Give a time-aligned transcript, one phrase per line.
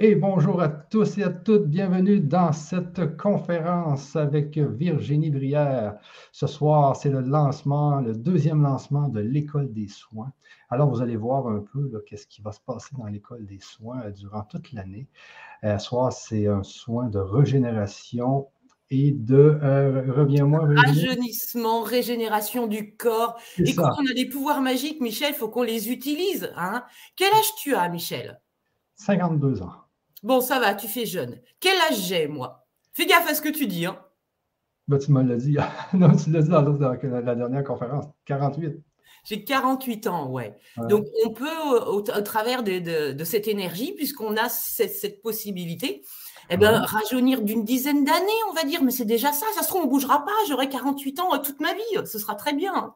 [0.00, 1.68] Et bonjour à tous et à toutes.
[1.68, 5.98] Bienvenue dans cette conférence avec Virginie Brière.
[6.32, 10.32] Ce soir, c'est le lancement, le deuxième lancement de l'école des soins.
[10.68, 14.02] Alors, vous allez voir un peu qu'est-ce qui va se passer dans l'école des soins
[14.06, 15.06] euh, durant toute l'année.
[15.62, 18.48] Euh, ce soir, c'est un soin de régénération
[18.90, 23.38] et de, euh, reviens-moi, rajeunissement, régénération du corps.
[23.58, 26.52] Et quand on a des pouvoirs magiques, Michel, il faut qu'on les utilise.
[26.56, 26.82] Hein.
[27.14, 28.40] Quel âge tu as, Michel?
[28.96, 29.83] 52 ans.
[30.24, 31.38] Bon, ça va, tu fais jeune.
[31.60, 32.66] Quel âge j'ai, moi?
[32.94, 33.84] Fais gaffe à ce que tu dis.
[33.84, 33.98] Hein.
[34.88, 35.58] Ben, tu me l'as dit.
[35.92, 38.06] non, tu l'as dit dans, la dernière conférence.
[38.24, 38.74] 48.
[39.24, 40.56] J'ai 48 ans, ouais.
[40.88, 41.46] Donc, on peut,
[41.86, 46.02] au, travers de, cette énergie, puisqu'on a cette, possibilité,
[46.48, 49.44] eh ben, rajeunir d'une dizaine d'années, on va dire, mais c'est déjà ça.
[49.54, 50.32] Ça se trouve, on ne bougera pas.
[50.48, 52.06] J'aurai 48 ans euh, toute ma vie.
[52.06, 52.94] Ce sera très bien.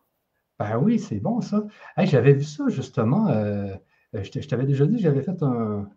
[0.58, 1.62] Ben oui, c'est bon, ça.
[1.98, 3.28] J'avais vu ça, justement.
[3.28, 3.74] Euh,
[4.14, 5.88] je t'avais déjà dit, j'avais fait un,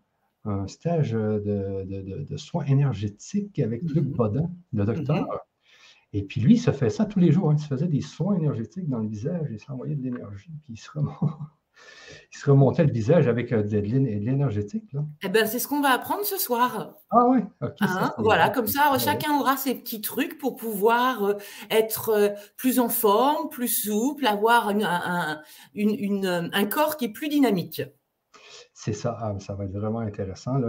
[0.46, 5.26] un stage de, soins énergétiques avec Luc mmh Bodin, le docteur.
[5.26, 5.38] Mmh
[6.14, 7.52] et puis lui, il se fait ça tous les jours.
[7.52, 7.56] Hein.
[7.58, 10.78] Il se faisait des soins énergétiques dans le visage, il s'envoyait de l'énergie, puis il
[10.78, 10.90] se,
[12.46, 14.94] remontait, le visage avec euh, de, l'énergétique.
[15.24, 16.96] Eh bien, c'est ce qu'on va apprendre ce soir.
[17.12, 17.40] Ah oui,
[17.80, 21.34] hein, voilà, comme ça, chacun aura ses petits trucs pour pouvoir euh,
[21.70, 27.84] être euh, plus en forme, plus souple, avoir un corps qui est plus dynamique.
[28.84, 30.60] C'est ça, ah, ça va être vraiment intéressant.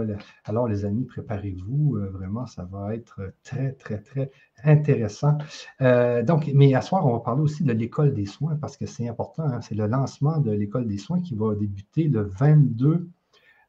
[0.45, 1.95] Alors, les amis, préparez-vous.
[1.95, 4.29] Euh, vraiment, ça va être très, très, très
[4.63, 5.39] intéressant.
[5.81, 8.85] Euh, donc, mais à soir, on va parler aussi de l'école des soins parce que
[8.85, 9.45] c'est important.
[9.45, 9.61] Hein.
[9.61, 13.09] c'est le lancement de l'école des soins qui va débuter le 22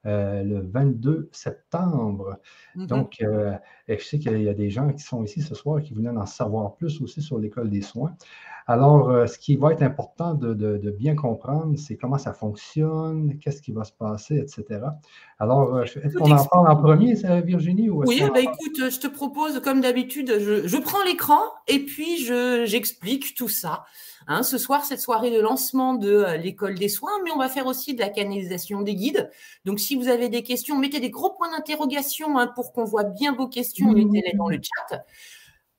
[0.04, 2.38] euh, le 22 septembre.
[2.76, 2.86] Mm-hmm.
[2.86, 3.24] Donc,
[3.88, 6.26] je sais qu'il y a des gens qui sont ici ce soir qui voulaient en
[6.26, 8.14] savoir plus aussi sur l'école des soins.
[8.66, 13.60] Alors, euh, ce qui va être important de, bien comprendre, c'est comment ça fonctionne, qu'est-ce
[13.60, 14.80] qui va se passer, etc.
[15.38, 17.90] Alors, euh, est-ce qu'on en parle en premier, Virginie?
[17.90, 22.24] oui, bah, écoute, je te propose, comme d'habitude, je, prends l'écran et puis
[22.66, 23.84] j'explique tout ça.
[24.26, 27.50] Hein, ce soir, cette soirée de lancement de euh, l'école des soins, mais on va
[27.50, 29.30] faire aussi de la canalisation des guides.
[29.66, 33.04] Donc, si vous avez des questions, mettez des gros points d'interrogation hein, pour qu'on voit
[33.04, 35.04] bien vos questions, mettez-les dans le chat.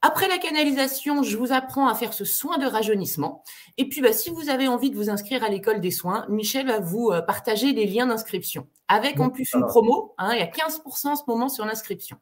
[0.01, 3.43] Après la canalisation, je vous apprends à faire ce soin de rajeunissement.
[3.77, 6.67] Et puis, bah, si vous avez envie de vous inscrire à l'école des soins, Michel
[6.67, 8.67] va vous euh, partager les liens d'inscription.
[8.87, 12.17] Avec en plus une promo, hein, il y a 15% en ce moment sur l'inscription.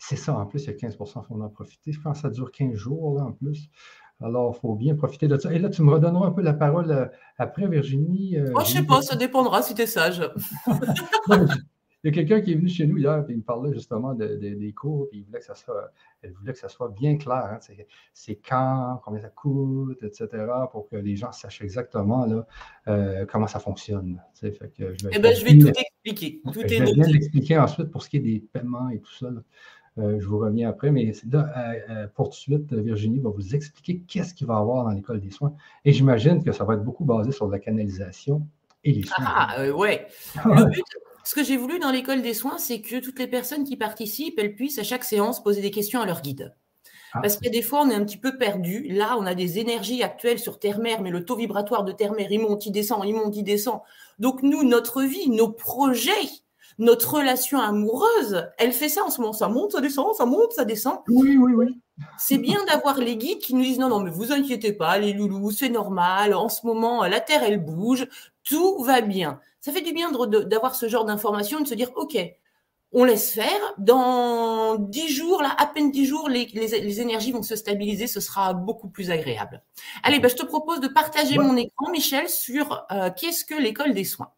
[0.00, 1.92] C'est ça, en plus, il y a 15%, il faut en profiter.
[1.92, 3.68] Je pense que ça dure 15 jours, là, en plus.
[4.20, 5.52] Alors, il faut bien profiter de ça.
[5.52, 7.06] Et là, tu me redonneras un peu la parole euh,
[7.38, 8.36] après, Virginie.
[8.38, 10.28] Euh, oh, je ne sais pas, ça dépendra si tu es sage.
[12.04, 14.12] Il y a quelqu'un qui est venu chez nous hier, et il me parlait justement
[14.12, 17.46] des cours, puis il voulait que ça soit, elle voulait que ça soit bien clair.
[17.50, 17.58] Hein,
[18.12, 20.28] c'est quand, combien ça coûte, etc.,
[20.70, 22.46] pour que les gens sachent exactement là,
[22.88, 24.20] euh, comment ça fonctionne.
[24.34, 26.42] Fait que je vais, eh ben, je vais tout expliquer.
[26.44, 29.30] Tout je vais bien l'expliquer ensuite pour ce qui est des paiements et tout ça.
[29.96, 31.52] Euh, je vous reviens après, mais là,
[31.88, 34.90] euh, pour tout de suite, Virginie va vous expliquer qu'est-ce qu'il va y avoir dans
[34.90, 35.54] l'école des soins.
[35.86, 38.46] Et j'imagine que ça va être beaucoup basé sur la canalisation
[38.82, 39.24] et les soins.
[39.26, 40.06] Ah, ouais.
[40.44, 40.84] Le but,
[41.24, 44.38] ce que j'ai voulu dans l'école des soins, c'est que toutes les personnes qui participent,
[44.38, 46.54] elles puissent à chaque séance poser des questions à leur guide.
[47.14, 47.20] Ah.
[47.22, 48.88] Parce qu'il y a des fois, on est un petit peu perdu.
[48.90, 52.40] Là, on a des énergies actuelles sur Terre-Mère, mais le taux vibratoire de Terre-Mère, il
[52.40, 53.80] monte, il descend, il monte, il descend.
[54.18, 56.10] Donc, nous, notre vie, nos projets,
[56.78, 59.32] notre relation amoureuse, elle fait ça en ce moment.
[59.32, 60.98] Ça monte, ça descend, ça monte, ça descend.
[61.08, 61.80] Oui, oui, oui.
[62.18, 65.12] C'est bien d'avoir les guides qui nous disent non, non, mais vous inquiétez pas, les
[65.12, 66.34] loulous, c'est normal.
[66.34, 68.08] En ce moment, la Terre, elle bouge,
[68.42, 69.40] tout va bien.
[69.64, 72.18] Ça fait du bien d'avoir ce genre d'informations et de se dire ok,
[72.92, 73.48] on laisse faire.
[73.78, 78.06] Dans dix jours, là, à peine dix jours, les, les, énergies vont se stabiliser.
[78.06, 79.62] Ce sera beaucoup plus agréable.
[80.02, 83.94] Allez, bah, je te propose de partager mon écran, Michel, sur euh, qu'est-ce que l'école
[83.94, 84.34] des soins.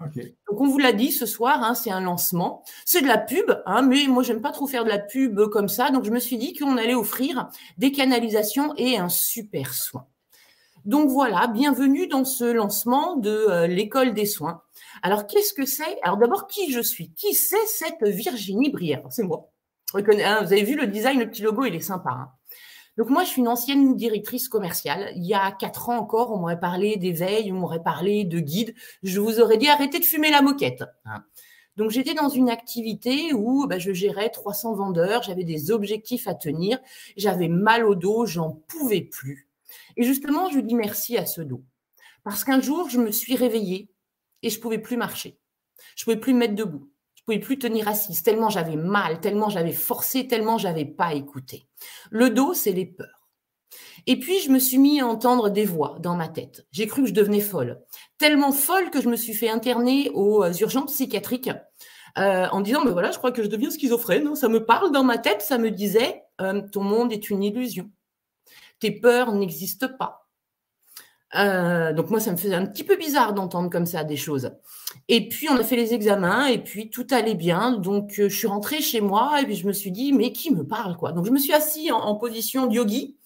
[0.00, 2.62] Donc on vous l'a dit ce soir, hein, c'est un lancement.
[2.84, 5.68] C'est de la pub, hein, mais moi j'aime pas trop faire de la pub comme
[5.68, 7.48] ça, donc je me suis dit qu'on allait offrir
[7.78, 10.06] des canalisations et un super soin.
[10.84, 14.60] Donc voilà, bienvenue dans ce lancement de euh, l'école des soins.
[15.02, 15.98] Alors qu'est-ce que c'est?
[16.02, 17.10] Alors d'abord qui je suis?
[17.12, 19.02] Qui c'est cette Virginie Brière?
[19.08, 19.50] C'est moi.
[19.94, 22.34] Hein, vous avez vu le design, le petit logo, il est sympa.
[22.98, 25.10] Donc moi, je suis une ancienne directrice commerciale.
[25.16, 28.74] Il y a quatre ans encore, on m'aurait parlé d'éveil, on m'aurait parlé de guide.
[29.02, 30.84] Je vous aurais dit arrêtez de fumer la moquette.
[31.06, 31.24] Hein.
[31.78, 36.34] Donc j'étais dans une activité où bah, je gérais 300 vendeurs, j'avais des objectifs à
[36.34, 36.78] tenir,
[37.16, 39.48] j'avais mal au dos, j'en pouvais plus.
[39.96, 41.64] Et justement, je dis merci à ce dos.
[42.24, 43.90] Parce qu'un jour, je me suis réveillée
[44.42, 45.38] et je pouvais plus marcher.
[45.96, 46.90] Je pouvais plus me mettre debout.
[47.14, 51.66] Je pouvais plus tenir assise, tellement j'avais mal, tellement j'avais forcé, tellement j'avais pas écouté.
[52.10, 53.30] Le dos, c'est les peurs.
[54.06, 56.66] Et puis, je me suis mis à entendre des voix dans ma tête.
[56.70, 57.80] J'ai cru que je devenais folle.
[58.18, 61.50] Tellement folle que je me suis fait interner aux urgences psychiatriques
[62.18, 64.26] euh, en disant, mais voilà, je crois que je deviens schizophrène.
[64.26, 64.34] Hein.
[64.34, 67.90] Ça me parle dans ma tête, ça me disait, euh, ton monde est une illusion.
[68.84, 70.28] Tes peurs n'existent pas.
[71.36, 74.50] Euh, donc moi, ça me faisait un petit peu bizarre d'entendre comme ça des choses.
[75.08, 77.72] Et puis on a fait les examens et puis tout allait bien.
[77.78, 80.66] Donc je suis rentrée chez moi et puis je me suis dit mais qui me
[80.66, 81.12] parle quoi?
[81.12, 83.16] Donc je me suis assise en, en position yogi,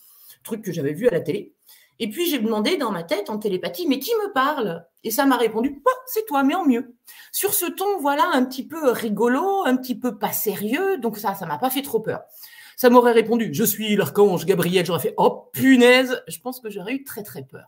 [0.44, 1.56] truc que j'avais vu à la télé.
[1.98, 4.86] Et puis j'ai demandé dans ma tête en télépathie, mais qui me parle?
[5.02, 6.94] Et ça m'a répondu, oh, c'est toi, mais en mieux.
[7.32, 11.34] Sur ce ton, voilà, un petit peu rigolo, un petit peu pas sérieux, donc ça,
[11.34, 12.20] ça m'a pas fait trop peur.
[12.80, 16.94] Ça m'aurait répondu, je suis l'archange Gabriel, j'aurais fait, oh punaise, je pense que j'aurais
[16.94, 17.66] eu très très peur.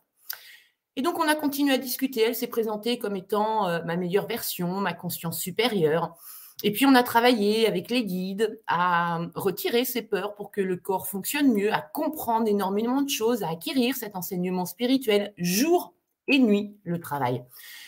[0.94, 4.28] Et donc on a continué à discuter, elle s'est présentée comme étant euh, ma meilleure
[4.28, 6.14] version, ma conscience supérieure.
[6.62, 10.76] Et puis, on a travaillé avec les guides à retirer ces peurs pour que le
[10.76, 15.94] corps fonctionne mieux, à comprendre énormément de choses, à acquérir cet enseignement spirituel jour
[16.28, 17.42] et nuit, le travail.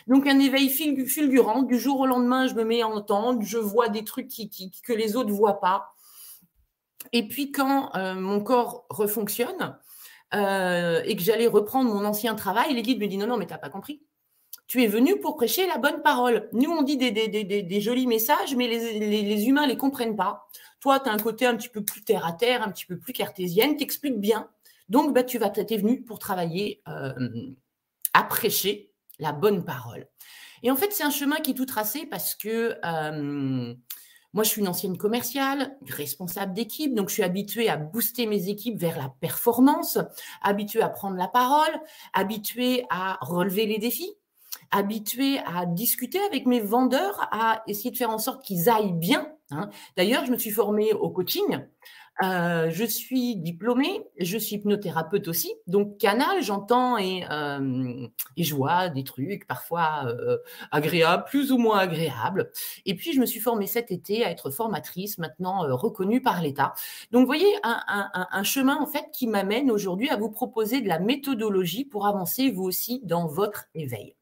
[0.06, 1.62] Donc, un éveil fulgurant.
[1.64, 4.94] Du jour au lendemain, je me mets à entendre, je vois des trucs qui, que
[4.94, 5.92] les autres ne voient pas.
[7.12, 9.78] Et puis, quand euh, mon corps refonctionne
[10.34, 13.46] euh, et que j'allais reprendre mon ancien travail, les guides me disent non, non, mais
[13.46, 14.02] tu n'as pas compris
[14.72, 16.48] tu es venu pour prêcher la bonne parole.
[16.54, 20.48] Nous, on dit des, jolis messages, mais les, humains ne les comprennent pas.
[20.80, 22.98] Toi, tu as un côté un petit peu plus terre à terre, un petit peu
[22.98, 24.48] plus cartésienne, t'expliques bien.
[24.88, 27.12] Donc, bah, tu vas es venu pour travailler euh,
[28.14, 30.06] à prêcher la bonne parole.
[30.62, 32.74] Et en fait, c'est un chemin qui est tout tracé parce que
[34.34, 38.48] moi, je suis une ancienne commerciale, responsable d'équipe, donc je suis habituée à booster mes
[38.48, 39.98] équipes vers la performance,
[40.40, 41.80] habituée à prendre la parole,
[42.14, 44.16] habituée à relever les défis
[44.70, 49.30] habituée à discuter avec mes vendeurs, à essayer de faire en sorte qu'ils aillent bien.
[49.50, 49.68] Hein.
[49.96, 51.60] D'ailleurs, je me suis formée au coaching.
[52.22, 55.52] Euh, je suis diplômée, je suis hypnothérapeute aussi.
[55.66, 58.06] Donc, canal, j'entends et, euh,
[58.36, 60.36] et, je vois des trucs parfois euh,
[60.70, 62.50] agréables, plus ou moins agréables.
[62.84, 66.74] Et puis, je me suis formée cet été à être formatrice, maintenant reconnue par l'État.
[67.12, 70.88] Donc, vous voyez, un, un chemin en fait qui m'amène aujourd'hui à vous proposer de
[70.88, 74.14] la méthodologie pour avancer vous aussi dans votre éveil.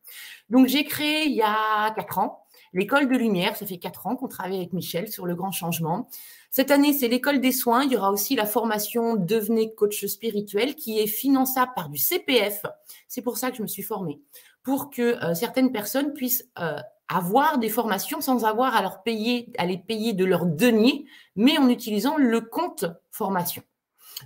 [0.49, 3.57] Donc, j'ai créé il y a quatre ans l'école de lumière.
[3.57, 6.09] Ça fait quatre ans qu'on travaille avec Michel sur le grand changement.
[6.51, 7.85] Cette année, c'est l'école des soins.
[7.85, 12.63] Il y aura aussi la formation Devenez coach spirituel qui est finançable par du CPF.
[13.07, 14.21] C'est pour ça que je me suis formée,
[14.65, 19.53] pour que euh, certaines personnes puissent euh, avoir des formations sans avoir à leur payer,
[19.59, 21.07] à les payer de leur denier,
[21.37, 23.63] mais en utilisant le compte formation.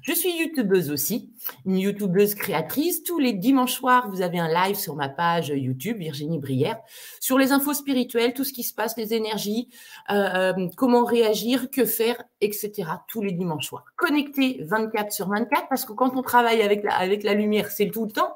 [0.03, 1.31] Je suis youtubeuse aussi,
[1.65, 3.03] une youtubeuse créatrice.
[3.03, 6.79] Tous les dimanches soirs, vous avez un live sur ma page YouTube, Virginie Brière,
[7.21, 9.69] sur les infos spirituelles, tout ce qui se passe, les énergies,
[10.11, 12.89] euh, euh, comment réagir, que faire, etc.
[13.09, 13.85] Tous les dimanches soirs.
[13.97, 18.13] Connecté 24 sur 24, parce que quand on travaille avec la, lumière, c'est tout le
[18.13, 18.35] temps,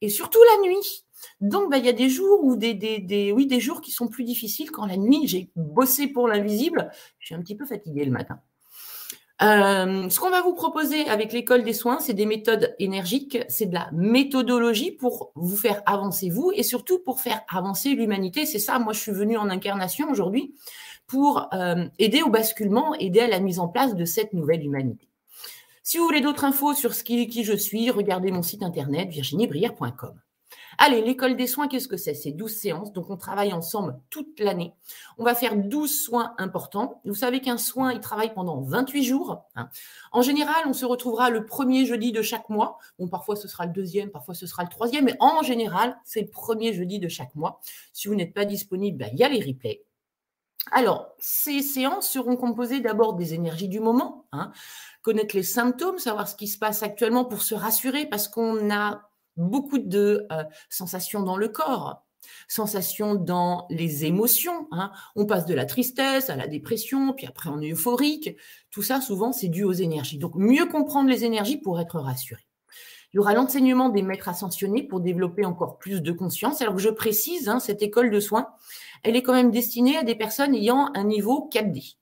[0.00, 1.04] et surtout la nuit.
[1.40, 3.90] Donc, bah, il y a des jours ou des, des, des, oui, des jours qui
[3.90, 6.90] sont plus difficiles quand la nuit, j'ai bossé pour l'invisible.
[7.18, 8.38] Je suis un petit peu fatiguée le matin.
[9.42, 13.66] Euh, ce qu'on va vous proposer avec l'école des soins, c'est des méthodes énergiques, c'est
[13.66, 18.46] de la méthodologie pour vous faire avancer vous et surtout pour faire avancer l'humanité.
[18.46, 20.54] C'est ça, moi je suis venue en incarnation aujourd'hui
[21.06, 25.08] pour euh, aider au basculement, aider à la mise en place de cette nouvelle humanité.
[25.82, 29.10] Si vous voulez d'autres infos sur ce qui, qui je suis, regardez mon site internet
[29.10, 30.14] virginiebrière.com.
[30.78, 32.14] Allez, l'école des soins, qu'est-ce que c'est?
[32.14, 34.74] C'est 12 séances, donc on travaille ensemble toute l'année.
[35.18, 37.00] On va faire 12 soins importants.
[37.04, 39.44] Vous savez qu'un soin, il travaille pendant 28 jours.
[39.56, 39.68] Hein.
[40.12, 42.78] En général, on se retrouvera le premier jeudi de chaque mois.
[42.98, 46.22] Bon, parfois ce sera le deuxième, parfois ce sera le troisième, mais en général, c'est
[46.22, 47.60] le premier jeudi de chaque mois.
[47.92, 49.84] Si vous n'êtes pas disponible, ben, il y a les replays.
[50.72, 54.50] Alors, ces séances seront composées d'abord des énergies du moment, hein.
[55.02, 59.10] connaître les symptômes, savoir ce qui se passe actuellement pour se rassurer, parce qu'on a
[59.36, 62.04] beaucoup de euh, sensations dans le corps,
[62.48, 64.68] sensations dans les émotions.
[64.70, 64.90] Hein.
[65.16, 68.36] On passe de la tristesse à la dépression, puis après on est euphorique.
[68.70, 70.18] Tout ça, souvent, c'est dû aux énergies.
[70.18, 72.42] Donc, mieux comprendre les énergies pour être rassuré.
[73.12, 76.60] Il y aura l'enseignement des maîtres ascensionnés pour développer encore plus de conscience.
[76.62, 78.48] Alors que je précise, hein, cette école de soins,
[79.04, 81.96] elle est quand même destinée à des personnes ayant un niveau 4D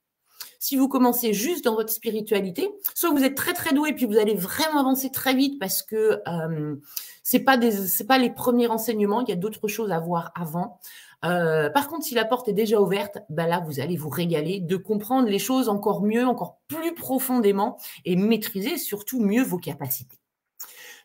[0.63, 4.17] si vous commencez juste dans votre spiritualité, soit vous êtes très très doué puis vous
[4.17, 6.77] allez vraiment avancer très vite parce que euh,
[7.23, 10.33] c'est pas des c'est pas les premiers renseignements, il y a d'autres choses à voir
[10.35, 10.79] avant.
[11.25, 14.61] Euh, par contre, si la porte est déjà ouverte, ben là, vous allez vous régaler
[14.61, 20.19] de comprendre les choses encore mieux, encore plus profondément et maîtriser surtout mieux vos capacités.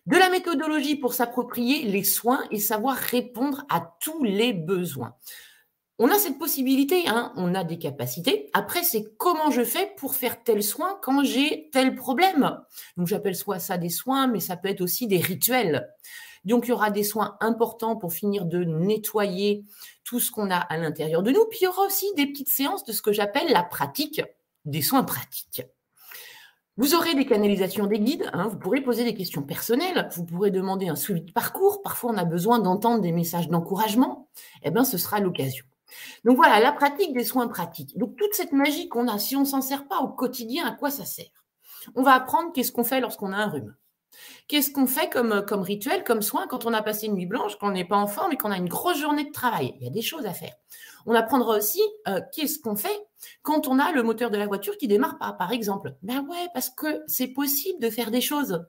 [0.08, 5.16] De la méthodologie pour s'approprier les soins et savoir répondre à tous les besoins
[6.00, 8.50] on a cette possibilité, hein, on a des capacités.
[8.54, 12.60] Après, c'est comment je fais pour faire tel soin quand j'ai tel problème.
[12.98, 15.90] Donc, j'appelle soit ça des soins, mais ça peut être aussi des rituels.
[16.46, 19.66] Donc, il y aura des soins importants pour finir de nettoyer
[20.04, 21.46] tout ce qu'on a à l'intérieur de nous.
[21.46, 24.22] Puis, il y aura aussi des petites séances de ce que j'appelle la pratique
[24.66, 25.64] des soins pratiques.
[26.80, 30.52] Vous aurez des canalisations des guides, hein, vous pourrez poser des questions personnelles, vous pourrez
[30.52, 34.30] demander un suivi de parcours, parfois on a besoin d'entendre des messages d'encouragement,
[34.62, 35.66] eh bien ce sera l'occasion.
[36.26, 37.98] Donc voilà, la pratique des soins pratiques.
[37.98, 40.72] Donc toute cette magie qu'on a, si on ne s'en sert pas au quotidien, à
[40.72, 41.46] quoi ça sert?
[41.96, 43.76] On va apprendre qu'est-ce qu'on fait lorsqu'on a un rhume.
[44.48, 47.58] Qu'est-ce qu'on fait comme, comme rituel, comme soin quand on a passé une nuit blanche,
[47.58, 49.76] qu'on n'est pas en forme et qu'on a une grosse journée de travail?
[49.78, 50.54] Il y a des choses à faire.
[51.06, 53.08] On apprendra aussi euh, qu'est-ce qu'on fait
[53.42, 55.96] quand on a le moteur de la voiture qui démarre pas, par exemple.
[56.02, 58.66] Ben ouais, parce que c'est possible de faire des choses.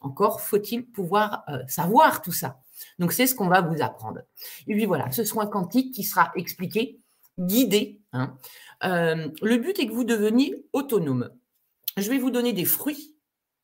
[0.00, 2.58] Encore faut-il pouvoir euh, savoir tout ça.
[2.98, 4.20] Donc c'est ce qu'on va vous apprendre.
[4.66, 7.00] Et puis voilà, ce soin quantique qui sera expliqué,
[7.38, 8.00] guidé.
[8.12, 8.36] Hein.
[8.84, 11.30] Euh, le but est que vous deveniez autonome.
[11.96, 13.14] Je vais vous donner des fruits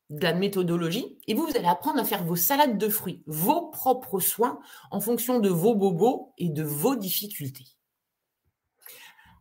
[0.09, 3.69] de la méthodologie et vous, vous allez apprendre à faire vos salades de fruits, vos
[3.69, 4.59] propres soins
[4.91, 7.65] en fonction de vos bobos et de vos difficultés.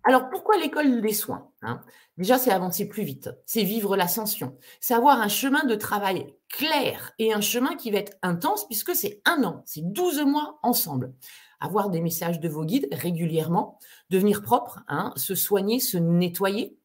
[0.05, 1.83] Alors, pourquoi l'école des soins hein?
[2.17, 7.13] Déjà, c'est avancer plus vite, c'est vivre l'ascension, c'est avoir un chemin de travail clair
[7.19, 11.15] et un chemin qui va être intense puisque c'est un an, c'est 12 mois ensemble.
[11.61, 13.79] Avoir des messages de vos guides régulièrement,
[14.09, 16.77] devenir propre, hein, se soigner, se nettoyer,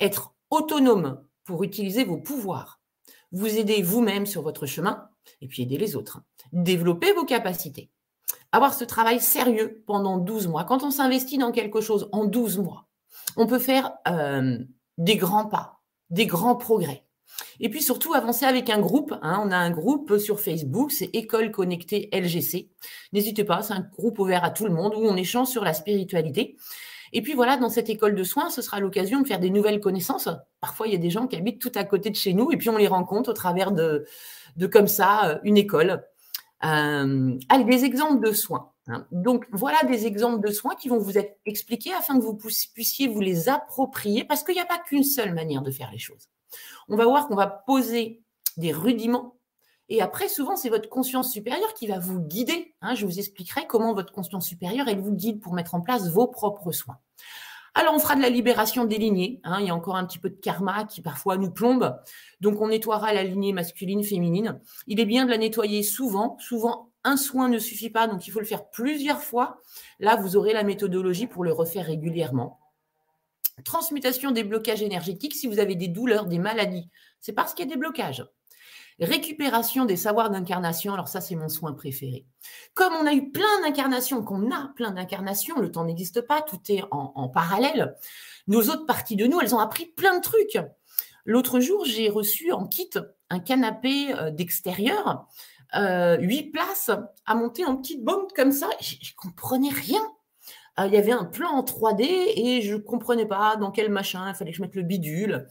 [0.00, 2.80] être autonome pour utiliser vos pouvoirs,
[3.32, 5.08] vous aider vous-même sur votre chemin
[5.40, 6.22] et puis aider les autres,
[6.52, 7.90] développer vos capacités
[8.52, 10.64] avoir ce travail sérieux pendant 12 mois.
[10.64, 12.86] Quand on s'investit dans quelque chose en 12 mois,
[13.36, 14.58] on peut faire euh,
[14.98, 15.80] des grands pas,
[16.10, 17.04] des grands progrès.
[17.60, 19.14] Et puis surtout avancer avec un groupe.
[19.22, 19.42] Hein.
[19.44, 22.70] On a un groupe sur Facebook, c'est École Connectée LGC.
[23.12, 25.72] N'hésitez pas, c'est un groupe ouvert à tout le monde où on échange sur la
[25.72, 26.56] spiritualité.
[27.12, 29.80] Et puis voilà, dans cette école de soins, ce sera l'occasion de faire des nouvelles
[29.80, 30.28] connaissances.
[30.60, 32.56] Parfois, il y a des gens qui habitent tout à côté de chez nous et
[32.56, 34.06] puis on les rencontre au travers de,
[34.56, 36.04] de comme ça, euh, une école.
[36.64, 38.72] Euh, des exemples de soins.
[38.88, 39.06] Hein.
[39.12, 43.08] Donc voilà des exemples de soins qui vont vous être expliqués afin que vous puissiez
[43.08, 46.28] vous les approprier parce qu'il n'y a pas qu'une seule manière de faire les choses.
[46.88, 48.22] On va voir qu'on va poser
[48.56, 49.36] des rudiments
[49.90, 52.74] et après, souvent, c'est votre conscience supérieure qui va vous guider.
[52.80, 52.94] Hein.
[52.94, 56.28] je vous expliquerai comment votre conscience supérieure, elle vous guide pour mettre en place vos
[56.28, 56.98] propres soins.
[57.74, 59.40] Alors, on fera de la libération des lignées.
[59.44, 59.58] Hein.
[59.60, 61.96] il y a encore un petit peu de karma qui parfois nous plombe.
[62.40, 64.60] Donc, on nettoiera la lignée masculine, féminine.
[64.86, 66.36] Il est bien de la nettoyer souvent.
[66.38, 69.58] Souvent, un soin ne suffit pas, donc il faut le faire plusieurs fois.
[69.98, 72.60] Là, vous aurez la méthodologie pour le refaire régulièrement.
[73.64, 75.34] Transmutation des blocages énergétiques.
[75.34, 78.24] Si vous avez des douleurs, des maladies, c'est parce qu'il y a des blocages.
[79.00, 82.26] Récupération des savoirs d'incarnation, alors ça c'est mon soin préféré.
[82.74, 86.60] Comme on a eu plein d'incarnations, qu'on a plein d'incarnations, le temps n'existe pas, tout
[86.68, 87.96] est en, parallèle,
[88.46, 90.58] nos autres parties de nous, elles ont appris plein de trucs.
[91.24, 92.90] L'autre jour, j'ai reçu en kit
[93.30, 95.26] un canapé euh, d'extérieur,
[95.76, 96.90] euh, huit places
[97.24, 98.68] à monter en petite bombe comme ça.
[98.80, 100.02] Je ne comprenais rien.
[100.78, 104.28] Euh, il y avait un plan en 3D et je comprenais pas dans quel machin,
[104.28, 105.48] il fallait que je mette le bidule.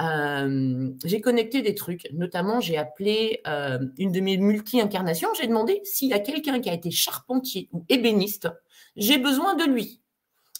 [0.00, 2.08] Euh, j'ai connecté des trucs.
[2.12, 5.28] Notamment, j'ai appelé euh, une de mes multi-incarnations.
[5.38, 8.48] J'ai demandé s'il y a quelqu'un qui a été charpentier ou ébéniste.
[8.96, 10.00] J'ai besoin de lui.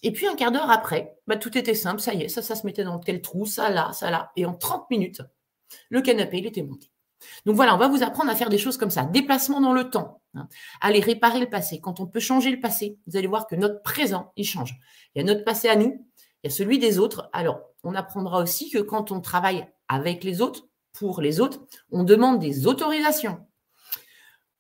[0.03, 2.01] Et puis, un quart d'heure après, bah, tout était simple.
[2.01, 4.33] Ça y est, ça, ça se mettait dans tel trou, ça là, ça là.
[4.37, 5.23] Et en 30 minutes,
[5.89, 6.91] le canapé, il était monté.
[7.47, 9.05] Donc voilà, on va vous apprendre à faire des choses comme ça.
[9.05, 10.21] Déplacement dans le temps.
[10.35, 10.49] Hein.
[10.81, 11.81] Aller réparer le passé.
[11.81, 14.79] Quand on peut changer le passé, vous allez voir que notre présent, il change.
[15.15, 16.07] Il y a notre passé à nous,
[16.43, 17.29] il y a celui des autres.
[17.33, 22.03] Alors, on apprendra aussi que quand on travaille avec les autres, pour les autres, on
[22.03, 23.39] demande des autorisations.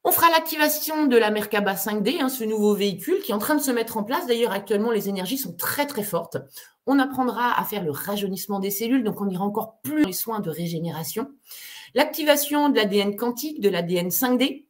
[0.04, 3.56] On fera l'activation de la Merkaba 5D, hein, ce nouveau véhicule qui est en train
[3.56, 4.26] de se mettre en place.
[4.26, 6.38] D'ailleurs, actuellement, les énergies sont très très fortes.
[6.86, 10.14] On apprendra à faire le rajeunissement des cellules, donc on ira encore plus dans les
[10.14, 11.28] soins de régénération.
[11.94, 14.66] L'activation de l'ADN quantique, de l'ADN 5D.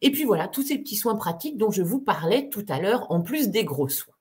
[0.00, 3.10] Et puis voilà, tous ces petits soins pratiques dont je vous parlais tout à l'heure,
[3.10, 4.14] en plus des gros soins.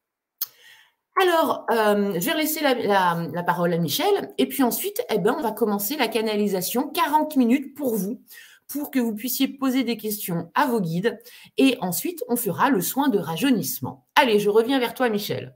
[1.19, 4.33] Alors, euh, je vais laisser la, parole à Michel.
[4.37, 6.89] Et puis ensuite, eh ben, on va commencer la canalisation.
[6.89, 8.21] 40 minutes pour vous,
[8.67, 11.19] pour que vous puissiez poser des questions à vos guides.
[11.57, 14.07] Et ensuite, on fera le soin de rajeunissement.
[14.15, 15.55] Allez, je reviens vers toi, Michel.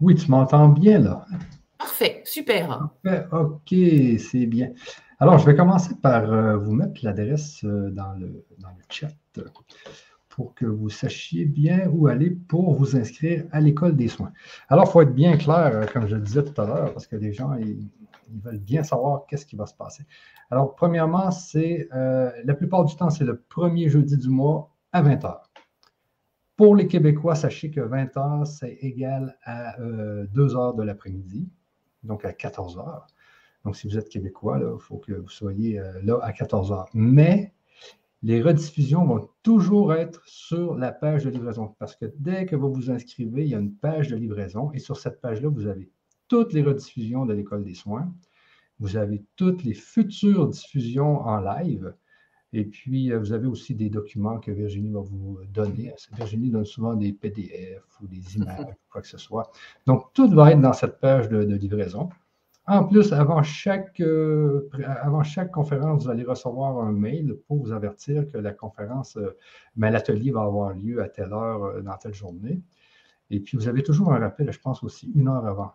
[0.00, 1.26] Oui, tu m'entends bien là?
[1.76, 2.88] Parfait, super.
[3.32, 3.74] ok,
[4.18, 4.72] c'est bien.
[5.18, 9.10] Alors, je vais commencer par euh, vous mettre l'adresse euh, dans, le, dans le chat
[10.40, 14.32] pour que vous sachiez bien où aller pour vous inscrire à l'école des soins.
[14.70, 17.06] Alors, il faut être bien clair, euh, comme je le disais tout à l'heure, parce
[17.06, 17.90] que les gens, ils,
[18.42, 20.06] veulent bien savoir qu'est-ce qui va se passer.
[20.50, 25.02] Alors, premièrement, c'est euh, la plupart du temps, c'est le premier jeudi du mois à
[25.02, 25.40] 20 h.
[26.56, 31.50] Pour les Québécois, sachez que 20 h, c'est égal à 2 euh, de l'après-midi,
[32.02, 33.08] donc à 14 heures.
[33.66, 36.88] Donc, si vous êtes québécois, il faut que vous soyez là à 14 heures.
[36.94, 37.52] Mais
[38.22, 42.72] les rediffusions vont toujours être sur la page de livraison parce que dès que vous
[42.72, 45.90] vous inscrivez, il y a une page de livraison et sur cette page-là, vous avez
[46.28, 48.12] toutes les rediffusions de l'École des soins.
[48.78, 51.94] Vous avez toutes les futures diffusions en live.
[52.52, 55.94] Et puis, euh, vous avez aussi des documents que Virginie va vous donner.
[56.12, 59.52] Virginie donne souvent des PDF ou des images, quoi que ce soit.
[59.86, 62.08] Donc, tout va être dans cette page de, livraison.
[62.70, 67.72] En plus, avant chaque, euh, avant chaque conférence, vous allez recevoir un mail pour vous
[67.72, 69.36] avertir que la conférence, euh,
[69.74, 72.62] ben, l'atelier va avoir lieu à telle heure dans telle journée.
[73.30, 75.72] Et puis, vous avez toujours un rappel, je pense aussi, une heure avant,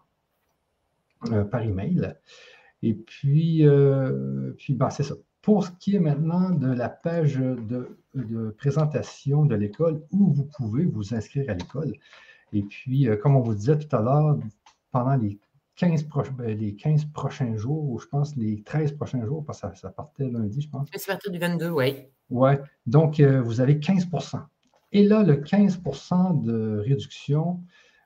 [1.52, 2.16] par email.
[2.82, 3.66] Et puis,
[4.58, 5.16] puis ben, c'est ça.
[5.42, 8.00] Pour ce qui est maintenant de la page de,
[8.58, 11.94] présentation de l'école où vous pouvez vous inscrire à l'école.
[12.54, 14.40] Et puis, euh, comme on vous disait tout à l'heure,
[14.92, 15.38] pendant les
[15.76, 19.78] 15, ben, les 15 prochains jours, ou je pense les 13 prochains jours, parce que
[19.78, 20.88] ça, partait lundi, je pense.
[20.94, 22.08] C'est parti du 22, oui.
[22.30, 22.52] Oui.
[22.86, 24.42] Donc, euh, vous avez 15%
[24.94, 27.62] Et là, le 15% de réduction,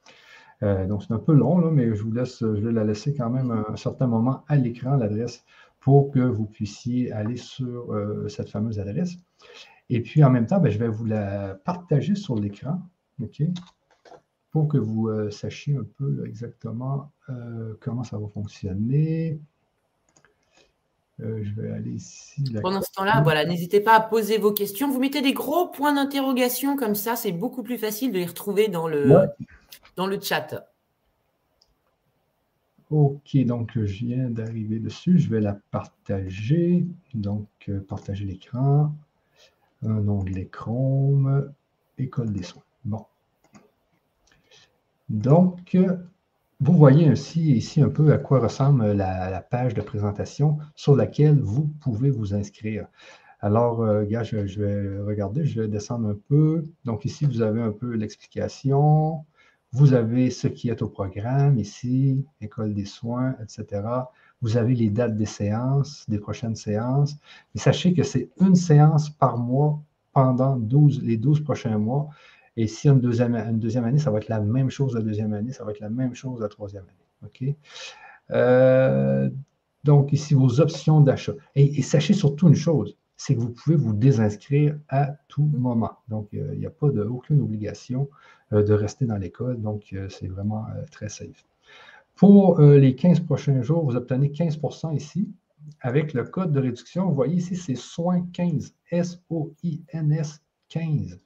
[0.62, 3.14] Euh, donc, c'est un peu long, là, mais je vous laisse, je vais la laisser
[3.14, 5.44] quand même un, certain moment à l'écran, l'adresse,
[5.82, 7.94] pour que vous puissiez aller sur
[8.28, 9.18] cette fameuse adresse.
[9.90, 12.82] Et puis, en même temps, ben, je vais vous la partager sur l'écran.
[13.22, 13.42] OK?
[14.52, 19.40] pour que vous euh, sachiez un peu exactement euh, comment ça va fonctionner.
[21.20, 22.44] Euh, je vais aller ici.
[22.62, 24.90] Pendant ce temps-là, voilà, n'hésitez pas à poser vos questions.
[24.90, 28.70] Vous mettez des gros points d'interrogation comme ça, c'est beaucoup plus facile de les retrouver
[28.70, 29.28] dans le,
[29.98, 30.66] dans le chat.
[32.90, 35.20] OK, donc je viens d'arriver dessus.
[35.20, 36.88] Je vais la partager.
[37.14, 37.48] Donc,
[37.88, 38.96] partager l'écran.
[39.84, 41.52] Un onglet Chrome.
[41.98, 42.64] École des soins.
[42.86, 43.06] Bon.
[45.10, 45.76] Donc,
[46.62, 51.68] vous voyez ici un peu à quoi ressemble la, page de présentation sur laquelle vous
[51.82, 52.88] pouvez vous inscrire.
[53.42, 56.66] Alors, euh, je, vais regarder, je vais descendre un peu.
[56.84, 59.26] Donc, ici, vous avez un peu l'explication.
[59.72, 63.84] Vous avez ce qui est au programme ici, école des soins, etc.
[64.42, 67.16] Vous avez les dates des séances, des prochaines séances.
[67.54, 69.82] Mais sachez que c'est une séance par mois
[70.14, 72.10] pendant 12, les 12 prochains mois.
[72.56, 75.34] Et si une deuxième, une deuxième année, ça va être la même chose la deuxième
[75.34, 77.10] année, ça va être la même chose la troisième année.
[77.26, 77.56] OK?
[78.32, 79.30] Euh,
[79.84, 81.34] donc, ici, vos options d'achat.
[81.56, 86.00] Et, sachez surtout une chose, c'est que vous pouvez vous désinscrire à tout moment.
[86.10, 88.10] Donc, il n'y a pas de, aucune obligation
[88.54, 89.62] euh, de rester dans l'école.
[89.62, 91.46] Donc, euh, c'est vraiment très safe.
[92.20, 95.34] Pour les 15 prochains jours, vous obtenez 15% ici.
[95.80, 101.22] Avec le code de réduction, vous voyez ici, c'est soins 15, S-O-I-N-S 15.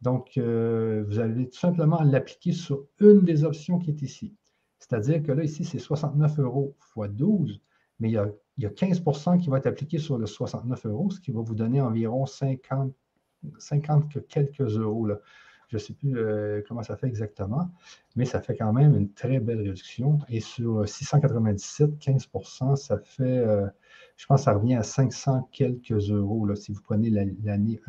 [0.00, 4.34] Donc, euh, vous allez tout simplement l'appliquer sur une des options qui est ici.
[4.78, 7.60] C'est-à-dire que là, ici, c'est 69 euros x 12,
[8.00, 11.30] mais il y, a, 15% qui va être appliqué sur le 69 euros, ce qui
[11.30, 12.90] va vous donner environ 50,
[13.58, 15.08] 50 quelques euros.
[15.72, 17.70] Je ne sais plus euh, comment ça fait exactement,
[18.14, 20.18] mais ça fait quand même une très belle réduction.
[20.28, 23.66] Et sur 697, 15% ça fait, euh,
[24.16, 27.80] je pense que ça revient à 500 quelques euros là, si vous prenez l'année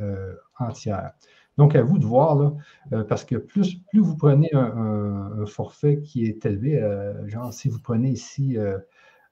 [0.57, 1.11] entière.
[1.57, 2.53] Donc, à vous de voir, là,
[2.93, 7.69] euh, parce que plus, plus vous prenez un, forfait qui est élevé, euh, genre si
[7.69, 8.79] vous prenez ici euh,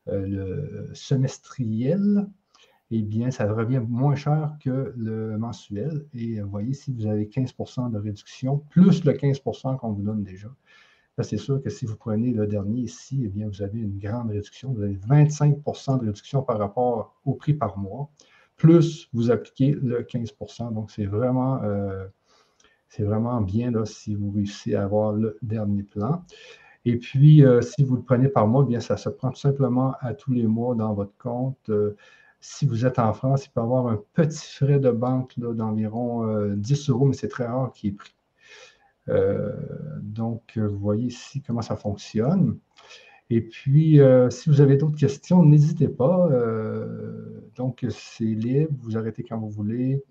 [0.07, 2.27] le semestriel,
[2.91, 6.05] eh bien, ça revient moins cher que le mensuel.
[6.13, 10.23] Et vous voyez, si vous avez 15% de réduction, plus le 15% qu'on vous donne
[10.23, 10.49] déjà,
[11.21, 14.29] c'est sûr que si vous prenez le dernier ici, eh bien, vous avez une grande
[14.29, 14.73] réduction.
[14.73, 18.09] Vous avez 25% de réduction par rapport au prix par mois
[18.61, 22.05] plus vous appliquez le 15% Donc, c'est vraiment, euh,
[22.99, 26.23] vraiment bien là, si vous réussissez à avoir le dernier plan.
[26.85, 30.13] Et puis, si vous le prenez par mois, bien, ça se prend tout simplement à
[30.13, 31.71] tous les mois dans votre compte.
[32.41, 36.53] Si vous êtes en France, il peut y avoir un petit frais de banque d'environ
[36.55, 38.15] 10 euros, mais c'est très rare qu'il est pris.
[40.01, 42.59] donc, vous voyez ici comment ça fonctionne.
[43.31, 46.27] Et puis, euh, si vous avez d'autres questions, n'hésitez pas.
[46.31, 50.03] Euh, donc, c'est libre, vous arrêtez quand vous voulez.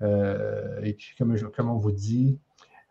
[0.00, 1.34] Euh, et puis, comme,
[1.68, 2.38] on vous dit,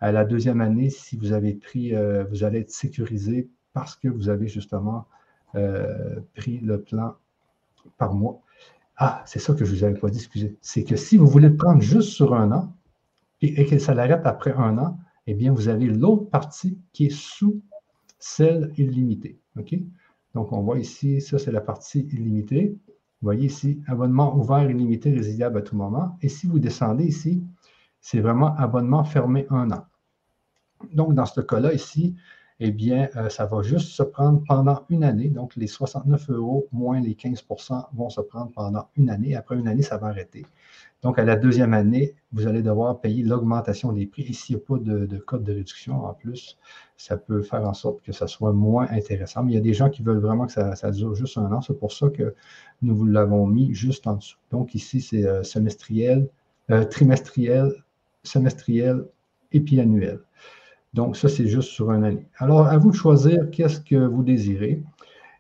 [0.02, 1.94] à la deuxième année, si vous avez pris,
[2.30, 5.08] vous allez être sécurisé parce que vous avez justement
[5.54, 7.16] pris le plan
[7.98, 8.42] par mois.
[8.98, 10.58] Ah, c'est ça que je ne vous avais pas dit, excusez.
[10.62, 12.74] C'est que si vous voulez le prendre juste sur un an
[13.42, 17.16] et, que ça l'arrête après un an, eh bien, vous avez l'autre partie qui est
[17.16, 17.62] sous
[18.20, 19.40] celle illimitée.
[19.58, 19.76] OK?
[20.36, 22.78] Donc, on voit ici, ça, c'est la partie illimitée.
[22.88, 26.18] Vous voyez ici, abonnement ouvert illimité, résiliable à tout moment.
[26.22, 27.44] Et si vous descendez ici,
[28.00, 29.86] c'est vraiment abonnement fermé un an.
[30.94, 32.16] Donc, dans ce cas-là, ici,
[32.64, 35.30] eh bien, euh, ça va juste se prendre pendant une année.
[35.30, 39.36] Donc, les 69 euros moins les 15% vont se prendre pendant une année.
[39.36, 40.46] Après une année, ça va arrêter.
[41.02, 44.28] Donc, à la deuxième année, vous allez devoir payer l'augmentation des prix.
[44.30, 46.60] Et s'il n'y a pas de, code de réduction en plus,
[46.98, 49.42] ça peut faire en sorte que ça soit moins intéressant.
[49.44, 51.62] Mais il y a des gens qui veulent vraiment que ça, dure juste un an.
[51.62, 52.36] C'est pour ça que
[52.84, 54.38] nous vous l'avons mis juste en dessous.
[54.52, 56.30] Donc, ici, c'est euh, semestriel,
[56.70, 57.74] euh, trimestriel,
[58.24, 59.04] semestriel
[59.52, 60.20] et puis annuel.
[60.94, 62.26] Donc, ça, c'est juste sur un année.
[62.38, 64.84] Alors, à vous de choisir qu'est-ce que vous désirez.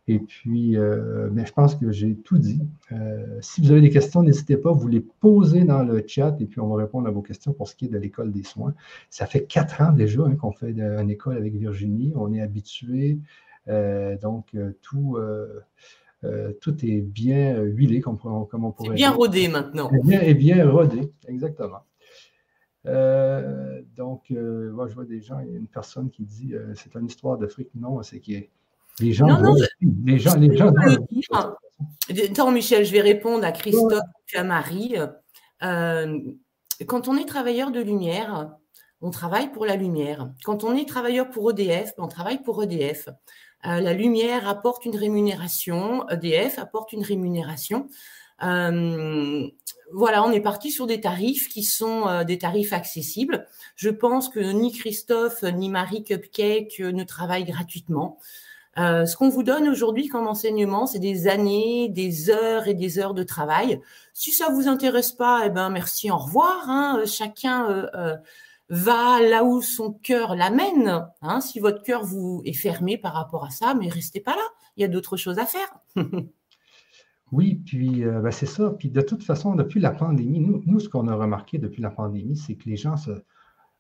[0.08, 2.62] Et puis, euh, ben, je pense que j'ai tout dit.
[2.92, 6.46] Euh, si vous avez des questions, n'hésitez pas, vous les posez dans le chat et
[6.46, 8.74] puis on va répondre à vos questions pour ce qui est de l'école des soins.
[9.10, 12.14] Ça fait quatre ans déjà hein, qu'on fait une école avec Virginie.
[12.16, 13.20] On est habitué.
[13.68, 15.18] Euh, donc, tout,
[16.62, 18.96] tout est bien huilé, comme, comme on pourrait dire.
[18.96, 19.92] bien rodé maintenant.
[19.92, 21.84] Et bien, bien rodé, exactement.
[22.86, 27.06] Donc, moi, je vois des gens, il y a une personne qui dit c'est une
[27.06, 27.70] histoire de fric.
[27.76, 28.50] Non, c'est qui est
[29.00, 29.56] les gens, non,
[30.06, 30.72] les gens, les gens.
[32.10, 34.96] Attends, Michel, je vais répondre à Christophe et à Marie.
[35.64, 36.20] Euh,
[36.88, 38.52] quand on est travailleur de lumière,
[39.02, 40.32] on travaille pour la lumière.
[40.44, 43.10] Quand on est travailleur pour EDF, on travaille pour EDF.
[43.66, 47.88] Euh, la lumière apporte une rémunération, EDF apporte une rémunération.
[48.44, 49.48] Euh,
[49.94, 53.46] voilà, on est parti sur des tarifs qui sont des tarifs accessibles.
[53.76, 58.18] Je pense que ni Christophe ni Marie Cupcake ne travaillent gratuitement.
[58.78, 63.00] Euh, ce qu'on vous donne aujourd'hui comme enseignement, c'est des années, des heures et des
[63.00, 63.82] heures de travail.
[64.14, 66.70] Si ça vous intéresse pas, eh ben merci, au revoir.
[66.70, 67.00] Hein.
[67.00, 68.16] Euh, chacun euh,
[68.70, 71.06] va là où son cœur l'amène.
[71.22, 71.42] Hein.
[71.42, 74.48] Si votre cœur vous est fermé par rapport à ça, mais restez pas là.
[74.78, 75.80] Il y a d'autres choses à faire.
[77.32, 78.72] oui, puis ben, c'est ça.
[78.72, 81.90] Puis de toute façon, depuis la pandémie, nous, nous ce qu'on a remarqué depuis la
[81.90, 83.12] pandémie, c'est que les gens se,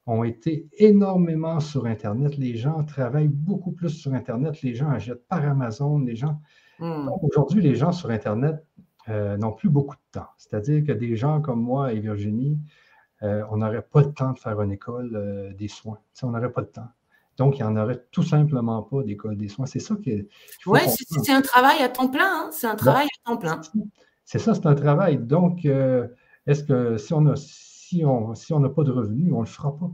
[0.05, 2.37] ont été énormément sur Internet.
[2.37, 4.61] Les gens travaillent beaucoup plus sur Internet.
[4.61, 5.99] Les gens achètent par Amazon.
[5.99, 6.39] Les gens.
[6.79, 7.09] Hmm.
[7.21, 8.65] Aujourd'hui, les gens sur Internet
[9.09, 10.27] euh, n'ont plus beaucoup de temps.
[10.37, 12.59] C'est-à-dire que des gens comme moi et Virginie,
[13.23, 15.99] euh, on n'aurait pas le temps de faire une école euh, des soins.
[16.23, 16.87] on n'aurait pas le temps.
[17.37, 19.65] Donc, il n'y en aurait tout simplement pas d'école des soins.
[19.65, 20.27] C'est ça que.
[20.65, 22.45] Oui, c'est un travail à temps plein.
[22.45, 22.49] Hein.
[22.51, 23.61] C'est un travail à temps plein.
[24.25, 25.17] C'est ça, c'est un travail.
[25.17, 29.45] Donc, est-ce que si on a si on si n'a pas de revenus, on ne
[29.45, 29.91] le fera pas.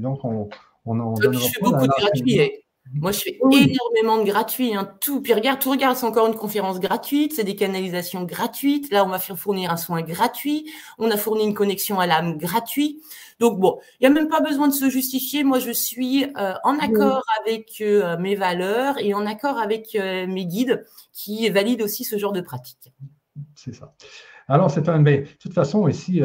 [0.00, 0.48] donc, on,
[0.86, 2.65] on, on Je fais beaucoup de gratuits.
[2.94, 4.74] Moi, je fais énormément de gratuits.
[4.74, 4.90] Hein.
[5.00, 5.20] Tout.
[5.20, 8.90] Puis regarde, tout regarde, c'est encore une conférence gratuite, c'est des canalisations gratuites.
[8.90, 10.70] Là, on va faire fournir un soin gratuit.
[10.98, 13.02] On a fourni une connexion à l'âme gratuit.
[13.38, 15.44] Donc bon, il n'y a même pas besoin de se justifier.
[15.44, 20.26] Moi, je suis euh, en accord avec euh, mes valeurs et en accord avec euh,
[20.26, 22.92] mes guides qui valident aussi ce genre de pratique.
[23.54, 23.94] C'est ça.
[24.48, 25.00] Alors, c'est un.
[25.00, 26.22] Ben, de toute façon, ici,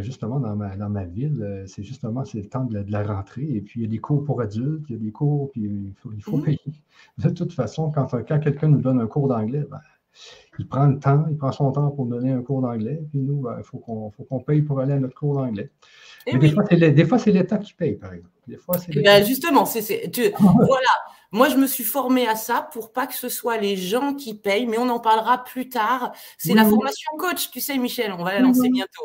[0.00, 3.48] justement, dans ma, dans ma ville, euh, c'est justement c'est le temps de la, rentrée.
[3.50, 5.62] Et puis, il y a des cours pour adultes, il y a des cours, puis
[5.62, 6.44] il faut, il faut mmh.
[6.44, 6.60] payer.
[7.18, 9.80] De toute façon, quand, quand quelqu'un nous donne un cours d'anglais, ben,
[10.58, 13.00] il prend le temps, il prend son temps pour donner un cours d'anglais.
[13.10, 15.70] Puis nous, ben, il faut qu'on paye pour aller à notre cours d'anglais.
[16.26, 16.50] Mais des,
[17.04, 18.34] fois, c'est l'État qui paye, par exemple.
[18.46, 19.80] Des fois, c'est eh ben, justement, c'est,
[20.38, 20.88] voilà.
[21.32, 24.34] Moi, je me suis formée à ça pour pas que ce soit les gens qui
[24.34, 26.12] payent, mais on en parlera plus tard.
[26.36, 29.02] C'est la formation coach, tu sais, Michel, on va la lancer bientôt.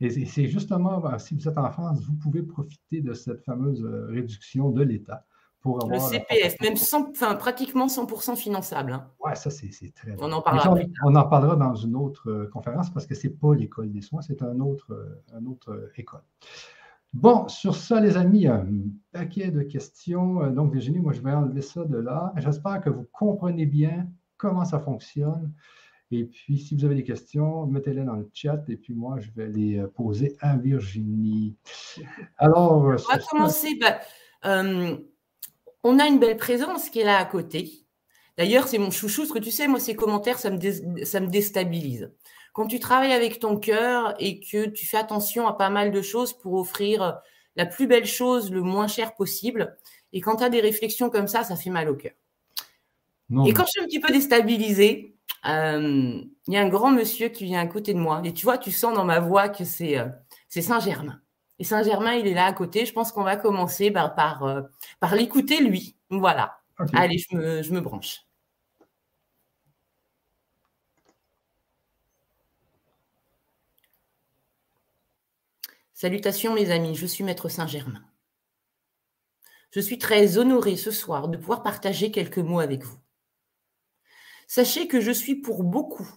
[0.00, 3.84] Et c'est justement, ben, si vous êtes en France, vous pouvez profiter de cette fameuse
[3.84, 5.26] euh, réduction de l'État.
[5.60, 6.74] Pour avoir le CPF, même
[7.10, 8.92] enfin, pratiquement 100% finançable.
[8.92, 9.10] Hein.
[9.22, 10.74] Oui, ça c'est très On en parlera.
[11.04, 14.00] On en parlera dans une autre euh, conférence parce que ce n'est pas l'école des
[14.00, 16.22] soins, c'est un autre, euh, un autre école.
[17.12, 18.66] Bon, sur ça, les amis, un
[19.12, 20.42] paquet de questions.
[20.44, 22.32] Euh, donc, Virginie, moi, je vais enlever ça de là.
[22.36, 25.52] J'espère que vous comprenez bien comment ça fonctionne.
[26.12, 29.30] Et puis, si vous avez des questions, mettez-les dans le chat et puis moi, je
[29.30, 31.56] vais les euh, poser à Virginie.
[32.38, 33.78] Alors, on va commencer.
[33.80, 33.96] Ben,
[34.44, 34.96] euh,
[35.84, 37.70] on a une belle présence qui est là à côté.
[38.36, 41.28] D'ailleurs, c'est mon chouchou, ce que tu sais, moi, ces commentaires, ça me, ça me
[41.28, 42.10] déstabilise.
[42.54, 46.02] Quand tu travailles avec ton cœur et que tu fais attention à pas mal de
[46.02, 47.20] choses pour offrir
[47.54, 49.76] la plus belle chose le moins cher possible,
[50.12, 52.12] et quand tu as des réflexions comme ça, ça fait mal au cœur.
[53.46, 55.16] Et quand je suis un petit peu déstabilisée,
[55.46, 58.22] euh, il y a un grand monsieur qui vient à côté de moi.
[58.24, 60.08] Et tu vois, tu sens dans ma voix que c'est euh,
[60.48, 61.20] Saint-Germain.
[61.58, 62.86] Et Saint-Germain, il est là à côté.
[62.86, 64.62] Je pense qu'on va commencer par, par, euh,
[64.98, 65.96] par l'écouter, lui.
[66.10, 66.58] Voilà.
[66.94, 68.22] Allez, je me, je me branche.
[75.92, 78.02] Salutations mes amis, je suis Maître Saint-Germain.
[79.70, 82.96] Je suis très honoré ce soir de pouvoir partager quelques mots avec vous.
[84.52, 86.10] Sachez que je suis pour beaucoup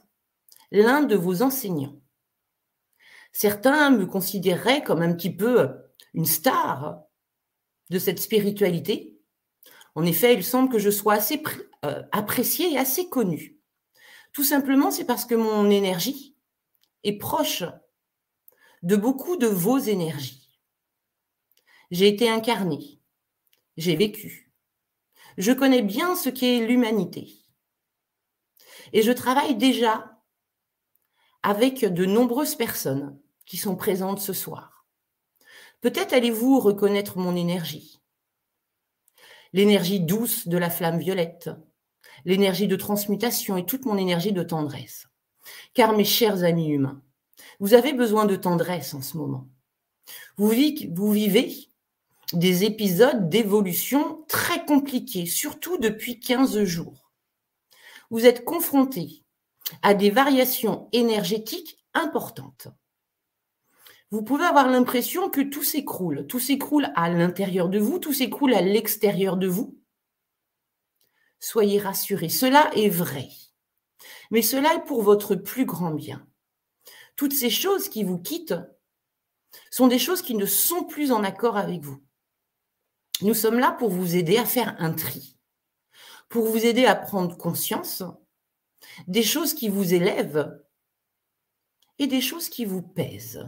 [0.72, 2.02] l'un de vos enseignants.
[3.32, 5.70] Certains me considéreraient comme un petit peu
[6.16, 7.04] une star
[7.92, 9.20] de cette spiritualité.
[9.94, 11.44] En effet, il semble que je sois assez
[11.86, 13.60] euh, apprécié et assez connu.
[14.32, 16.36] Tout simplement, c'est parce que mon énergie
[17.04, 17.64] est proche
[18.82, 20.60] de beaucoup de vos énergies.
[21.92, 23.00] J'ai été incarné,
[23.78, 24.52] j'ai vécu.
[25.38, 27.43] Je connais bien ce qu'est l'humanité.
[28.94, 30.20] Et je travaille déjà
[31.42, 34.86] avec de nombreuses personnes qui sont présentes ce soir.
[35.82, 38.00] Peut-être allez-vous reconnaître mon énergie.
[39.52, 41.50] L'énergie douce de la flamme violette,
[42.24, 45.08] l'énergie de transmutation et toute mon énergie de tendresse.
[45.74, 47.02] Car mes chers amis humains,
[47.60, 49.50] vous avez besoin de tendresse en ce moment.
[50.38, 51.70] Vous, vivez
[52.32, 57.03] des épisodes d'évolution très compliqués, surtout depuis 15 jours.
[58.14, 59.26] Vous êtes confronté
[59.82, 62.70] à des variations énergétiques importantes.
[64.10, 66.26] Vous pouvez avoir l'impression que tout s'écroule.
[66.28, 69.78] Tout s'écroule à l'intérieur de vous, tout s'écroule à l'extérieur de vous.
[71.42, 73.28] Soyez rassurés, cela est vrai.
[74.32, 76.26] Mais cela est pour votre plus grand bien
[77.16, 78.56] toutes ces choses qui vous quittent
[79.70, 82.04] sont des choses qui ne sont plus en accord avec vous.
[83.22, 85.33] Nous sommes là pour vous aider à faire un tri,
[86.34, 88.02] pour vous aider à prendre conscience
[89.06, 90.60] des choses qui vous élèvent
[92.00, 93.48] et des choses qui vous pèsent.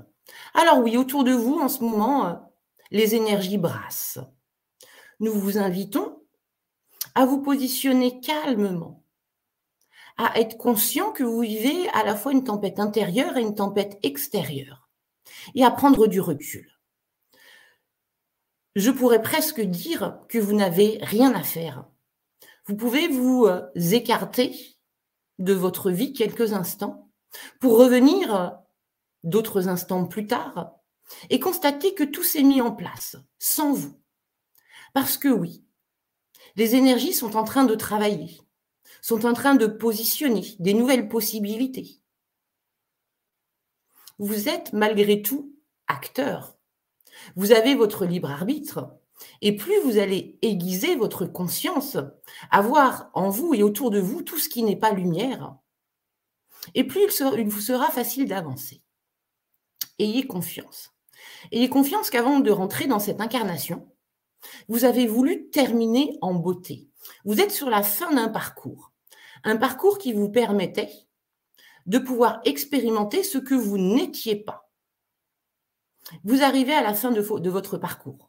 [0.54, 2.54] Alors oui, autour de vous, en ce moment,
[2.92, 4.20] les énergies brassent.
[5.20, 6.22] Nous vous invitons
[7.16, 9.04] à vous positionner calmement
[10.18, 13.98] à être conscient que vous vivez à la fois une tempête intérieure et une tempête
[14.04, 14.92] extérieure,
[15.56, 16.80] et à prendre du recul.
[18.76, 21.88] Je pourrais presque dire que vous n'avez rien à faire.
[22.68, 24.78] Vous pouvez vous euh, écarter
[25.40, 27.12] de votre vie quelques instants
[27.60, 28.50] pour revenir euh,
[29.24, 30.76] d'autres instants plus tard
[31.30, 34.00] et constater que tout s'est mis en place sans vous.
[34.94, 35.64] Parce que oui,
[36.56, 38.40] les énergies sont en train de travailler
[39.06, 42.02] sont en train de positionner des nouvelles possibilités.
[44.18, 46.58] Vous êtes malgré tout acteur.
[47.36, 48.98] Vous avez votre libre arbitre.
[49.42, 51.98] Et plus vous allez aiguiser votre conscience,
[52.52, 55.56] avoir en vous et autour de vous tout ce qui n'est pas lumière,
[56.74, 58.82] et plus il vous sera facile d'avancer.
[60.00, 60.92] Ayez confiance.
[61.52, 63.88] Ayez confiance qu'avant de rentrer dans cette incarnation,
[64.68, 66.90] vous avez voulu terminer en beauté.
[67.24, 68.92] Vous êtes sur la fin d'un parcours
[69.46, 70.92] un parcours qui vous permettait
[71.86, 74.72] de pouvoir expérimenter ce que vous n'étiez pas.
[76.24, 78.25] Vous arrivez à la fin de, de votre parcours.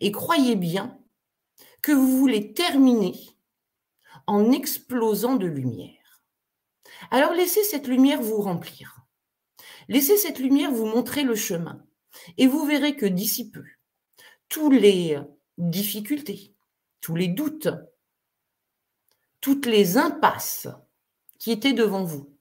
[0.00, 0.98] Et croyez bien
[1.82, 3.14] que vous voulez terminer
[4.26, 6.22] en explosant de lumière.
[7.10, 9.00] Alors laissez cette lumière vous remplir.
[9.88, 11.84] Laissez cette lumière vous montrer le chemin.
[12.38, 13.64] Et vous verrez que d'ici peu,
[14.48, 15.18] tous les
[15.58, 16.54] difficultés,
[17.00, 17.68] tous les doutes,
[19.40, 20.68] toutes les impasses
[21.38, 22.34] qui étaient devant vous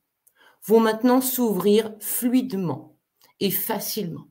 [0.66, 2.98] vont maintenant s'ouvrir fluidement
[3.40, 4.28] et facilement.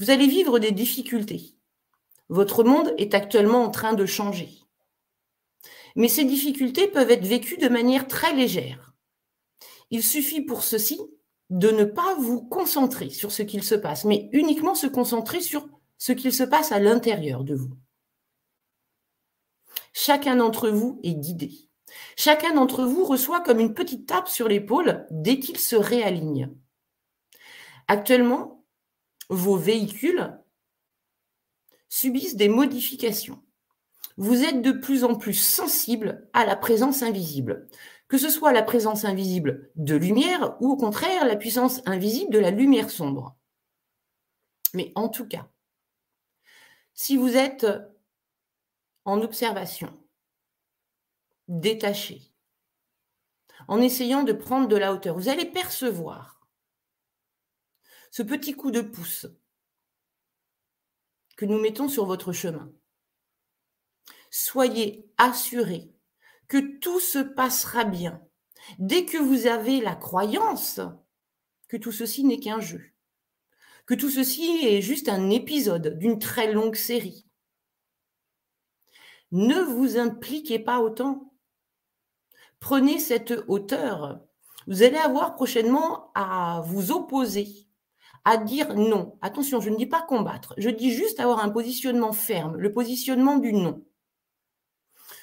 [0.00, 1.56] Vous allez vivre des difficultés.
[2.28, 4.50] Votre monde est actuellement en train de changer.
[5.96, 8.94] Mais ces difficultés peuvent être vécues de manière très légère.
[9.90, 11.00] Il suffit pour ceci
[11.50, 15.66] de ne pas vous concentrer sur ce qu'il se passe, mais uniquement se concentrer sur
[15.96, 17.72] ce qu'il se passe à l'intérieur de vous.
[19.92, 21.50] Chacun d'entre vous est guidé.
[22.16, 26.50] Chacun d'entre vous reçoit comme une petite tape sur l'épaule dès qu'il se réaligne.
[27.88, 28.57] Actuellement,
[29.28, 30.38] vos véhicules
[31.88, 33.42] subissent des modifications.
[34.16, 37.68] Vous êtes de plus en plus sensible à la présence invisible,
[38.08, 42.38] que ce soit la présence invisible de lumière ou au contraire la puissance invisible de
[42.38, 43.36] la lumière sombre.
[44.74, 45.48] Mais en tout cas,
[47.00, 47.64] Si vous êtes
[49.04, 49.96] en observation,
[51.46, 52.34] détaché,
[53.68, 56.37] en essayant de prendre de la hauteur, vous allez percevoir
[58.10, 59.26] ce petit coup de pouce
[61.36, 62.72] que nous mettons sur votre chemin.
[64.30, 65.94] Soyez assurés
[66.48, 68.20] que tout se passera bien
[68.78, 70.80] dès que vous avez la croyance
[71.68, 72.82] que tout ceci n'est qu'un jeu,
[73.86, 77.26] que tout ceci est juste un épisode d'une très longue série.
[79.30, 81.34] Ne vous impliquez pas autant.
[82.60, 84.20] Prenez cette hauteur.
[84.66, 87.67] Vous allez avoir prochainement à vous opposer,
[88.28, 89.16] à dire non.
[89.22, 93.38] Attention, je ne dis pas combattre, je dis juste avoir un positionnement ferme, le positionnement
[93.38, 93.82] du non.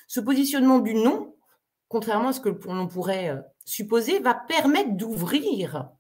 [0.08, 1.36] Ce positionnement du non,
[1.88, 5.92] contrairement à ce que l'on pourrait euh, supposer, va permettre d'ouvrir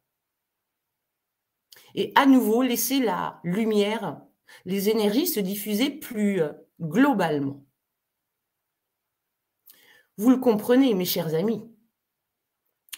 [1.94, 4.20] et à nouveau laisser la lumière,
[4.66, 7.64] les énergies se diffuser plus euh, globalement.
[10.18, 11.64] Vous le comprenez, mes chers amis,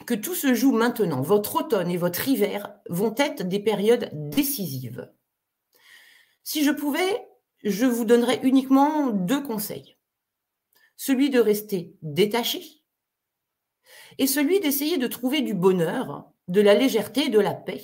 [0.06, 1.22] que tout se joue maintenant.
[1.22, 5.12] Votre automne et votre hiver vont être des périodes décisives.
[6.44, 7.28] Si je pouvais,
[7.64, 9.98] je vous donnerais uniquement deux conseils.
[10.96, 12.84] Celui de rester détaché
[14.18, 17.84] et celui d'essayer de trouver du bonheur, de la légèreté et de la paix,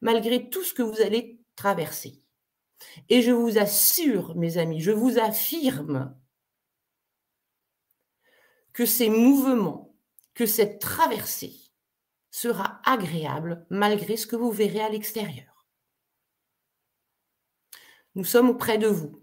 [0.00, 2.22] malgré tout ce que vous allez traverser.
[3.08, 6.14] Et je vous assure, mes amis, je vous affirme
[8.72, 9.85] que ces mouvements,
[10.36, 11.56] que cette traversée
[12.30, 15.66] sera agréable malgré ce que vous verrez à l'extérieur.
[18.14, 19.22] Nous sommes auprès de vous,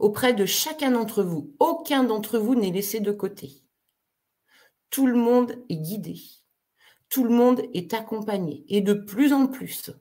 [0.00, 1.54] auprès de chacun d'entre vous.
[1.60, 3.62] Aucun d'entre vous n'est laissé de côté.
[4.90, 6.20] Tout le monde est guidé.
[7.08, 8.64] Tout le monde est accompagné.
[8.68, 9.92] Et de plus en plus,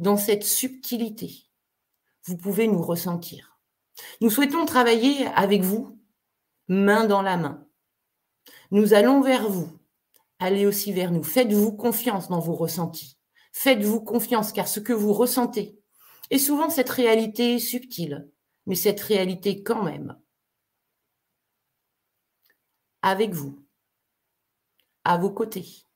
[0.00, 1.48] dans cette subtilité,
[2.24, 3.60] vous pouvez nous ressentir.
[4.20, 6.00] Nous souhaitons travailler avec vous,
[6.66, 7.63] main dans la main,
[8.74, 9.70] nous allons vers vous.
[10.40, 11.22] Allez aussi vers nous.
[11.22, 13.16] Faites-vous confiance dans vos ressentis.
[13.52, 15.78] Faites-vous confiance car ce que vous ressentez
[16.30, 18.28] est souvent cette réalité subtile,
[18.66, 20.18] mais cette réalité quand même.
[23.02, 23.64] Avec vous,
[25.04, 25.86] à vos côtés.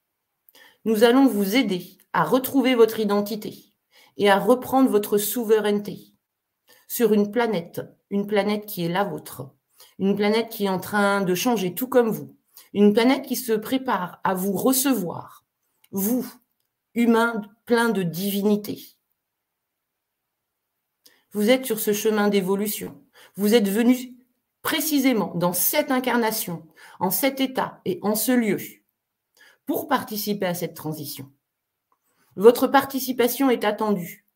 [0.84, 3.74] Nous allons vous aider à retrouver votre identité
[4.18, 6.14] et à reprendre votre souveraineté
[6.86, 9.50] sur une planète, une planète qui est la vôtre,
[9.98, 12.38] une planète qui est en train de changer tout comme vous,
[12.74, 15.44] une planète qui se prépare à vous recevoir,
[15.90, 16.26] vous,
[16.94, 18.98] humains plein de divinité.
[21.33, 23.02] Vous êtes sur ce chemin d'évolution.
[23.37, 24.16] Vous êtes venu
[24.62, 26.66] précisément dans cette incarnation,
[27.00, 28.59] en cet état et en ce lieu,
[29.66, 31.31] pour participer à cette transition.
[32.37, 34.26] Votre participation est attendue.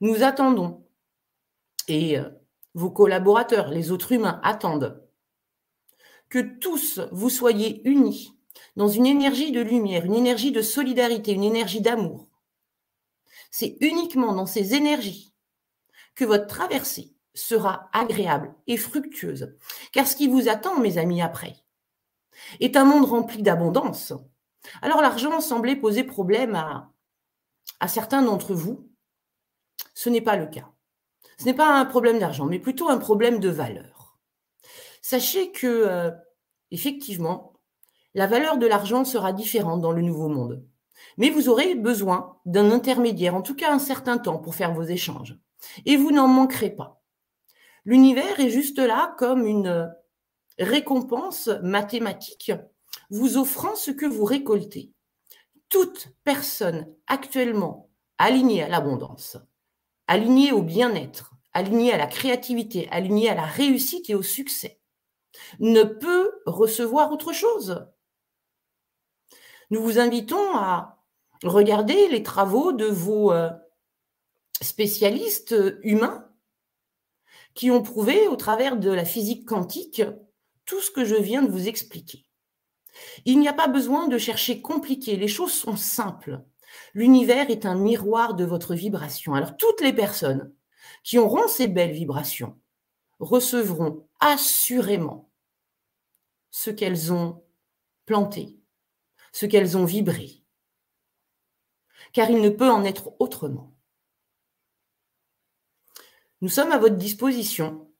[0.00, 0.86] Nous attendons,
[1.88, 2.28] et euh,
[2.74, 5.02] vos collaborateurs, les autres humains, attendent
[6.30, 8.34] que tous vous soyez unis
[8.76, 12.28] dans une énergie de lumière, une énergie de solidarité, une énergie d'amour.
[13.50, 15.34] C'est uniquement dans ces énergies
[16.14, 19.54] que votre traversée sera agréable et fructueuse.
[19.92, 21.56] Car ce qui vous attend, mes amis, après,
[22.60, 24.12] est un monde rempli d'abondance.
[24.82, 28.88] Alors l'argent semblait poser problème à, certains d'entre vous.
[29.94, 30.68] Ce n'est pas le cas.
[31.38, 33.99] Ce n'est pas un problème d'argent, mais plutôt un problème de valeur.
[35.00, 36.10] Sachez que, euh,
[36.70, 37.54] effectivement,
[38.14, 40.64] la valeur de l'argent sera différente dans le nouveau monde.
[41.16, 44.82] Mais vous aurez besoin d'un intermédiaire, en tout cas un certain temps, pour faire vos
[44.82, 45.38] échanges.
[45.86, 47.02] Et vous n'en manquerez pas.
[47.84, 49.90] L'univers est juste là comme une
[50.58, 52.52] récompense mathématique,
[53.10, 54.92] vous offrant ce que vous récoltez.
[55.68, 59.38] Toute personne actuellement alignée à l'abondance,
[60.08, 64.79] alignée au bien-être, alignée à la créativité, alignée à la réussite et au succès,
[65.58, 67.86] ne peut recevoir autre chose.
[69.70, 70.98] Nous vous invitons à
[71.44, 73.50] regarder les travaux de vos euh,
[74.60, 76.28] spécialistes humains
[77.54, 80.02] qui ont prouvé au travers de la physique quantique
[80.64, 82.26] tout ce que je viens de vous expliquer.
[83.24, 86.42] Il n'y a pas besoin de chercher compliqué, les choses sont simples.
[86.94, 89.34] L'univers est un miroir de votre vibration.
[89.34, 90.52] Alors toutes les personnes
[91.02, 92.58] qui auront ces belles vibrations
[93.18, 95.29] recevront assurément
[96.50, 97.44] ce qu'elles ont
[98.06, 98.58] planté,
[99.32, 100.44] ce qu'elles ont vibré.
[102.12, 103.74] Car il ne peut en être autrement.
[106.40, 107.92] Nous sommes à votre disposition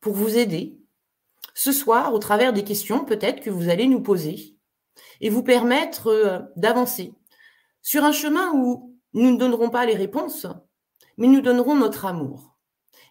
[0.00, 0.78] pour vous aider
[1.54, 4.56] ce soir au travers des questions peut-être que vous allez nous poser
[5.20, 7.14] et vous permettre euh, d'avancer
[7.80, 10.46] sur un chemin où nous ne donnerons pas les réponses,
[11.16, 12.56] mais nous donnerons notre amour.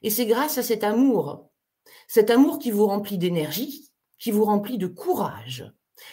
[0.04, 1.50] Et c'est grâce à cet amour,
[2.08, 5.72] cet amour qui vous remplit d'énergie, qui vous remplit de courage,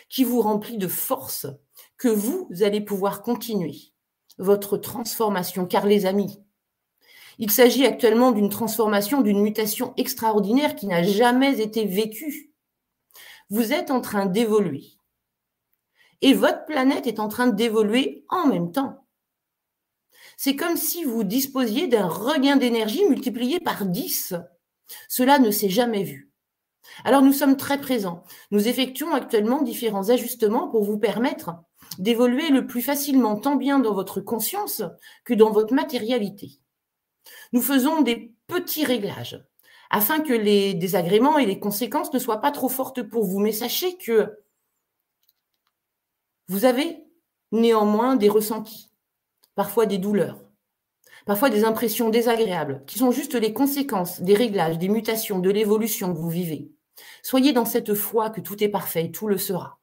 [0.08, 1.46] qui vous remplit de force,
[1.96, 3.92] que vous allez pouvoir continuer
[4.38, 5.66] votre transformation.
[5.66, 6.42] Car les amis,
[7.38, 12.52] il s'agit actuellement d'une transformation, d'une mutation extraordinaire qui n'a jamais été vécue.
[13.50, 14.84] Vous êtes en train d'évoluer.
[16.20, 19.06] Et votre planète est en train d'évoluer en même temps.
[20.36, 24.34] C'est comme si vous disposiez d'un regain d'énergie multiplié par 10.
[25.08, 26.31] Cela ne s'est jamais vu.
[27.04, 28.24] Alors nous sommes très présents.
[28.50, 31.54] Nous effectuons actuellement différents ajustements pour vous permettre
[31.98, 34.82] d'évoluer le plus facilement tant bien dans votre conscience
[35.24, 36.58] que dans votre matérialité.
[37.52, 39.44] Nous faisons des petits réglages
[39.90, 43.40] afin que les désagréments et les conséquences ne soient pas trop fortes pour vous.
[43.40, 44.38] Mais sachez que
[46.48, 47.04] vous avez
[47.52, 48.90] néanmoins des ressentis,
[49.54, 50.40] parfois des douleurs,
[51.26, 56.12] parfois des impressions désagréables, qui sont juste les conséquences des réglages, des mutations, de l'évolution
[56.12, 56.70] que vous vivez.
[57.22, 59.80] Soyez dans cette foi que tout est parfait, tout le sera.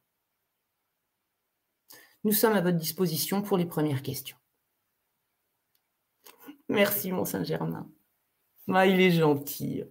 [2.23, 4.37] Nous sommes à votre disposition pour les premières questions.
[6.67, 7.89] Merci, mon Saint-Germain.
[8.71, 9.83] Ah, il est gentil.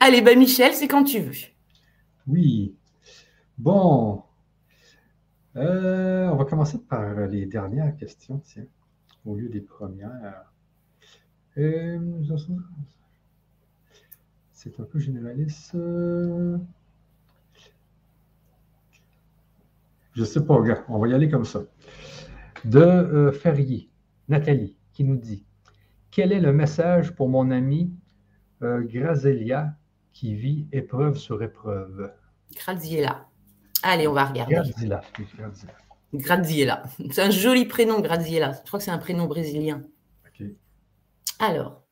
[0.00, 1.34] Allez, bah Michel, c'est quand tu veux.
[2.26, 2.76] Oui.
[3.56, 4.22] Bon.
[5.56, 8.40] Euh, on va commencer par les dernières questions,
[9.28, 10.52] au lieu des premières.
[14.52, 15.72] C'est un peu généraliste.
[15.72, 16.58] Je
[20.16, 20.54] ne sais pas.
[20.88, 21.60] On va y aller comme ça.
[22.64, 23.88] De euh, Ferrier,
[24.28, 25.44] Nathalie, qui nous dit
[26.10, 27.92] Quel est le message pour mon ami
[28.62, 29.76] euh, Grazelia
[30.12, 32.12] qui vit épreuve sur épreuve
[32.56, 33.28] Graziella.
[33.84, 34.54] Allez, on va regarder.
[34.54, 35.02] Graziella.
[35.36, 35.74] Graziella.
[36.12, 38.52] C'est un joli prénom, Graziella.
[38.52, 39.84] Je crois que c'est un prénom brésilien.
[41.38, 41.82] Alors.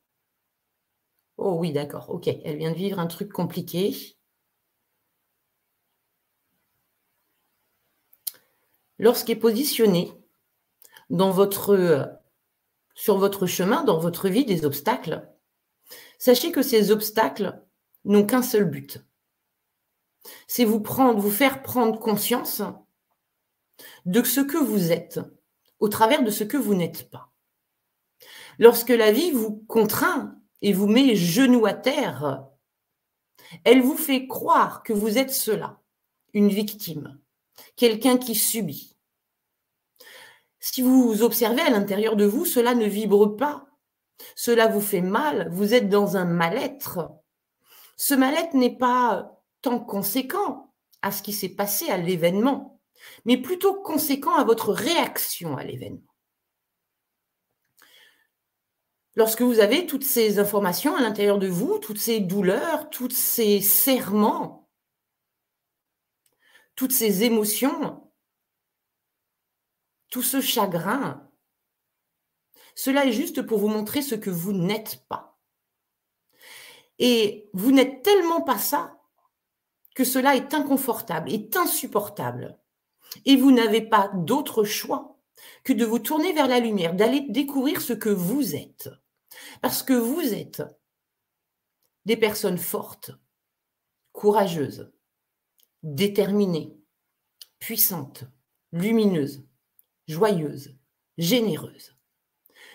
[1.37, 2.09] Oh oui, d'accord.
[2.09, 2.27] Ok.
[2.27, 4.17] Elle vient de vivre un truc compliqué.
[8.97, 10.11] Lorsqu'est positionné
[11.11, 12.19] dans votre,
[12.95, 15.29] sur votre chemin, dans votre vie, des obstacles,
[16.17, 17.61] sachez que ces obstacles
[18.05, 19.05] n'ont qu'un seul but.
[20.47, 22.63] C'est vous prendre, vous faire prendre conscience
[24.05, 25.19] de ce que vous êtes
[25.79, 27.31] au travers de ce que vous n'êtes pas.
[28.59, 32.47] Lorsque la vie vous contraint et vous met genoux à terre,
[33.63, 35.79] elle vous fait croire que vous êtes cela,
[36.33, 37.19] une victime,
[37.75, 38.95] quelqu'un qui subit.
[40.59, 43.67] Si vous observez à l'intérieur de vous, cela ne vibre pas,
[44.35, 47.11] cela vous fait mal, vous êtes dans un mal-être.
[47.95, 52.76] Ce mal-être n'est pas tant conséquent à ce qui s'est passé à l'événement,
[53.25, 56.01] mais plutôt conséquent à votre réaction à l'événement.
[59.15, 63.61] Lorsque vous avez toutes ces informations à l'intérieur de vous, toutes ces douleurs, tous ces
[63.61, 64.69] serments,
[66.75, 68.11] toutes ces émotions,
[70.09, 71.27] tout ce chagrin,
[72.75, 75.39] cela est juste pour vous montrer ce que vous n'êtes pas.
[76.99, 79.01] Et vous n'êtes tellement pas ça
[79.95, 82.59] que cela est inconfortable, est insupportable.
[83.25, 85.17] Et vous n'avez pas d'autre choix
[85.63, 88.89] que de vous tourner vers la lumière, d'aller découvrir ce que vous êtes.
[89.61, 90.63] Parce que vous êtes
[92.05, 93.11] des personnes fortes,
[94.13, 94.91] courageuses,
[95.83, 96.77] déterminées,
[97.59, 98.23] puissantes,
[98.71, 99.45] lumineuses,
[100.07, 100.75] joyeuses,
[101.17, 101.95] généreuses.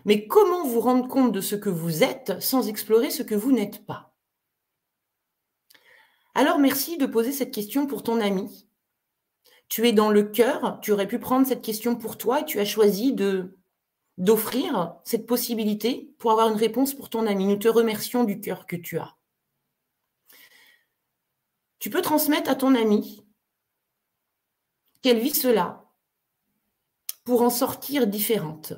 [0.05, 3.53] Mais comment vous rendre compte de ce que vous êtes sans explorer ce que vous
[3.53, 4.15] n'êtes pas?
[6.35, 8.67] Alors merci de poser cette question pour ton ami.
[9.73, 12.61] Tu es dans le cœur, tu aurais pu prendre cette question pour toi et tu
[12.61, 13.17] as choisi
[14.19, 17.47] d'offrir cette possibilité pour avoir une réponse pour ton ami.
[17.47, 19.17] Nous te remercions du cœur que tu as.
[21.79, 23.27] Tu peux transmettre à ton ami
[25.01, 25.91] qu'elle vit cela
[27.25, 28.75] pour en sortir différente,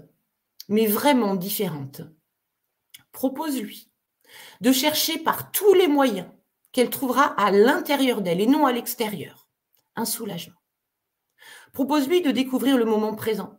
[0.68, 2.02] mais vraiment différente.
[3.10, 3.90] Propose-lui
[4.60, 6.28] de chercher par tous les moyens
[6.70, 9.48] qu'elle trouvera à l'intérieur d'elle et non à l'extérieur
[9.96, 10.63] un soulagement.
[11.74, 13.58] Propose-lui de découvrir le moment présent,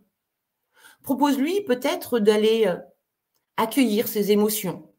[1.05, 2.79] Propose-lui peut-être d'aller euh,
[3.57, 4.91] accueillir ses émotions,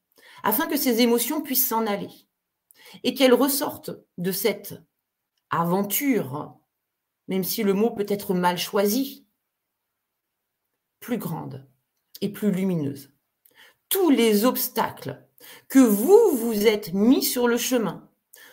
[0.44, 2.28] afin que ces émotions puissent s'en aller
[3.02, 4.80] et qu'elles ressortent de cette
[5.50, 6.56] aventure,
[7.26, 9.26] même si le mot peut être mal choisi,
[11.00, 11.68] plus grande
[12.20, 13.12] et plus lumineuse.
[13.88, 15.26] Tous les obstacles
[15.66, 18.08] que vous vous êtes mis sur le chemin,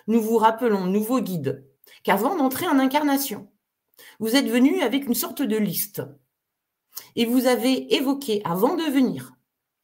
[0.07, 1.70] nous vous rappelons, nouveau guide,
[2.01, 3.53] qu'avant d'entrer en incarnation,
[4.20, 6.02] vous êtes venu avec une sorte de liste
[7.16, 9.34] et vous avez évoqué, avant de venir,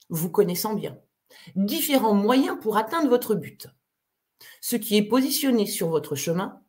[0.10, 0.98] vous connaissant bien,
[1.56, 3.68] différents moyens pour atteindre votre but.
[4.62, 6.62] Ce qui est positionné sur votre chemin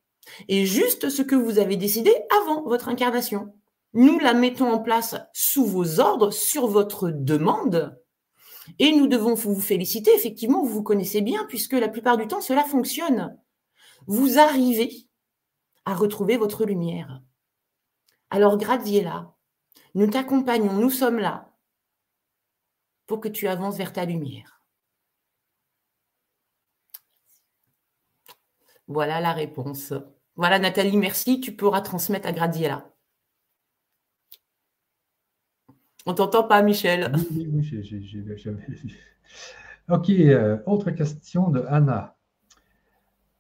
[0.49, 3.55] est juste ce que vous avez décidé avant votre incarnation.
[3.93, 7.99] Nous la mettons en place sous vos ordres, sur votre demande,
[8.79, 10.13] et nous devons vous féliciter.
[10.15, 13.37] Effectivement, vous vous connaissez bien, puisque la plupart du temps, cela fonctionne.
[14.07, 15.09] Vous arrivez
[15.85, 17.21] à retrouver votre lumière.
[18.31, 19.35] Alors, Graziella,
[19.95, 21.53] nous t'accompagnons, nous sommes là
[23.07, 24.63] pour que tu avances vers ta lumière.
[28.87, 29.93] Voilà la réponse.
[30.37, 31.41] Voilà, Nathalie, merci.
[31.41, 32.93] Tu pourras transmettre à Graziella.
[36.07, 37.13] On t'entend pas, Michel.
[37.31, 38.55] Oui, oui, j'ai
[39.89, 42.17] Ok, euh, autre question de Anna.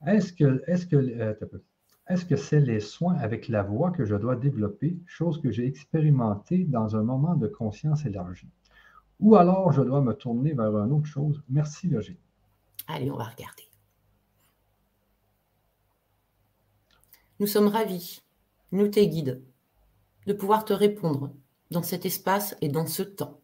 [0.07, 1.35] Est-ce que, est-ce que, euh,
[2.09, 5.67] est-ce que c'est les soins avec la voix que je dois développer, chose que j'ai
[5.67, 8.51] expérimentée dans un moment de conscience élargie?
[9.21, 11.43] Ou alors je dois me tourner vers une autre chose?
[11.49, 12.19] Merci, Logé.
[12.89, 13.65] Allez, on va regarder.
[17.39, 18.23] Nous sommes ravis,
[18.73, 19.43] nous tes guides,
[20.27, 21.33] de pouvoir te répondre
[21.71, 23.41] dans cet espace et dans ce temps.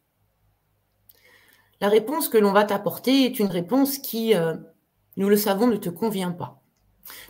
[1.79, 4.55] La réponse que l'on va t'apporter est une réponse qui, euh,
[5.15, 6.56] nous le savons, ne te convient pas.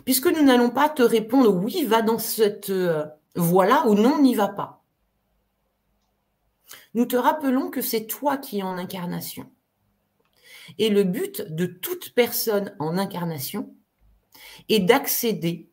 [0.04, 3.06] Puisque nous n'allons pas te répondre oui, va dans cette euh,
[3.36, 4.84] voie-là ou non, n'y va pas.
[6.94, 9.50] Nous te rappelons que c'est toi qui es en incarnation.
[10.78, 13.74] Et le but de toute personne en incarnation
[14.68, 15.70] est d'accéder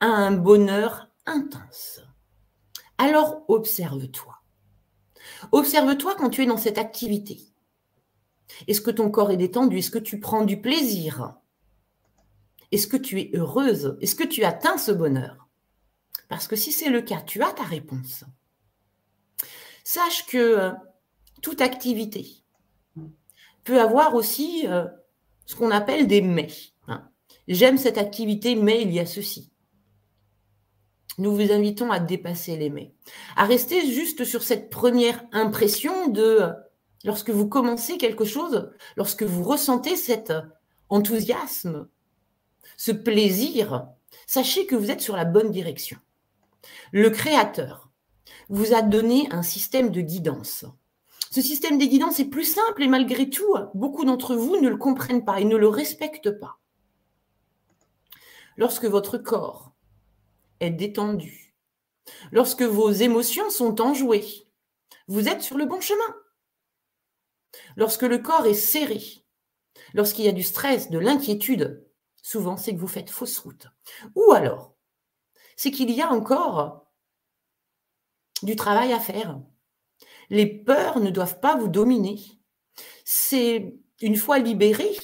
[0.00, 2.02] à un bonheur intense.
[2.98, 4.36] Alors observe-toi.
[5.52, 7.40] Observe-toi quand tu es dans cette activité.
[8.66, 9.78] Est-ce que ton corps est détendu?
[9.78, 11.34] Est-ce que tu prends du plaisir?
[12.72, 13.96] Est-ce que tu es heureuse?
[14.00, 15.48] Est-ce que tu atteins ce bonheur?
[16.28, 18.24] Parce que si c'est le cas, tu as ta réponse.
[19.84, 20.70] Sache que euh,
[21.42, 22.44] toute activité
[23.64, 24.86] peut avoir aussi euh,
[25.46, 26.48] ce qu'on appelle des mais.
[26.86, 27.08] Hein.
[27.48, 29.50] J'aime cette activité, mais il y a ceci
[31.20, 32.94] nous vous invitons à dépasser les mais,
[33.36, 36.48] à rester juste sur cette première impression de
[37.04, 40.32] lorsque vous commencez quelque chose, lorsque vous ressentez cet
[40.88, 41.88] enthousiasme,
[42.76, 43.86] ce plaisir,
[44.26, 45.98] sachez que vous êtes sur la bonne direction.
[46.92, 47.90] Le Créateur
[48.48, 50.64] vous a donné un système de guidance.
[51.30, 54.76] Ce système de guidance est plus simple et malgré tout, beaucoup d'entre vous ne le
[54.76, 56.58] comprennent pas et ne le respectent pas.
[58.56, 59.72] Lorsque votre corps
[60.58, 61.54] est détendu.
[62.32, 64.26] Lorsque vos émotions sont enjouées,
[65.06, 66.16] vous êtes sur le bon chemin.
[67.76, 69.00] Lorsque le corps est serré,
[69.94, 71.86] lorsqu'il y a du stress, de l'inquiétude,
[72.22, 73.66] souvent c'est que vous faites fausse route.
[74.14, 74.74] Ou alors,
[75.56, 76.86] c'est qu'il y a encore
[78.42, 79.38] du travail à faire.
[80.30, 82.18] Les peurs ne doivent pas vous dominer.
[83.04, 84.96] C'est une fois libéré,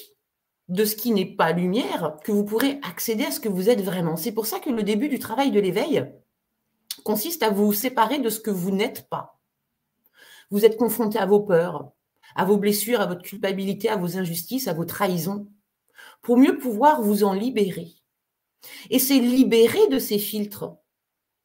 [0.68, 3.82] de ce qui n'est pas lumière que vous pourrez accéder à ce que vous êtes
[3.82, 4.16] vraiment.
[4.16, 6.12] C'est pour ça que le début du travail de l'éveil
[7.04, 9.38] consiste à vous séparer de ce que vous n'êtes pas.
[10.50, 11.92] Vous êtes confronté à vos peurs,
[12.34, 15.46] à vos blessures, à votre culpabilité, à vos injustices, à vos trahisons,
[16.26, 17.94] pour mieux pouvoir vous en libérer.
[18.90, 20.74] Et c'est libérer de ces filtres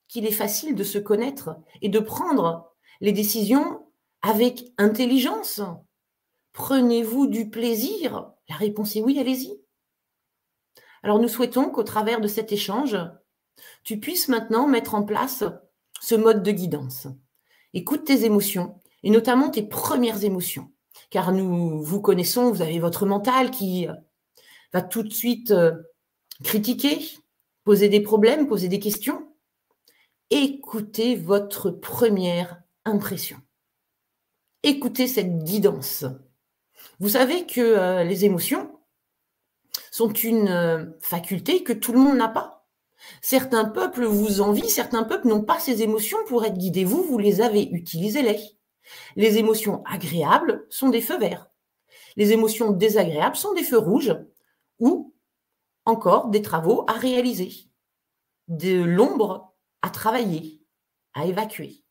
[0.07, 3.85] qu'il est facile de se connaître et de prendre les décisions
[4.23, 5.61] avec intelligence.
[6.53, 8.31] Prenez-vous du plaisir?
[8.49, 9.53] La réponse est oui, allez-y.
[11.03, 12.97] Alors nous souhaitons qu'au travers de cet échange,
[13.83, 15.43] tu puisses maintenant mettre en place
[16.01, 17.05] ce mode de guidance.
[17.75, 20.71] Écoute tes émotions, et notamment tes premières émotions,
[21.11, 23.87] car nous vous connaissons, vous avez votre mental qui
[24.73, 25.73] va tout de suite euh,
[26.43, 26.99] critiquer,
[27.63, 29.27] poser des problèmes, poser des questions.
[30.29, 33.37] Écoutez votre première impression.
[34.63, 36.05] Écoutez cette guidance.
[36.99, 38.79] Vous savez que euh, les émotions
[39.91, 42.67] sont une euh, faculté que tout le monde n'a pas.
[43.21, 46.85] Certains peuples vous envient, certains peuples n'ont pas ces émotions pour être guidés.
[46.85, 48.39] Vous, vous les avez, utilisez-les.
[49.15, 51.47] Les émotions agréables sont des feux verts.
[52.15, 54.15] Les émotions désagréables sont des feux rouges
[54.81, 55.15] ou
[55.85, 57.69] encore des travaux à réaliser,
[58.49, 60.61] de l'ombre à travailler,
[61.13, 61.83] à évacuer.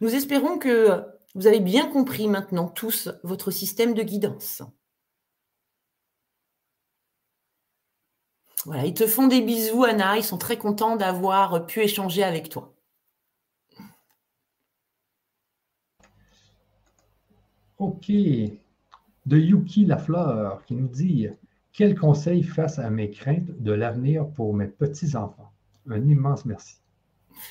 [0.00, 1.04] Nous espérons que
[1.34, 4.62] vous avez bien compris maintenant tous votre système de guidance.
[8.66, 10.18] Voilà, ils te font des bisous, Anna.
[10.18, 12.74] Ils sont très contents d'avoir pu échanger avec toi.
[17.78, 18.10] OK.
[19.26, 21.28] De Yuki Lafleur qui nous dit
[21.72, 25.52] Quel conseil face à mes craintes de l'avenir pour mes petits-enfants?
[25.88, 26.76] Un immense merci.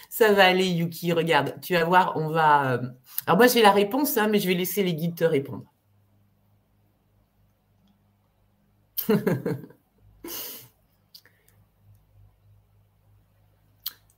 [0.09, 1.13] Ça va aller, Yuki.
[1.13, 2.73] Regarde, tu vas voir, on va.
[2.73, 2.89] Euh,
[3.25, 5.65] alors, moi, j'ai la réponse, hein, mais je vais laisser les guides te répondre.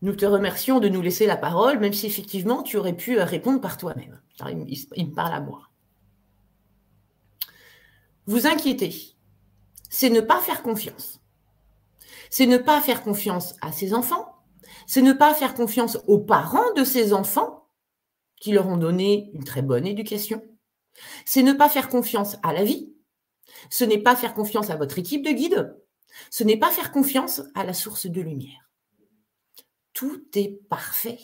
[0.01, 3.61] Nous te remercions de nous laisser la parole, même si effectivement tu aurais pu répondre
[3.61, 4.19] par toi-même.
[4.49, 5.69] Il, me parle à moi.
[8.25, 9.10] Vous inquiétez,
[9.91, 11.19] c'est ne pas faire confiance.
[12.31, 14.41] C'est ne pas faire confiance à ses enfants,
[14.87, 17.67] c'est ne pas faire confiance aux parents de ses enfants
[18.37, 20.41] qui leur ont donné une très bonne éducation.
[21.25, 22.95] C'est ne pas faire confiance à la vie.
[23.69, 25.77] Ce n'est pas faire confiance à votre équipe de guide.
[26.29, 28.69] Ce n'est pas faire confiance à la source de lumière.
[29.93, 31.19] Tout est parfait.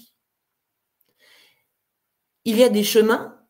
[2.43, 3.41] Il y a des chemins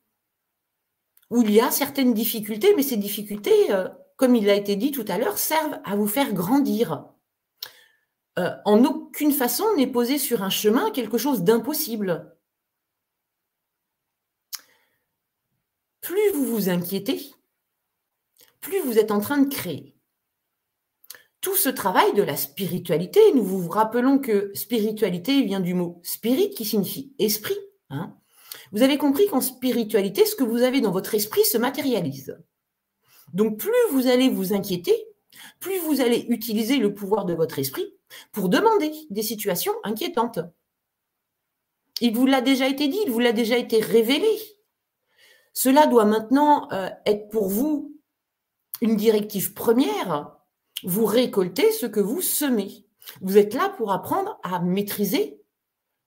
[1.30, 4.92] où il y a certaines difficultés, mais ces difficultés, euh, comme il a été dit
[4.92, 7.06] tout à l'heure, servent à vous faire grandir.
[8.38, 12.36] Euh, en aucune façon n'est posé sur un chemin quelque chose d'impossible.
[16.02, 17.32] Plus vous vous inquiétez,
[18.60, 19.96] plus vous êtes en train de créer.
[21.42, 26.50] Tout ce travail de la spiritualité, nous vous rappelons que spiritualité vient du mot spirit
[26.50, 27.58] qui signifie esprit.
[27.90, 28.18] Hein.
[28.74, 32.38] vous avez compris qu'en spiritualité, ce que vous avez dans votre esprit se matérialise.
[33.34, 34.96] Donc plus vous allez vous inquiéter,
[35.60, 37.94] plus vous allez utiliser le pouvoir de votre esprit
[38.32, 40.40] pour demander des situations inquiétantes.
[42.00, 44.30] Il vous l'a déjà été dit, il vous l'a déjà été révélé.
[45.54, 47.98] Cela doit maintenant euh, être pour vous
[48.82, 50.38] une directive première.
[50.84, 52.86] Vous récoltez ce que vous semez.
[53.22, 55.42] Vous êtes là pour apprendre à maîtriser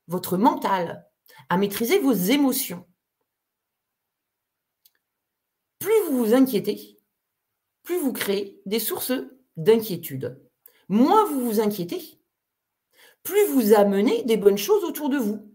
[0.06, 1.08] votre mental,
[1.48, 2.86] à maîtriser vos émotions.
[5.80, 6.99] Plus vous vous inquiétez,
[7.90, 9.12] plus vous créez des sources
[9.56, 10.40] d'inquiétude.
[10.88, 12.20] Moins vous vous inquiétez,
[13.24, 15.52] plus vous amenez des bonnes choses autour de vous.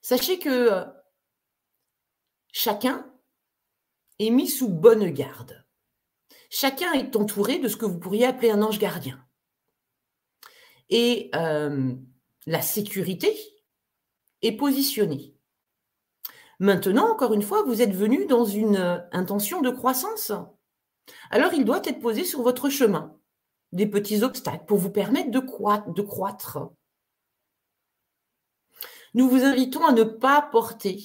[0.00, 0.84] Sachez que euh,
[2.52, 3.12] chacun
[4.18, 5.62] est mis sous bonne garde.
[6.48, 9.22] Chacun est entouré de ce que vous pourriez appeler un ange gardien.
[10.88, 11.92] Et euh,
[12.46, 13.36] la sécurité
[14.40, 15.35] est positionnée.
[16.58, 20.32] Maintenant, encore une fois, vous êtes venu dans une euh, intention de croissance.
[21.30, 23.14] Alors, il doit être posé sur votre chemin
[23.72, 26.58] des petits obstacles pour vous permettre de, de croître.
[29.14, 31.02] Nous vous invitons à ne pas porter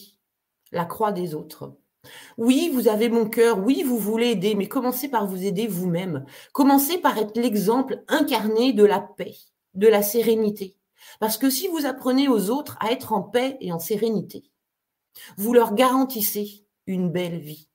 [0.71, 1.75] la croix des autres.
[2.37, 6.25] Oui, vous avez mon cœur, oui, vous voulez aider, mais commencez par vous aider vous-même.
[6.53, 9.35] Commencez par être l'exemple incarné de la paix,
[9.75, 10.77] de la sérénité.
[11.19, 14.50] Parce que si vous apprenez aux autres à être en paix et en sérénité,
[15.37, 17.69] vous leur garantissez une belle vie.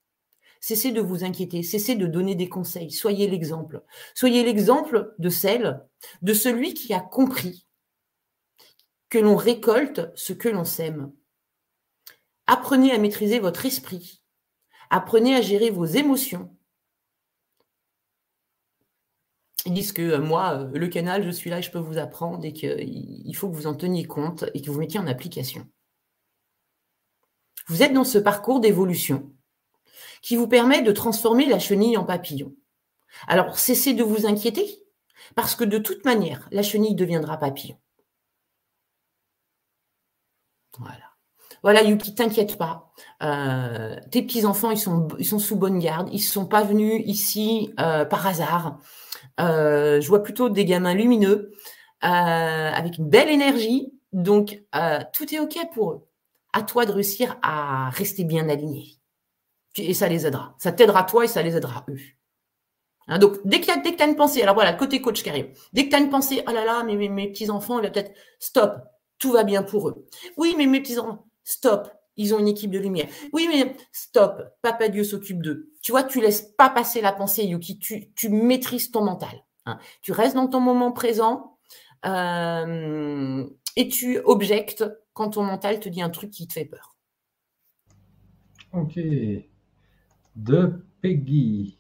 [0.61, 3.83] Cessez de vous inquiéter, cessez de donner des conseils, soyez l'exemple.
[4.15, 5.85] Soyez l'exemple de celle,
[6.23, 7.67] de celui qui a compris
[9.09, 11.13] que l'on récolte ce que l'on sème.
[12.47, 14.23] Apprenez à maîtriser votre esprit.
[14.91, 16.57] Apprenez à gérer vos émotions.
[19.67, 22.45] Ils disent que euh, moi, euh, le canal, je suis là je peux vous apprendre
[22.45, 25.69] et qu'il faut que vous en teniez compte et que vous mettiez en application.
[27.67, 29.33] Vous êtes dans ce parcours d'évolution
[30.23, 32.55] qui vous permet de transformer la chenille en papillon.
[33.29, 34.83] Alors, cessez de vous inquiéter,
[35.35, 37.77] parce que de toute manière, la chenille deviendra papillon.
[40.79, 41.17] Voilà.
[41.63, 42.93] Voilà, Yuki, t'inquiète pas.
[43.23, 45.09] Euh, tes petits-enfants, ils sont,
[45.39, 46.09] sous bonne garde.
[46.13, 48.79] Ils ne sont pas venus ici euh, par hasard.
[49.41, 51.53] Euh, je vois plutôt des gamins lumineux,
[52.01, 53.93] avec une belle énergie.
[54.13, 54.63] Donc,
[55.13, 56.07] tout est OK pour eux.
[56.57, 58.97] À toi de réussir à rester bien aligné.
[59.77, 60.55] Et ça les aidera.
[60.59, 61.99] Ça t'aidera toi et ça les aidera eux.
[63.09, 65.85] Hein, donc, dès, que tu as une pensée, alors voilà, côté coach qui arrive, dès
[65.85, 68.79] que tu as une pensée, oh là là, mais mes, petits-enfants, il va peut-être, stop,
[69.19, 70.07] tout va bien pour eux.
[70.39, 73.09] Oui, mais mes petits-enfants, stop, ils ont une équipe de lumière.
[73.35, 75.75] Oui, mais stop, Papa Dieu s'occupe d'eux.
[75.83, 79.45] Tu vois, tu laisses pas passer la pensée, Yuki, tu, tu maîtrises ton mental.
[79.67, 79.79] Hein.
[80.01, 81.59] Tu restes dans ton moment présent
[82.07, 83.45] euh,
[83.77, 84.87] et tu objectes
[85.17, 86.95] quand ton mental te dit un truc qui te fait peur.
[88.73, 89.01] Ok.
[90.37, 91.79] De Peggy.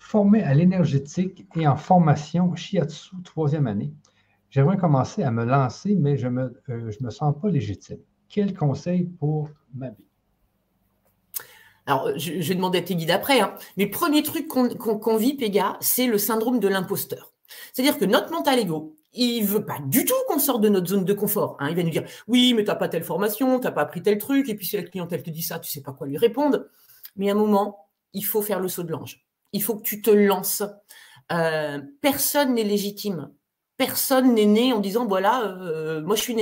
[0.00, 3.94] Formé à l'énergétique et en formation Shiatsu troisième année,
[4.50, 8.00] j'aimerais commencer à me lancer, mais je ne me, euh, je me sens pas légitime.
[8.28, 10.04] Quel conseil pour ma vie?
[11.86, 13.54] Alors, je, vais demander à tes guides après, hein.
[13.76, 17.32] mais le premier truc qu'on vit, Péga, c'est le syndrome de l'imposteur.
[17.72, 21.04] C'est-à-dire que notre mental ego, il veut pas du tout qu'on sorte de notre zone
[21.04, 21.56] de confort.
[21.60, 21.68] Hein.
[21.70, 24.02] Il va nous dire, oui, mais tu n'as pas telle formation, tu n'as pas appris
[24.02, 26.18] tel truc, et puis si la clientèle te dit ça, tu sais pas quoi lui
[26.18, 26.66] répondre.
[27.16, 29.24] Mais à un moment, il faut faire le saut de l'ange.
[29.52, 30.62] Il faut que tu te lances.
[31.30, 33.30] Euh, personne n'est légitime
[33.76, 36.32] personne n'est né en disant voilà, euh, moi je suis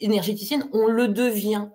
[0.00, 1.68] énergéticienne, on le devient.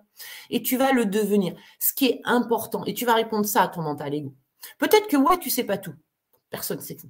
[0.50, 1.54] Et tu vas le devenir.
[1.78, 4.34] Ce qui est important, et tu vas répondre ça à ton mental ego.
[4.76, 5.94] Peut-être que ouais, tu sais pas tout.
[6.50, 7.08] Personne ne sait tout.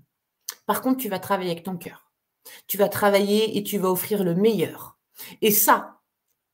[0.66, 2.09] Par contre, tu vas travailler avec ton cœur.
[2.66, 4.98] Tu vas travailler et tu vas offrir le meilleur.
[5.42, 6.00] Et ça,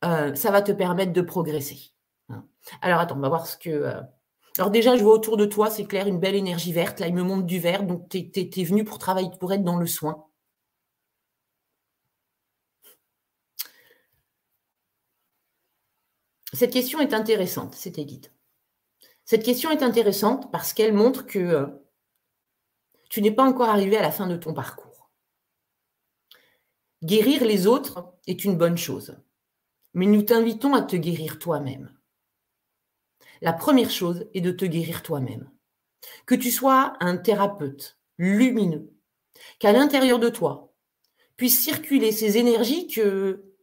[0.05, 1.93] euh, ça va te permettre de progresser.
[2.29, 2.45] Hein.
[2.81, 3.69] Alors attends, on va voir ce que...
[3.69, 4.01] Euh,
[4.57, 6.99] alors déjà, je vois autour de toi, c'est clair, une belle énergie verte.
[6.99, 9.77] Là, il me montre du vert, donc tu es, venu pour travailler, pour être dans
[9.77, 10.25] le soin.
[16.53, 18.33] Cette question est intéressante, c'était Edith.
[19.25, 21.67] Cette question est intéressante parce qu'elle montre que euh,
[23.09, 24.86] tu n'es pas encore arrivé à la fin de ton parcours.
[27.03, 29.17] Guérir les autres est une bonne chose,
[29.93, 31.93] mais nous t'invitons à te guérir toi-même.
[33.41, 35.51] La première chose est de te guérir toi-même.
[36.25, 38.91] Que tu sois un thérapeute lumineux,
[39.59, 40.73] qu'à l'intérieur de toi
[41.35, 43.53] puissent circuler ces énergies que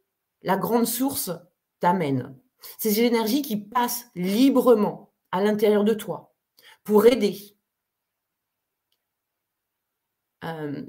[0.43, 1.32] la grande source
[1.80, 2.39] t'amène,
[2.78, 6.35] ces énergies qui passent librement à l'intérieur de toi
[6.85, 7.57] pour aider
[10.45, 10.85] euh,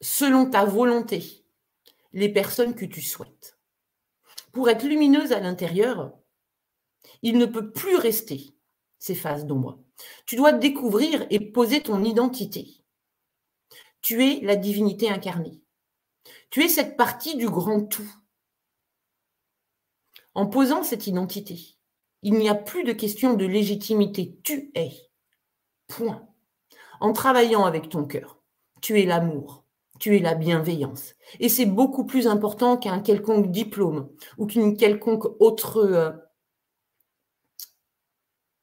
[0.00, 1.44] selon ta volonté
[2.12, 3.58] les personnes que tu souhaites.
[4.52, 6.16] Pour être lumineuse à l'intérieur,
[7.22, 8.56] il ne peut plus rester
[8.98, 9.78] ces phases d'ombre.
[10.24, 12.82] Tu dois découvrir et poser ton identité.
[14.00, 15.60] Tu es la divinité incarnée.
[16.50, 18.10] Tu es cette partie du grand tout.
[20.34, 21.76] En posant cette identité,
[22.22, 24.38] il n'y a plus de question de légitimité.
[24.42, 24.92] Tu es.
[25.86, 26.26] Point.
[27.00, 28.42] En travaillant avec ton cœur,
[28.80, 29.65] tu es l'amour,
[29.98, 31.14] tu es la bienveillance.
[31.40, 36.12] Et c'est beaucoup plus important qu'un quelconque diplôme ou qu'une quelconque autre euh,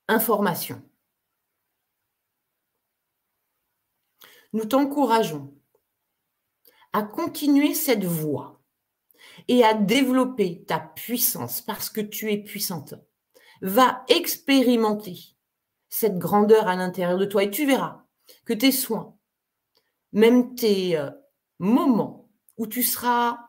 [0.07, 0.81] information.
[4.53, 5.53] Nous t'encourageons
[6.93, 8.61] à continuer cette voie
[9.47, 12.93] et à développer ta puissance parce que tu es puissante
[13.61, 15.35] va expérimenter
[15.89, 18.03] cette grandeur à l'intérieur de toi et tu verras
[18.45, 19.15] que tes soins,
[20.11, 21.09] même tes euh,
[21.59, 23.39] moments où tu seras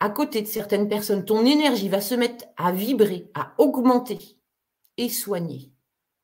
[0.00, 4.38] à côté de certaines personnes, ton énergie va se mettre à vibrer, à augmenter
[4.96, 5.72] et soigner,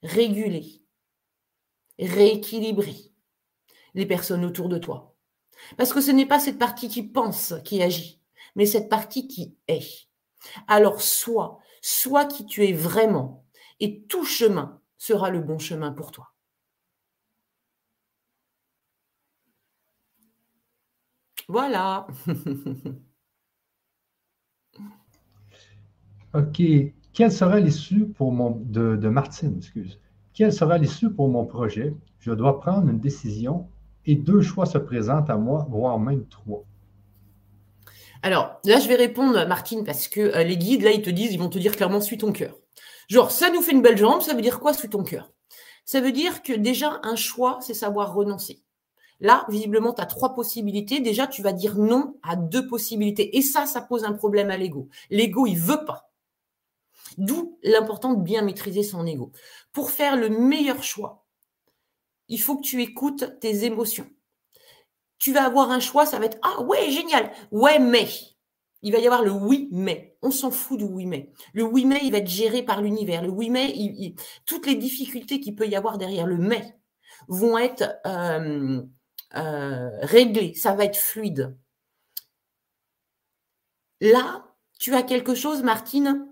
[0.03, 0.85] réguler,
[1.99, 3.13] rééquilibrer
[3.95, 5.17] les personnes autour de toi.
[5.77, 8.21] Parce que ce n'est pas cette partie qui pense qui agit,
[8.55, 10.09] mais cette partie qui est.
[10.69, 13.45] Alors sois Sois qui tu es vraiment,
[13.79, 16.34] et tout chemin sera le bon chemin pour toi.
[21.49, 22.07] Voilà.
[26.35, 26.63] OK.
[27.13, 30.01] Quelle sera l'issue pour mon de, de Martine, excuse.
[30.33, 31.95] Quelle sera l'issue pour mon projet?
[32.19, 33.69] Je dois prendre une décision
[34.05, 36.65] et deux choix se présentent à moi, voire même trois.
[38.23, 41.33] Alors, là, je vais répondre, Martine, parce que euh, les guides, là, ils te disent,
[41.33, 42.57] ils vont te dire clairement, suis ton cœur.
[43.09, 45.31] Genre, ça nous fait une belle jambe, ça veut dire quoi, suis ton cœur?
[45.85, 48.64] Ça veut dire que déjà, un choix, c'est savoir renoncer.
[49.21, 51.01] Là, visiblement, tu as trois possibilités.
[51.01, 53.37] Déjà, tu vas dire non à deux possibilités.
[53.37, 54.89] Et ça, ça pose un problème à l'ego.
[55.11, 56.11] L'ego, il veut pas.
[57.17, 59.33] D'où l'important de bien maîtriser son ego.
[59.73, 61.25] Pour faire le meilleur choix,
[62.29, 64.07] il faut que tu écoutes tes émotions
[65.25, 68.07] tu vas avoir un choix, ça va être Ah ouais, génial, ouais, mais.
[68.83, 70.19] Il va y avoir le oui, mais.
[70.21, 71.31] On s'en fout du oui, mais.
[71.55, 73.23] Le oui, mais, il va être géré par l'univers.
[73.23, 73.73] Le oui, mais,
[74.45, 76.77] toutes les difficultés qu'il peut y avoir derrière le mais
[77.29, 78.83] vont être euh,
[79.37, 80.55] euh, réglées.
[80.55, 81.57] Ça va être fluide.
[84.01, 86.29] Là, tu as quelque chose, Martine,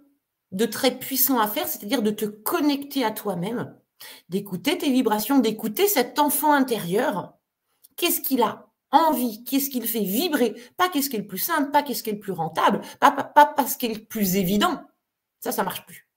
[0.51, 3.79] de très puissant à faire, c'est-à-dire de te connecter à toi-même,
[4.29, 7.35] d'écouter tes vibrations, d'écouter cet enfant intérieur.
[7.97, 11.71] Qu'est-ce qu'il a envie, qu'est-ce qu'il fait vibrer, pas qu'est-ce qui est le plus simple,
[11.71, 14.05] pas qu'est-ce qui est le plus rentable, pas, pas, pas, pas ce qui est le
[14.05, 14.83] plus évident.
[15.41, 16.09] Ça, ça marche plus.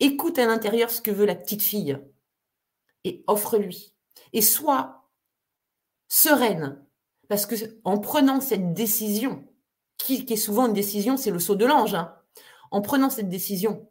[0.00, 1.96] Écoute à l'intérieur ce que veut la petite fille
[3.04, 3.94] et offre-lui.
[4.32, 5.03] Et sois
[6.08, 6.84] sereine,
[7.28, 9.44] parce que en prenant cette décision,
[9.98, 12.14] qui, est souvent une décision, c'est le saut de l'ange, hein,
[12.70, 13.88] en prenant cette décision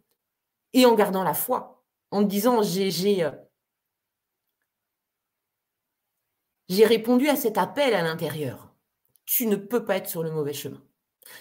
[0.74, 3.32] et en gardant la foi, en disant j'ai euh,
[6.70, 8.74] J'ai répondu à cet appel à l'intérieur.
[9.26, 10.82] Tu ne peux pas être sur le mauvais chemin.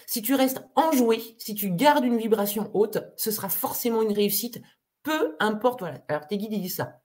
[0.05, 4.61] Si tu restes enjoué, si tu gardes une vibration haute, ce sera forcément une réussite,
[5.01, 5.79] peu importe.
[5.79, 6.03] Voilà.
[6.07, 7.01] Alors tes guides disent ça.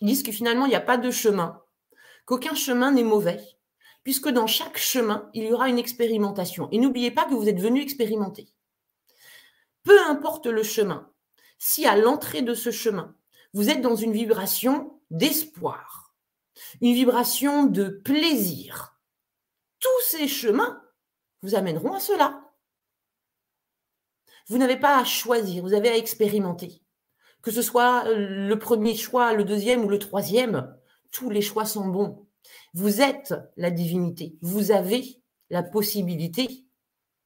[0.00, 1.62] Ils disent que finalement, il n'y a pas de chemin,
[2.28, 3.42] qu'aucun chemin n'est mauvais,
[4.04, 6.68] puisque dans chaque chemin, il y aura une expérimentation.
[6.70, 8.52] Et n'oubliez pas que vous êtes venu expérimenter.
[9.82, 11.10] Peu importe le chemin,
[11.58, 13.16] si à l'entrée de ce chemin,
[13.54, 16.14] vous êtes dans une vibration d'espoir,
[16.82, 19.00] une vibration de plaisir.
[19.80, 20.82] Tous ces chemins
[21.40, 22.42] vous amèneront à cela.
[24.48, 26.82] Vous n'avez pas à choisir, vous avez à expérimenter.
[27.40, 30.77] Que ce soit le premier choix, le deuxième ou le troisième,
[31.10, 32.26] tous les choix sont bons.
[32.74, 34.36] Vous êtes la divinité.
[34.40, 36.64] Vous avez la possibilité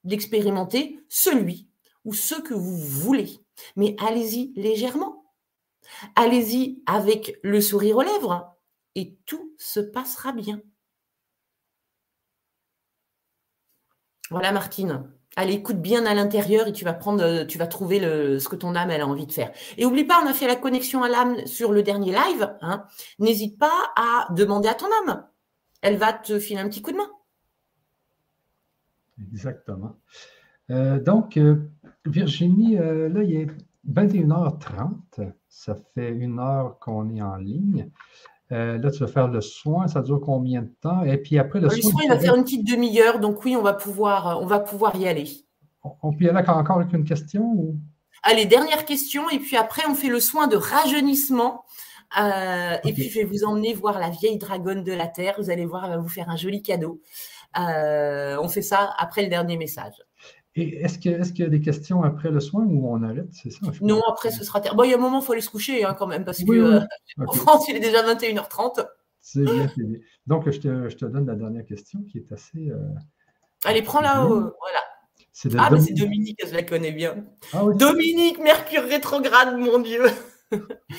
[0.05, 1.69] d'expérimenter celui
[2.05, 3.39] ou ce que vous voulez.
[3.77, 5.33] Mais allez-y légèrement.
[6.17, 8.57] Allez-y avec le sourire aux lèvres
[8.95, 10.61] et tout se passera bien.
[14.31, 15.13] Voilà Martine.
[15.37, 18.49] Allez, écoute bien à l'intérieur et tu vas prendre, euh, tu vas trouver le, ce
[18.49, 19.51] que ton âme a envie de faire.
[19.79, 22.55] Et oublie pas, on a fait la connexion à l'âme sur le dernier live.
[22.61, 22.85] Hein.
[23.19, 25.27] N'hésite pas à demander à ton âme.
[25.81, 27.11] Elle va te filer un petit coup de main.
[29.33, 29.97] Exactement.
[30.71, 31.71] Euh, donc, euh,
[32.05, 33.47] Virginie, là, il est
[33.91, 35.33] 21h30.
[35.49, 37.91] Ça fait une heure qu'on est en ligne.
[38.53, 41.03] Euh, là, tu vas faire le soin, ça dure combien de temps?
[41.05, 41.77] Et puis après, le, soin.
[41.77, 44.61] Le soin, il va faire une petite demi-heure, donc oui, on va pouvoir, on va
[44.61, 45.29] pouvoir y aller.
[46.03, 47.75] On, peut y aller encore avec une question?
[48.23, 51.65] Allez, dernière question, et puis après, on fait le soin de rajeunissement.
[52.21, 55.35] Euh, et puis, je vais vous emmener voir la vieille dragonne de la Terre.
[55.39, 57.01] Vous allez voir, elle va vous faire un joli cadeau.
[57.59, 59.95] Euh, on fait ça après le dernier message.
[60.55, 63.33] Et est-ce qu'il est y a des questions après le soin ou on arrête?
[63.33, 64.77] C'est ça Non, après ce sera terminé.
[64.77, 66.45] Bon, il y a un moment, il faut aller se coucher hein, quand même, parce
[66.45, 66.81] que euh,
[67.27, 68.87] en France, il est déjà 21h30.
[69.21, 69.71] C'est bien,
[70.27, 72.71] Donc, je te, je te, donne la dernière question qui est assez.
[72.71, 72.77] Euh,
[73.65, 74.25] Allez, prends-la.
[74.25, 74.53] Voilà.
[75.59, 77.25] Ah, mais c'est Dominique, je la connais bien.
[77.55, 80.05] Ah Dominique, Mercure rétrograde, mon Dieu.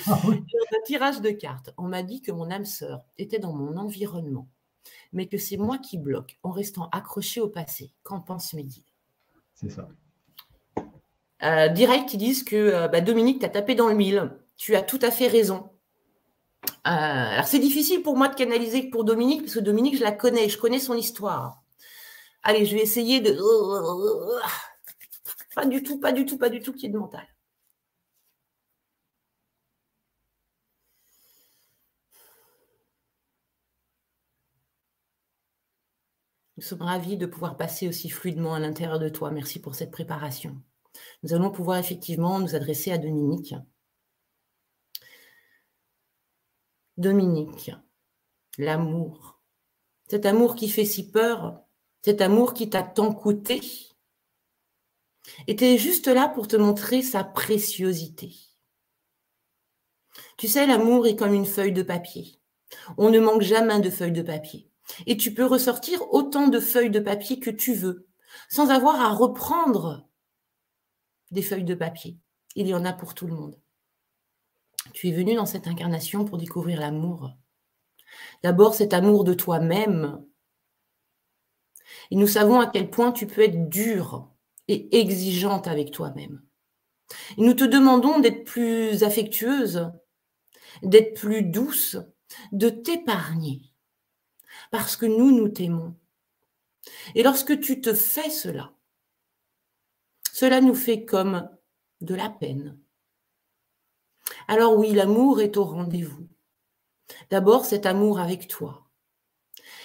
[0.08, 0.38] Ah, oui.
[0.72, 3.78] Dans un tirage de cartes, on m'a dit que mon âme sœur était dans mon
[3.78, 4.49] environnement,
[5.12, 7.93] mais que c'est moi qui bloque en restant accroché au passé.
[8.01, 8.84] Qu'en pense Mehdi
[9.64, 9.88] c'est ça.
[11.43, 14.32] Euh, direct, ils disent que euh, bah, Dominique, tu as tapé dans le mille.
[14.57, 15.70] Tu as tout à fait raison.
[16.88, 20.11] Euh, alors, c'est difficile pour moi de canaliser pour Dominique, parce que Dominique, je la
[20.11, 21.61] connais, je connais son histoire.
[22.43, 23.38] Allez, je vais essayer de.
[25.55, 27.26] Pas du tout, pas du tout, pas du tout qui est de mental.
[36.64, 39.32] Nous sommes ravis de pouvoir passer aussi fluidement à l'intérieur de toi.
[39.32, 40.55] Merci pour cette préparation.
[41.22, 43.53] Nous allons pouvoir effectivement nous adresser à Dominique.
[46.95, 47.72] Dominique,
[48.57, 49.41] l'amour.
[50.09, 51.59] Cet amour qui fait si peur,
[52.01, 53.59] cet amour qui t'a tant coûté,
[55.47, 58.34] était juste là pour te montrer sa préciosité.
[60.38, 62.39] Tu sais, l'amour est comme une feuille de papier.
[62.97, 64.72] On ne manque jamais de feuilles de papier.
[65.05, 68.07] Et tu peux ressortir autant de feuilles de papier que tu veux,
[68.49, 70.07] sans avoir à reprendre
[71.31, 72.17] des feuilles de papier.
[72.55, 73.59] Il y en a pour tout le monde.
[74.93, 77.31] Tu es venu dans cette incarnation pour découvrir l'amour.
[78.43, 80.23] D'abord cet amour de toi-même.
[82.11, 84.29] Et nous savons à quel point tu peux être dur
[84.67, 86.43] et exigeante avec toi-même.
[87.37, 89.91] Et nous te demandons d'être plus affectueuse,
[90.81, 91.97] d'être plus douce,
[92.51, 93.72] de t'épargner
[94.74, 95.95] parce que nous, nous t'aimons.
[97.13, 98.74] Et lorsque tu te fais cela,
[100.32, 101.47] cela nous fait comme
[102.01, 102.80] de la peine.
[104.47, 106.28] Alors oui, l'amour est au rendez-vous.
[107.30, 108.89] D'abord cet amour avec toi.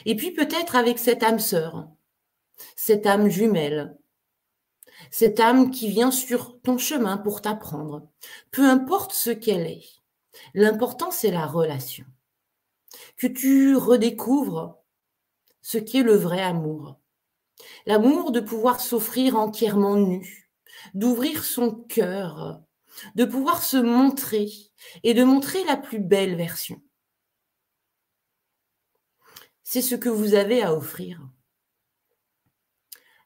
[0.07, 1.91] Et puis peut-être avec cette âme sœur,
[2.75, 3.95] cette âme jumelle,
[5.11, 8.09] cette âme qui vient sur ton chemin pour t'apprendre,
[8.53, 9.85] peu importe ce qu'elle est.
[10.55, 12.07] L'important, c'est la relation.
[13.19, 14.78] Que tu redécouvres
[15.69, 16.99] ce qu'est le vrai amour.
[17.85, 20.51] L'amour de pouvoir s'offrir entièrement nu,
[20.95, 22.63] d'ouvrir son cœur,
[23.17, 24.49] de pouvoir se montrer
[25.03, 26.83] et de montrer la plus belle version.
[29.63, 31.21] C'est ce que vous avez à offrir.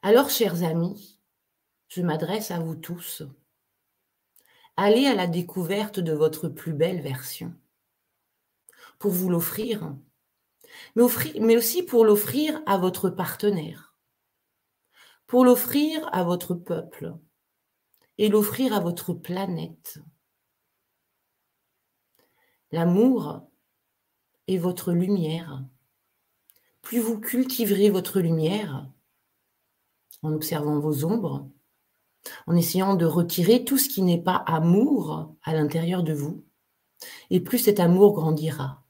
[0.03, 1.21] Alors, chers amis,
[1.87, 3.23] je m'adresse à vous tous.
[4.77, 7.55] Allez à la découverte de votre plus belle version.
[8.99, 9.95] Pour vous l'offrir,
[10.95, 13.95] mais, aussi pour l'offrir à votre partenaire,
[15.27, 17.15] pour l'offrir à votre peuple
[18.19, 19.99] et l'offrir à votre planète.
[22.71, 23.43] L'amour
[24.49, 25.65] est votre lumière.
[26.81, 28.89] Plus vous cultiverez votre lumière
[30.23, 31.49] en observant vos ombres,
[32.47, 36.45] en essayant de retirer tout ce qui n'est pas amour à l'intérieur de vous,
[37.31, 38.82] et plus cet amour grandira.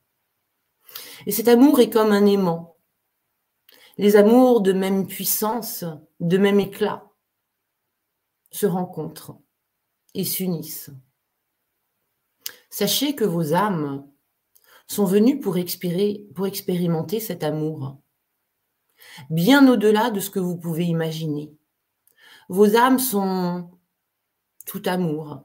[1.27, 2.77] Et cet amour est comme un aimant.
[3.99, 5.85] Les amours de même puissance,
[6.21, 7.11] de même éclat,
[8.51, 9.39] se rencontrent
[10.15, 10.91] et s'unissent.
[12.71, 14.07] Sachez que vos âmes
[14.87, 17.99] sont venues pour, expérimenter cet amour,
[19.31, 21.55] bien au-delà de ce que vous pouvez imaginer.
[22.49, 23.71] Vos âmes sont
[24.67, 25.45] tout amour,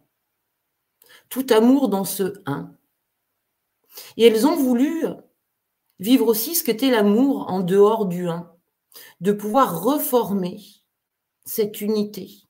[1.29, 2.73] tout amour dans ce un.
[4.15, 5.05] Et elles ont voulu
[5.99, 8.51] vivre aussi ce qu'était l'amour en dehors du un,
[9.21, 10.59] de pouvoir reformer
[11.45, 12.43] cette unité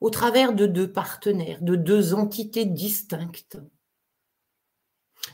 [0.00, 3.58] au travers de deux partenaires, de deux entités distinctes.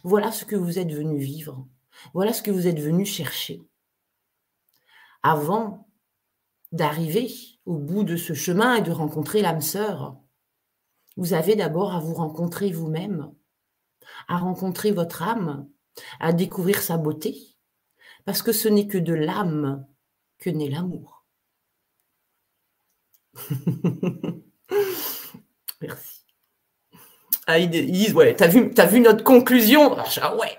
[0.03, 1.67] Voilà ce que vous êtes venu vivre,
[2.15, 3.63] voilà ce que vous êtes venu chercher.
[5.23, 5.89] Avant
[6.73, 7.31] d'arriver
[7.67, 10.17] au bout de ce chemin et de rencontrer l'âme sœur,
[11.17, 13.33] vous avez d'abord à vous rencontrer vous-même,
[14.29, 15.69] à rencontrer votre âme,
[16.21, 17.37] à découvrir sa beauté,
[18.25, 19.87] parce que ce n'est que de l'âme
[20.39, 21.25] que naît l'amour.
[25.81, 26.25] Merci.
[27.47, 29.97] Ah, ils disent, ouais, t'as vu, as vu notre conclusion?
[30.21, 30.57] Ah, Ouais.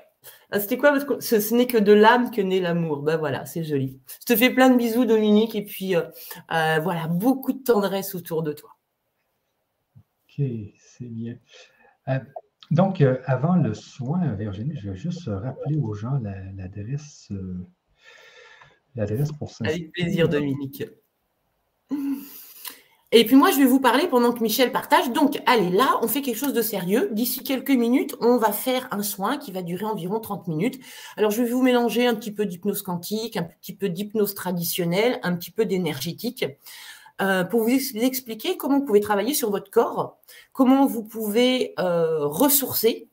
[0.51, 3.01] Ah, c'était quoi ce, n'est que de l'âme que naît l'amour.
[3.01, 3.99] Ben voilà, c'est joli.
[4.21, 6.03] Je te fais plein de bisous, Dominique, et puis euh,
[6.51, 8.77] euh, voilà, beaucoup de tendresse autour de toi.
[9.97, 10.45] Ok,
[10.77, 11.38] c'est bien.
[12.07, 12.19] Euh,
[12.76, 16.19] donc, avant le soin, Virginie, je vais juste rappeler aux gens
[16.55, 17.32] l'adresse
[18.95, 19.65] l'adresse pour ça.
[19.65, 20.84] Avec plaisir, Dominique.
[23.11, 25.11] Et puis moi, je vais vous parler pendant que Michel partage.
[25.11, 27.09] Donc, allez, là, on fait quelque chose de sérieux.
[27.13, 30.80] D'ici quelques minutes, on va faire un soin qui va durer environ 30 minutes.
[31.15, 35.19] Alors, je vais vous mélanger un petit peu d'hypnose quantique, un petit peu d'hypnose traditionnelle,
[35.23, 36.45] un petit peu d'énergétique.
[37.22, 40.18] Euh, pour vous expliquer comment vous pouvez travailler sur votre corps,
[40.51, 43.07] comment vous pouvez euh, ressourcer.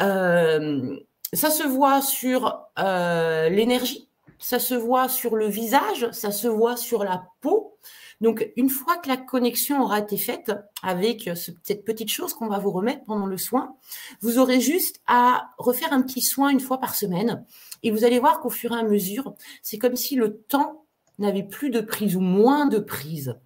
[0.00, 0.96] Euh,
[1.32, 4.08] ça se voit sur l'énergie,
[4.38, 7.76] ça se voit sur le visage, ça se voit sur la peau.
[8.20, 10.50] Donc, une fois que la connexion aura été faite
[10.82, 13.76] avec cette petite chose qu'on va vous remettre pendant le soin,
[14.20, 17.44] vous aurez juste à refaire un petit soin une fois par semaine.
[17.84, 20.77] Et vous allez voir qu'au fur et à mesure, c'est comme si le temps
[21.18, 23.38] n'avait plus de prise ou moins de prise.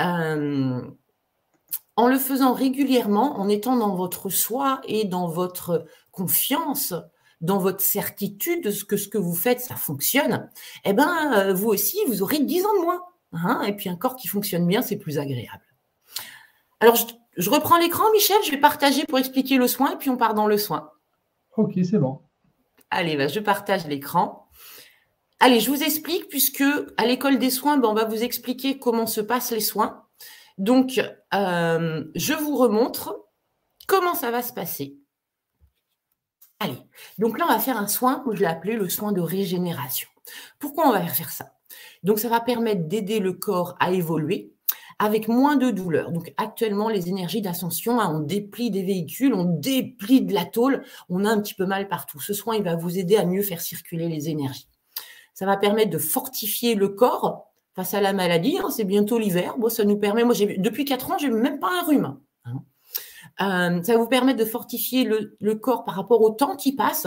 [0.00, 0.80] Euh,
[1.96, 6.94] en le faisant régulièrement, en étant dans votre soi et dans votre confiance,
[7.40, 10.50] dans votre certitude de ce que ce que vous faites, ça fonctionne,
[10.84, 13.02] eh ben, euh, vous aussi, vous aurez 10 ans de moins.
[13.32, 15.64] Hein, et puis un corps qui fonctionne bien, c'est plus agréable.
[16.80, 16.96] Alors,
[17.36, 20.34] je, reprends l'écran, Michel, je vais partager pour expliquer le soin, et puis on part
[20.34, 20.90] dans le soin.
[21.56, 22.20] Ok, c'est bon.
[22.90, 24.48] Allez, bah, je partage l'écran.
[25.42, 26.62] Allez, je vous explique, puisque
[26.98, 30.04] à l'école des soins, ben, on va vous expliquer comment se passent les soins.
[30.58, 31.00] Donc,
[31.32, 33.24] euh, je vous remontre
[33.86, 34.98] comment ça va se passer.
[36.58, 36.76] Allez,
[37.16, 40.08] donc là, on va faire un soin que je l'ai appelé le soin de régénération.
[40.58, 41.54] Pourquoi on va faire ça?
[42.02, 44.52] Donc, ça va permettre d'aider le corps à évoluer
[44.98, 46.12] avec moins de douleur.
[46.12, 50.84] Donc, actuellement, les énergies d'ascension, hein, on déplie des véhicules, on déplie de la tôle,
[51.08, 52.20] on a un petit peu mal partout.
[52.20, 54.69] Ce soin, il va vous aider à mieux faire circuler les énergies.
[55.34, 58.58] Ça va permettre de fortifier le corps face à la maladie.
[58.58, 58.70] Hein.
[58.70, 59.54] c'est bientôt l'hiver.
[59.68, 62.18] Ça nous permet, moi, depuis 4 ans, j'ai même pas un rhume.
[62.44, 62.62] Hein.
[63.40, 67.06] Euh, ça va vous permettre de fortifier le, corps par rapport au temps qui passe.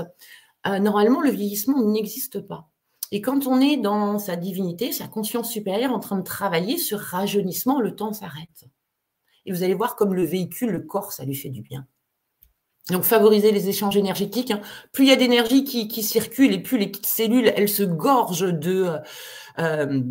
[0.65, 2.69] Euh, normalement, le vieillissement n'existe pas.
[3.11, 6.99] Et quand on est dans sa divinité, sa conscience supérieure en train de travailler sur
[6.99, 8.65] rajeunissement, le temps s'arrête.
[9.45, 11.85] Et vous allez voir comme le véhicule, le corps, ça lui fait du bien.
[12.89, 14.51] Donc favoriser les échanges énergétiques.
[14.51, 14.61] Hein.
[14.91, 18.51] Plus il y a d'énergie qui, circule et plus les petites cellules, elles se gorgent
[18.51, 18.97] de,
[19.59, 20.01] euh,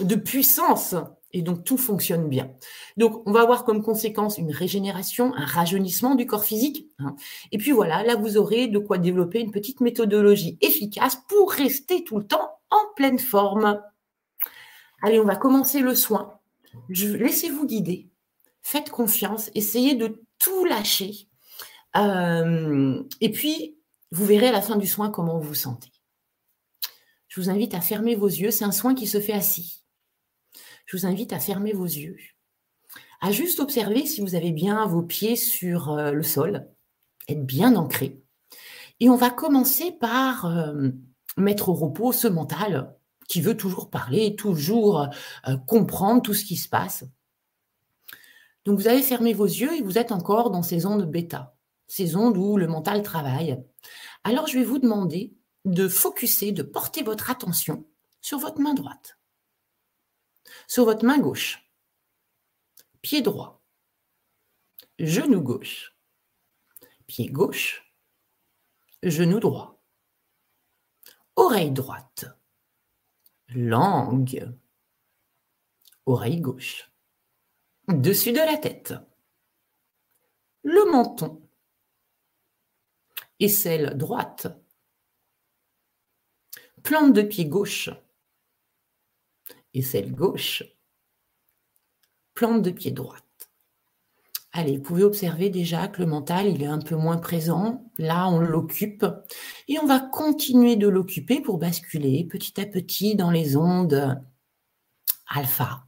[0.00, 0.96] de puissance
[1.32, 2.50] et donc, tout fonctionne bien.
[2.96, 6.88] Donc, on va avoir comme conséquence une régénération, un rajeunissement du corps physique.
[6.98, 7.16] Hein.
[7.52, 12.04] Et puis voilà, là, vous aurez de quoi développer une petite méthodologie efficace pour rester
[12.04, 13.80] tout le temps en pleine forme.
[15.02, 16.38] Allez, on va commencer le soin.
[16.90, 18.08] Laissez-vous guider.
[18.60, 19.50] Faites confiance.
[19.54, 21.28] Essayez de tout lâcher.
[21.96, 23.78] Euh, et puis,
[24.10, 25.92] vous verrez à la fin du soin comment vous vous sentez.
[27.28, 28.50] Je vous invite à fermer vos yeux.
[28.50, 29.82] C'est un soin qui se fait assis
[30.86, 32.16] je vous invite à fermer vos yeux,
[33.20, 36.68] à juste observer si vous avez bien vos pieds sur euh, le sol,
[37.28, 38.22] être bien ancré.
[39.00, 40.90] Et on va commencer par euh,
[41.36, 42.94] mettre au repos ce mental
[43.28, 45.08] qui veut toujours parler, toujours
[45.66, 47.04] comprendre tout ce qui se passe.
[48.66, 52.16] Donc vous avez fermé vos yeux et vous êtes encore dans ces ondes bêta, ces
[52.16, 53.62] ondes où le mental travaille.
[54.24, 57.86] Alors je vais vous demander de focuser, de porter votre attention
[58.20, 59.18] sur votre main droite
[60.66, 61.70] sur votre main gauche.
[63.00, 63.62] Pied droit.
[64.98, 65.96] Genou gauche.
[67.06, 67.92] Pied gauche.
[69.02, 69.82] Genou droit.
[71.36, 72.26] Oreille droite.
[73.48, 74.54] Langue.
[76.06, 76.90] Oreille gauche.
[77.88, 78.94] Dessus de la tête.
[80.62, 81.41] Le menton.
[83.42, 84.46] Aisselle droite.
[86.84, 87.90] Plante de pied gauche
[89.74, 90.62] et celle gauche,
[92.34, 93.50] plante de pied droite.
[94.52, 97.90] Allez, vous pouvez observer déjà que le mental, il est un peu moins présent.
[97.98, 99.04] Là, on l'occupe.
[99.66, 104.22] Et on va continuer de l'occuper pour basculer petit à petit dans les ondes
[105.34, 105.84] alpha.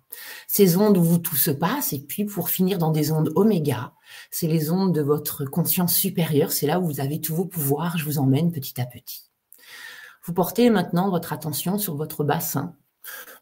[0.47, 1.93] Ces ondes où tout se passe.
[1.93, 3.93] Et puis, pour finir dans des ondes oméga,
[4.31, 6.53] c'est les ondes de votre conscience supérieure.
[6.53, 7.99] C'est là où vous avez tous vos pouvoirs.
[7.99, 9.31] Je vous emmène petit à petit.
[10.25, 12.77] Vous portez maintenant votre attention sur votre bassin.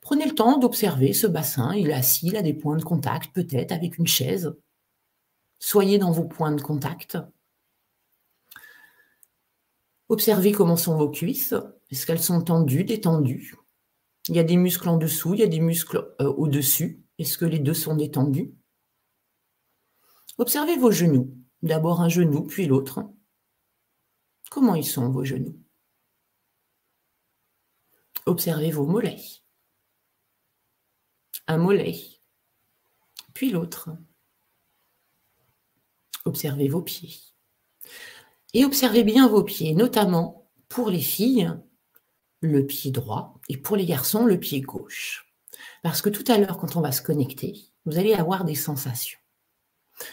[0.01, 1.75] Prenez le temps d'observer ce bassin.
[1.75, 4.55] Il est assis, il a des points de contact, peut-être avec une chaise.
[5.61, 7.19] Soyez dans vos points de contact.
[10.09, 11.55] Observez comment sont vos cuisses.
[11.91, 13.55] Est-ce qu'elles sont tendues, détendues?
[14.29, 17.03] Il y a des muscles en dessous, il y a des muscles euh, au-dessus.
[17.19, 18.55] Est-ce que les deux sont détendus?
[20.39, 21.37] Observez vos genoux.
[21.63, 23.01] D'abord un genou, puis l'autre.
[24.51, 25.59] Comment ils sont, vos genoux?
[28.27, 29.43] Observez vos mollets.
[31.49, 31.99] Un mollet,
[33.35, 33.91] puis l'autre.
[36.25, 37.17] Observez vos pieds.
[38.55, 41.51] Et observez bien vos pieds, notamment pour les filles,
[42.43, 45.33] le pied droit et pour les garçons, le pied gauche.
[45.83, 49.19] Parce que tout à l'heure, quand on va se connecter, vous allez avoir des sensations.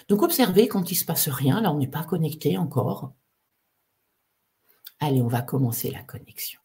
[0.08, 3.14] Donc observez quand il ne se passe rien, là on n'est pas connecté encore.
[5.00, 6.60] Allez, on va commencer la connexion.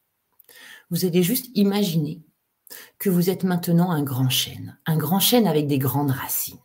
[0.90, 2.22] Vous allez juste imaginer
[2.98, 6.58] que vous êtes maintenant un grand chêne, un grand chêne avec des grandes racines.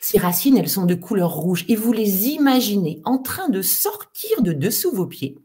[0.00, 4.42] Ces racines, elles sont de couleur rouge et vous les imaginez en train de sortir
[4.42, 5.38] de dessous vos pieds.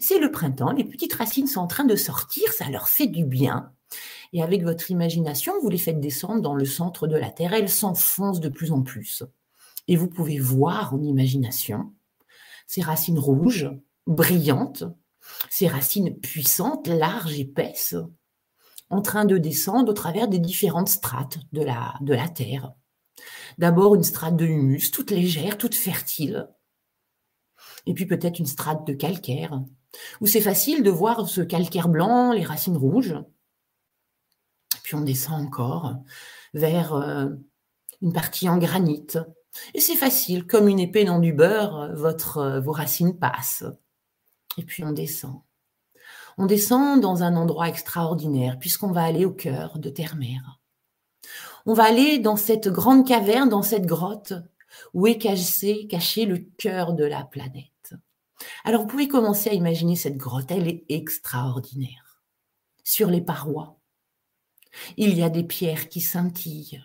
[0.00, 3.24] C'est le printemps, les petites racines sont en train de sortir, ça leur fait du
[3.24, 3.72] bien.
[4.32, 7.68] Et avec votre imagination, vous les faites descendre dans le centre de la Terre, elles
[7.68, 9.22] s'enfoncent de plus en plus.
[9.88, 11.92] Et vous pouvez voir en imagination
[12.66, 13.70] ces racines rouges,
[14.06, 14.84] brillantes,
[15.50, 17.96] ces racines puissantes, larges, épaisses,
[18.90, 22.72] en train de descendre au travers des différentes strates de la, de la Terre.
[23.58, 26.48] D'abord une strate de humus, toute légère, toute fertile.
[27.86, 29.62] Et puis peut-être une strate de calcaire,
[30.20, 33.16] où c'est facile de voir ce calcaire blanc, les racines rouges.
[34.82, 35.96] Puis on descend encore
[36.52, 37.28] vers euh,
[38.02, 39.06] une partie en granit.
[39.74, 43.64] Et c'est facile, comme une épée dans du beurre, votre, euh, vos racines passent.
[44.58, 45.40] Et puis on descend.
[46.36, 50.60] On descend dans un endroit extraordinaire, puisqu'on va aller au cœur de Terre-Mère
[51.66, 54.34] on va aller dans cette grande caverne, dans cette grotte
[54.92, 57.73] où est caché, caché le cœur de la planète.
[58.64, 62.22] Alors vous pouvez commencer à imaginer cette grotte, elle est extraordinaire.
[62.82, 63.80] Sur les parois,
[64.96, 66.84] il y a des pierres qui scintillent,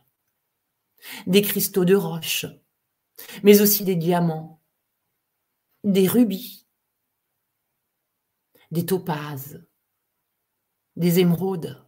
[1.27, 2.45] des cristaux de roche,
[3.43, 4.61] mais aussi des diamants,
[5.83, 6.67] des rubis,
[8.71, 9.65] des topazes,
[10.95, 11.85] des émeraudes,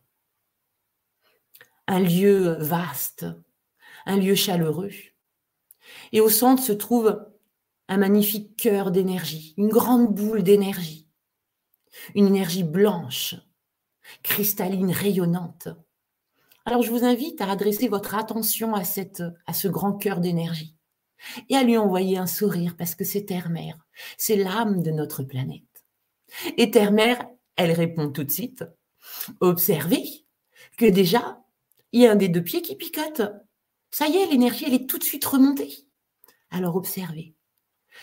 [1.87, 3.25] un lieu vaste,
[4.05, 4.91] un lieu chaleureux.
[6.11, 7.25] Et au centre se trouve
[7.91, 11.09] un magnifique cœur d'énergie, une grande boule d'énergie,
[12.15, 13.35] une énergie blanche,
[14.23, 15.67] cristalline, rayonnante.
[16.63, 20.77] Alors je vous invite à adresser votre attention à, cette, à ce grand cœur d'énergie
[21.49, 23.77] et à lui envoyer un sourire parce que c'est Terre-Mère,
[24.17, 25.85] c'est l'âme de notre planète.
[26.55, 27.27] Et Terre-Mère,
[27.57, 28.63] elle répond tout de suite,
[29.41, 30.05] observez
[30.77, 31.43] que déjà,
[31.91, 33.21] il y a un des deux pieds qui picote.
[33.89, 35.89] Ça y est, l'énergie, elle est tout de suite remontée.
[36.51, 37.35] Alors observez.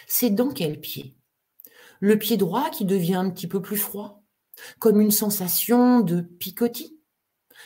[0.06, 1.16] C'est dans quel pied?
[2.01, 4.23] Le pied droit qui devient un petit peu plus froid,
[4.78, 7.01] comme une sensation de picotis,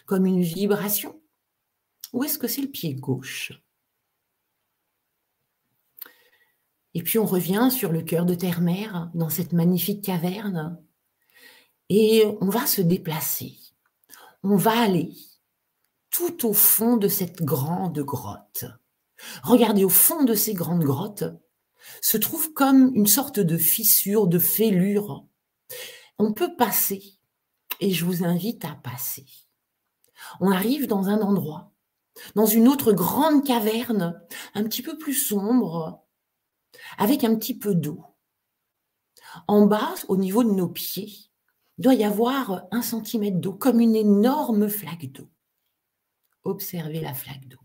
[0.07, 1.21] comme une vibration?
[2.13, 3.53] Ou est-ce que c'est le pied gauche?
[6.95, 10.83] Et puis on revient sur le cœur de terre-mère, dans cette magnifique caverne,
[11.89, 13.59] et on va se déplacer.
[14.43, 15.15] On va aller
[16.11, 18.65] tout au fond de cette grande grotte.
[19.43, 21.25] Regardez, au fond de ces grandes grottes
[22.01, 25.27] se trouve comme une sorte de fissure, de fêlure.
[26.19, 27.19] On peut passer,
[27.81, 29.27] et je vous invite à passer.
[30.41, 31.73] On arrive dans un endroit,
[32.35, 34.23] dans une autre grande caverne,
[34.55, 36.05] un petit peu plus sombre,
[36.99, 38.05] avec un petit peu d'eau.
[39.49, 41.13] En bas, au niveau de nos pieds,
[41.79, 45.29] il doit y avoir un centimètre d'eau, comme une énorme flaque d'eau
[46.45, 47.59] observez la flaque d'eau.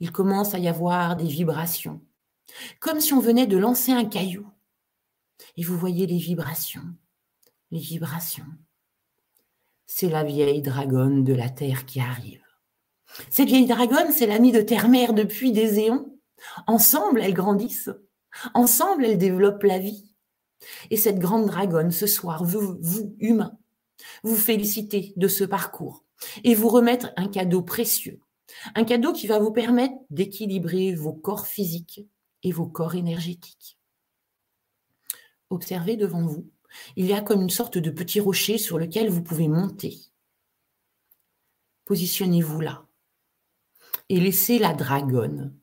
[0.00, 2.00] Il commence à y avoir des vibrations,
[2.80, 4.46] comme si on venait de lancer un caillou.
[5.56, 6.84] Et vous voyez les vibrations,
[7.70, 8.46] les vibrations.
[9.86, 12.42] C'est la vieille dragonne de la Terre qui arrive.
[13.30, 16.18] Cette vieille dragonne, c'est l'amie de Terre-Mère depuis des éons.
[16.66, 17.90] Ensemble, elles grandissent.
[18.54, 20.14] Ensemble, elles développent la vie.
[20.90, 23.56] Et cette grande dragonne, ce soir, vous, vous humains,
[24.22, 26.04] vous félicitez de ce parcours
[26.44, 28.20] et vous remettre un cadeau précieux,
[28.74, 32.02] Un cadeau qui va vous permettre d'équilibrer vos corps physiques
[32.42, 33.78] et vos corps énergétiques.
[35.50, 36.50] Observez devant vous.
[36.96, 39.98] Il y a comme une sorte de petit rocher sur lequel vous pouvez monter.
[41.86, 42.84] Positionnez-vous là
[44.08, 45.54] et laissez la dragonne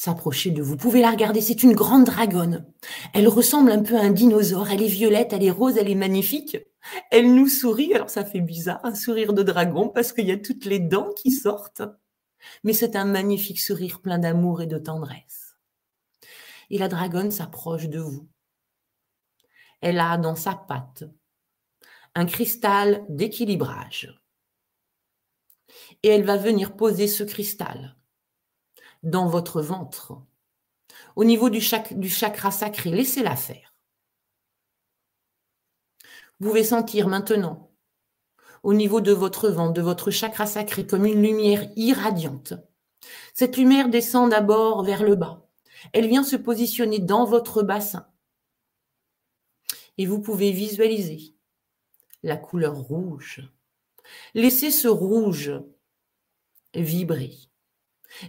[0.00, 0.70] s'approcher de vous.
[0.70, 2.64] Vous pouvez la regarder, c'est une grande dragonne.
[3.12, 5.94] Elle ressemble un peu à un dinosaure, elle est violette, elle est rose, elle est
[5.94, 6.56] magnifique.
[7.10, 10.38] Elle nous sourit, alors ça fait bizarre, un sourire de dragon parce qu'il y a
[10.38, 11.82] toutes les dents qui sortent.
[12.64, 15.39] Mais c'est un magnifique sourire plein d'amour et de tendresse.
[16.70, 18.28] Et la dragonne s'approche de vous.
[19.80, 21.04] Elle a dans sa patte
[22.14, 24.16] un cristal d'équilibrage.
[26.02, 27.96] Et elle va venir poser ce cristal
[29.02, 30.20] dans votre ventre.
[31.16, 33.74] Au niveau du, chakra sacré, laissez-la faire.
[36.38, 37.70] Vous pouvez sentir maintenant,
[38.62, 42.54] au niveau de votre ventre, de votre chakra sacré, comme une lumière irradiante.
[43.34, 45.49] Cette lumière descend d'abord vers le bas.
[45.92, 48.06] Elle vient se positionner dans votre bassin.
[49.98, 51.34] Et vous pouvez visualiser
[52.22, 53.42] la couleur rouge.
[54.34, 55.52] Laissez ce rouge
[56.74, 57.36] vibrer.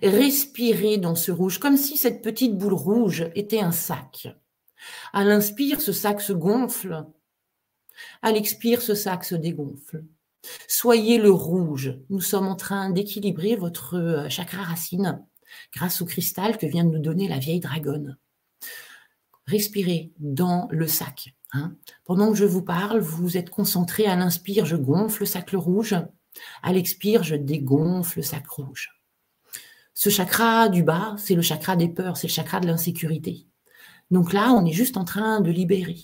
[0.04, 4.28] Respirez dans ce rouge, comme si cette petite boule rouge était un sac.
[5.14, 7.06] À l'inspire, ce sac se gonfle.
[8.22, 10.04] À l'expire, ce sac se dégonfle.
[10.68, 12.00] Soyez le rouge.
[12.10, 15.24] Nous sommes en train d'équilibrer votre euh, chakra racine
[15.74, 18.18] grâce au cristal que vient de nous donner la vieille dragonne.
[19.46, 21.36] Respirez dans le sac.
[21.54, 21.76] Hein.
[22.06, 25.96] Pendant que je vous parle, vous êtes concentré à l'inspire, je gonfle le sac rouge.
[26.64, 28.90] À l'expire, je dégonfle le sac rouge.
[29.94, 33.46] Ce chakra du bas, c'est le chakra des peurs, c'est le chakra de l'insécurité.
[34.10, 35.98] Donc là, on est juste en train de libérer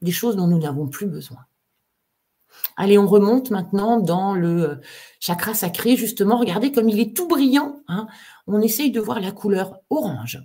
[0.00, 1.38] des choses dont nous n'avons plus besoin.
[2.76, 4.80] Allez, on remonte maintenant dans le euh,
[5.20, 6.38] chakra sacré, justement.
[6.38, 7.80] Regardez comme il est tout brillant.
[7.88, 8.06] Hein.
[8.46, 10.42] On essaye de voir la couleur orange.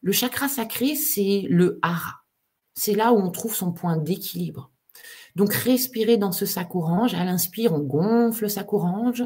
[0.00, 2.22] Le chakra sacré, c'est le hara.
[2.74, 4.70] C'est là où on trouve son point d'équilibre.
[5.36, 7.14] Donc, respirez dans ce sac orange.
[7.14, 9.24] À l'inspire, on gonfle le sac orange.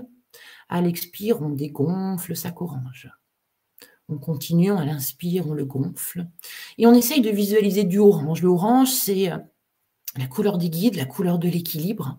[0.68, 3.10] À l'expire, on dégonfle le sac orange.
[4.08, 6.26] On continue, à l'inspire, on le gonfle.
[6.78, 8.42] Et on essaye de visualiser du orange.
[8.42, 9.38] Le orange, c'est euh,
[10.18, 12.18] la couleur des guides, la couleur de l'équilibre.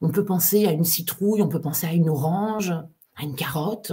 [0.00, 2.72] On peut penser à une citrouille, on peut penser à une orange,
[3.16, 3.92] à une carotte.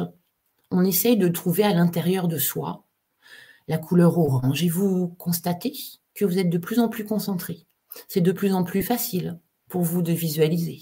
[0.72, 2.86] On essaye de trouver à l'intérieur de soi
[3.68, 4.64] la couleur orange.
[4.64, 5.74] Et vous constatez
[6.16, 7.66] que vous êtes de plus en plus concentré.
[8.08, 10.82] C'est de plus en plus facile pour vous de visualiser.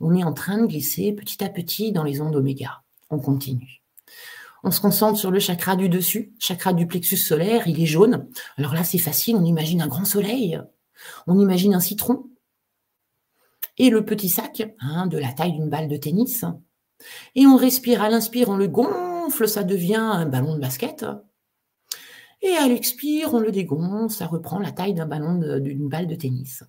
[0.00, 2.82] On est en train de glisser petit à petit dans les ondes oméga.
[3.10, 3.82] On continue.
[4.64, 8.28] On se concentre sur le chakra du dessus, chakra du plexus solaire, il est jaune.
[8.56, 10.60] Alors là, c'est facile, on imagine un grand soleil,
[11.26, 12.28] on imagine un citron.
[13.78, 16.44] Et le petit sac, hein, de la taille d'une balle de tennis.
[17.34, 21.04] Et on respire, à l'inspire, on le gonfle, ça devient un ballon de basket.
[22.42, 26.14] Et à l'expire, on le dégonfle, ça reprend la taille d'un ballon d'une balle de
[26.14, 26.64] tennis.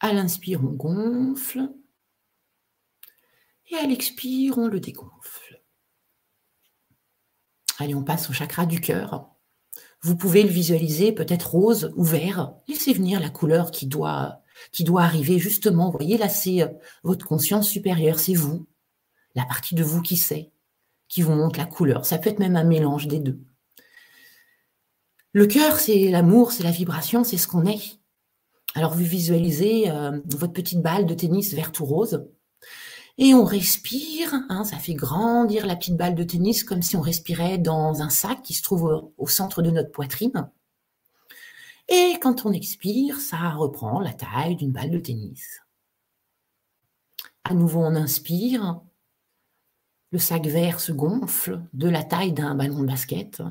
[0.00, 1.70] À l'inspire, on gonfle.
[3.68, 5.62] Et à l'expire, on le dégonfle.
[7.78, 9.35] Allez, on passe au chakra du cœur.
[10.06, 12.54] Vous pouvez le visualiser peut-être rose ou vert.
[12.68, 14.40] Laissez venir la couleur qui doit,
[14.96, 15.86] arriver justement.
[15.86, 16.68] Vous voyez, là, c'est euh,
[17.02, 18.68] votre conscience supérieure, c'est vous,
[19.34, 20.52] la partie de vous qui sait,
[21.08, 22.06] qui vous montre la couleur.
[22.06, 23.40] Ça peut être même un mélange des deux.
[25.32, 27.98] Le cœur, c'est l'amour, c'est la vibration, c'est ce qu'on est.
[28.76, 32.28] Alors vous visualisez euh, votre petite balle de tennis verte ou rose.
[33.18, 37.00] Et on respire, hein, ça fait grandir la petite balle de tennis comme si on
[37.00, 40.50] respirait dans un sac qui se trouve au, centre de notre poitrine.
[41.88, 45.62] Et quand on expire, ça reprend la taille d'une balle de tennis.
[47.44, 48.80] À nouveau, on inspire.
[50.10, 53.42] Le sac vert se gonfle de la taille d'un ballon de basket.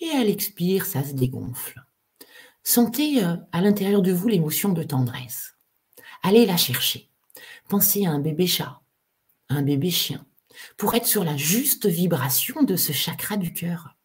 [0.00, 1.84] Et à l'expire, ça se dégonfle.
[2.62, 5.56] Sentez euh, à l'intérieur de vous l'émotion de tendresse.
[6.22, 7.10] Allez la chercher.
[7.68, 8.80] Pensez à un bébé chat,
[9.48, 10.24] à un bébé chien,
[10.76, 13.96] pour être sur la juste vibration de ce chakra du cœur.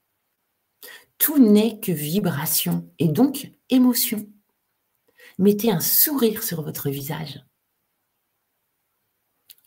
[1.17, 4.27] Tout n'est que vibration et donc émotion.
[5.37, 7.43] Mettez un sourire sur votre visage.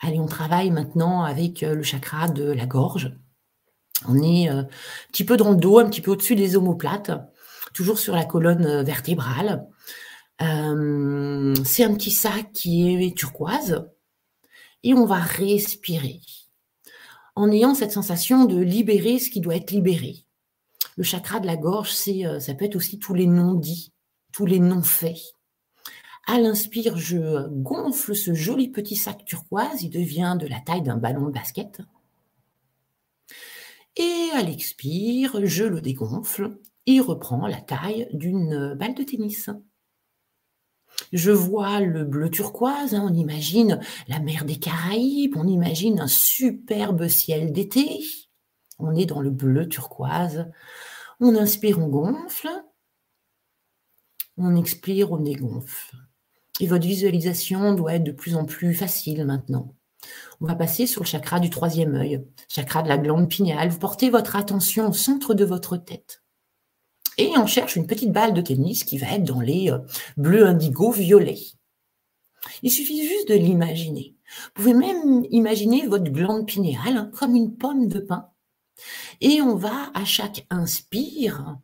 [0.00, 3.16] Allez, on travaille maintenant avec euh, le chakra de la gorge.
[4.06, 4.66] On est euh, un
[5.12, 7.10] petit peu dans le dos, un petit peu au-dessus des omoplates
[7.74, 9.66] toujours sur la colonne euh, vertébrale.
[10.42, 13.88] Euh, c'est un petit sac qui est turquoise
[14.82, 16.20] et on va respirer
[17.36, 20.24] en ayant cette sensation de libérer ce qui doit être libéré.
[20.96, 23.92] Le chakra de la gorge, c'est, euh, ça peut être aussi tous les non-dits,
[24.32, 25.34] tous les non-faits.
[26.26, 30.96] À l'inspire, je gonfle ce joli petit sac turquoise, il devient de la taille d'un
[30.96, 31.80] ballon de basket.
[33.96, 39.50] Et à l'expire, je le dégonfle, il reprend la taille d'une balle de tennis.
[41.14, 43.78] Je vois le bleu turquoise, hein, on imagine
[44.08, 48.00] la mer des Caraïbes, on imagine un superbe ciel d'été.
[48.80, 50.50] On est dans le bleu turquoise.
[51.20, 52.48] On inspire, on gonfle.
[54.38, 55.94] On expire, on dégonfle.
[56.58, 59.72] Et votre visualisation doit être de plus en plus facile maintenant.
[60.40, 63.68] On va passer sur le chakra du troisième œil, chakra de la glande pinéale.
[63.68, 66.23] Vous portez votre attention au centre de votre tête.
[67.18, 69.78] Et on cherche une petite balle de tennis qui va être dans les euh,
[70.16, 71.54] bleus indigo violets.
[72.62, 74.14] Il suffit juste de l'imaginer.
[74.26, 78.30] Vous pouvez même imaginer votre glande pinéale hein, comme une pomme de pin.
[79.20, 81.56] Et on va, à chaque inspire,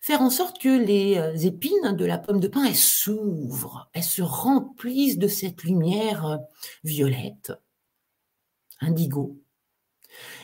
[0.00, 4.22] faire en sorte que les euh, épines de la pomme de pin, s'ouvrent, elles se
[4.22, 6.36] remplissent de cette lumière euh,
[6.84, 7.52] violette,
[8.80, 9.38] indigo.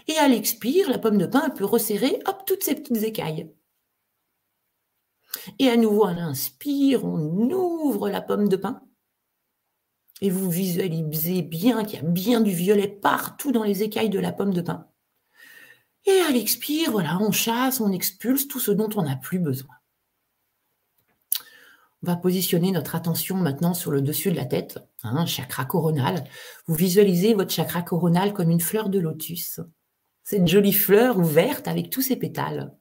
[0.06, 3.50] Et à l'expire, la pomme de pin peut resserrer, hop, toutes ces petites écailles.
[5.58, 8.82] Et à nouveau, à l'inspire, on ouvre la pomme de pin.
[10.20, 14.20] Et vous visualisez bien qu'il y a bien du violet partout dans les écailles de
[14.20, 14.88] la pomme de pin.
[16.06, 19.74] Et à l'expire, voilà, on chasse, on expulse tout ce dont on n'a plus besoin.
[22.02, 25.64] On va positionner notre attention maintenant sur le dessus de la tête, un hein, chakra
[25.64, 26.24] coronal.
[26.66, 29.60] Vous visualisez votre chakra coronal comme une fleur de lotus.
[30.22, 32.74] Cette jolie fleur ouverte avec tous ses pétales.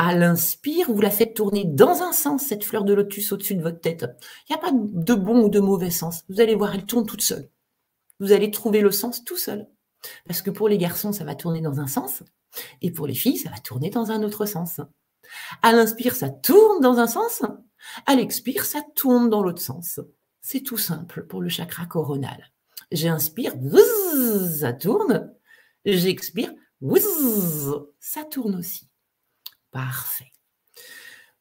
[0.00, 3.62] À l'inspire, vous la faites tourner dans un sens, cette fleur de lotus au-dessus de
[3.62, 4.06] votre tête?
[4.48, 6.22] Il n'y a pas de bon ou de mauvais sens.
[6.28, 7.50] Vous allez voir, elle tourne toute seule.
[8.20, 9.66] Vous allez trouver le sens tout seul.
[10.24, 12.22] Parce que pour les garçons, ça va tourner dans un sens,
[12.80, 14.80] et pour les filles, ça va tourner dans un autre sens.
[15.62, 17.42] À l'inspire, ça tourne dans un sens,
[18.06, 19.98] à l'expire, ça tourne dans l'autre sens.
[20.40, 22.52] C'est tout simple pour le chakra coronal.
[22.92, 23.54] J'inspire,
[24.56, 25.34] ça tourne.
[25.84, 26.52] J'expire,
[27.98, 28.87] ça tourne aussi.
[29.70, 30.32] Parfait.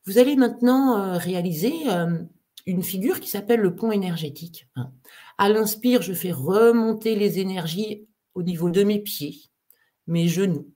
[0.06, 2.24] Vous allez maintenant euh, réaliser euh,
[2.66, 4.68] une figure qui s'appelle le pont énergétique.
[5.38, 9.50] À l'inspire, je fais remonter les énergies au niveau de mes pieds,
[10.06, 10.74] mes genoux,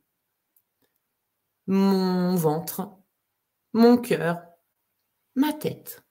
[1.68, 2.92] mon ventre,
[3.74, 4.42] mon cœur,
[5.36, 6.04] ma tête.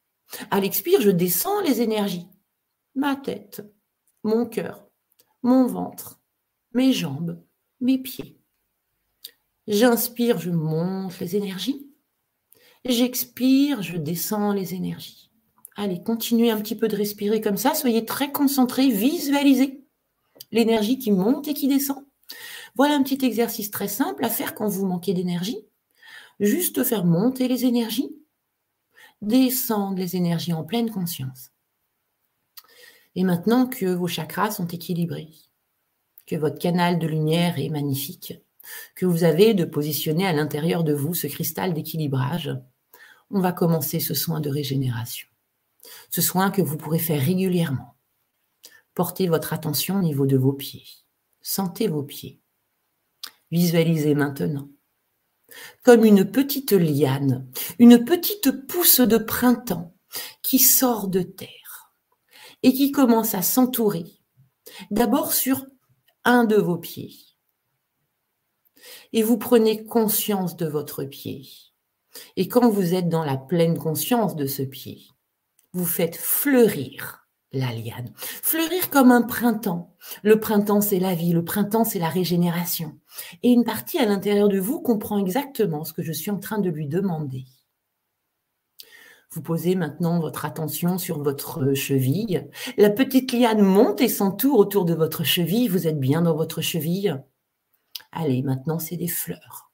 [0.51, 2.29] À l'expire, je descends les énergies.
[2.95, 3.63] Ma tête,
[4.23, 4.87] mon cœur,
[5.43, 6.21] mon ventre,
[6.73, 7.43] mes jambes,
[7.81, 8.40] mes pieds.
[9.71, 11.87] J'inspire, je monte les énergies.
[12.85, 15.31] J'expire, je descends les énergies.
[15.77, 17.75] Allez, continuez un petit peu de respirer comme ça.
[17.75, 19.85] Soyez très concentrés, visualisez
[20.51, 22.05] l'énergie qui monte et qui descend.
[22.75, 25.65] Voilà un petit exercice très simple à faire quand vous manquez d'énergie.
[26.41, 28.11] Juste faire monter les énergies,
[29.23, 31.53] descendre les énergies en pleine conscience.
[33.15, 35.31] Et maintenant que vos chakras sont équilibrés,
[36.27, 38.35] que votre canal de lumière est magnifique,
[38.95, 42.51] que vous avez de positionner à l'intérieur de vous ce cristal d'équilibrage,
[43.31, 45.29] on va commencer ce soin de régénération.
[46.11, 47.97] Ce soin que vous pourrez faire régulièrement
[48.95, 50.85] Portez votre attention au niveau de vos pieds.
[51.41, 52.41] Sentez vos pieds.
[53.51, 54.69] Visualisez maintenant
[55.83, 57.49] comme une petite liane,
[57.79, 59.95] une petite pousse de printemps
[60.43, 61.93] qui sort de terre
[62.63, 64.05] et qui commence à s'entourer
[64.91, 65.67] d'abord sur
[66.25, 67.17] un de vos pieds.
[69.13, 71.47] Et vous prenez conscience de votre pied.
[72.37, 75.03] Et quand vous êtes dans la pleine conscience de ce pied,
[75.73, 78.13] vous faites fleurir la liane.
[78.17, 79.97] Fleurir comme un printemps.
[80.23, 82.99] Le printemps, c'est la vie, le printemps, c'est la régénération.
[83.43, 86.59] Et une partie à l'intérieur de vous comprend exactement ce que je suis en train
[86.59, 87.45] de lui demander.
[89.33, 92.49] Vous posez maintenant votre attention sur votre cheville.
[92.77, 95.69] La petite liane monte et s'entoure autour de votre cheville.
[95.69, 97.17] Vous êtes bien dans votre cheville.
[98.13, 99.71] Allez, maintenant, c'est des fleurs.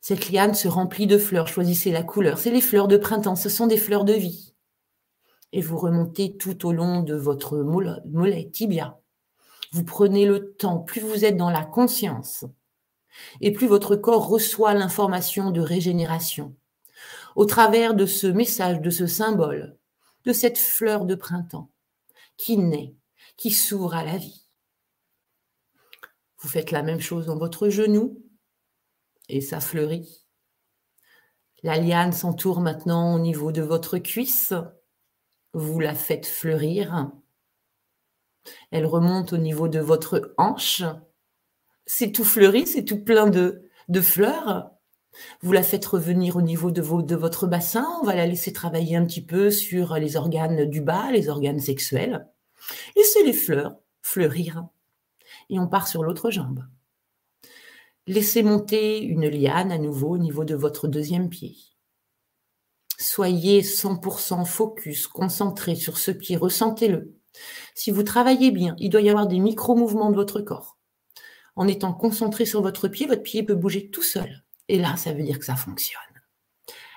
[0.00, 1.48] Cette liane se remplit de fleurs.
[1.48, 2.38] Choisissez la couleur.
[2.38, 3.36] C'est les fleurs de printemps.
[3.36, 4.56] Ce sont des fleurs de vie
[5.52, 9.00] et vous remontez tout au long de votre mollet tibia.
[9.72, 12.44] Vous prenez le temps, plus vous êtes dans la conscience,
[13.40, 16.54] et plus votre corps reçoit l'information de régénération
[17.34, 19.76] au travers de ce message, de ce symbole,
[20.24, 21.70] de cette fleur de printemps
[22.36, 22.94] qui naît,
[23.36, 24.45] qui s'ouvre à la vie.
[26.46, 28.22] Vous faites la même chose dans votre genou
[29.28, 30.28] et ça fleurit.
[31.64, 34.54] La liane s'entoure maintenant au niveau de votre cuisse
[35.52, 37.10] vous la faites fleurir.
[38.70, 40.84] Elle remonte au niveau de votre hanche.
[41.84, 43.68] C'est tout fleuri, c'est tout plein de,
[44.00, 44.70] fleurs.
[45.40, 47.88] Vous la faites revenir au niveau de, de votre bassin.
[48.00, 51.58] On va la laisser travailler un petit peu sur les organes du bas, les organes
[51.58, 52.28] sexuels.
[52.94, 54.68] Laissez les fleurs fleurir.
[55.50, 56.64] Et on part sur l'autre jambe.
[58.06, 61.56] Laissez monter une liane à nouveau au niveau de votre deuxième pied.
[62.98, 67.14] Soyez 100% focus, concentré sur ce pied, ressentez-le.
[67.74, 70.78] Si vous travaillez bien, il doit y avoir des micro-mouvements de votre corps.
[71.56, 74.44] En étant concentré sur votre pied, votre pied peut bouger tout seul.
[74.68, 76.00] Et là, ça veut dire que ça fonctionne.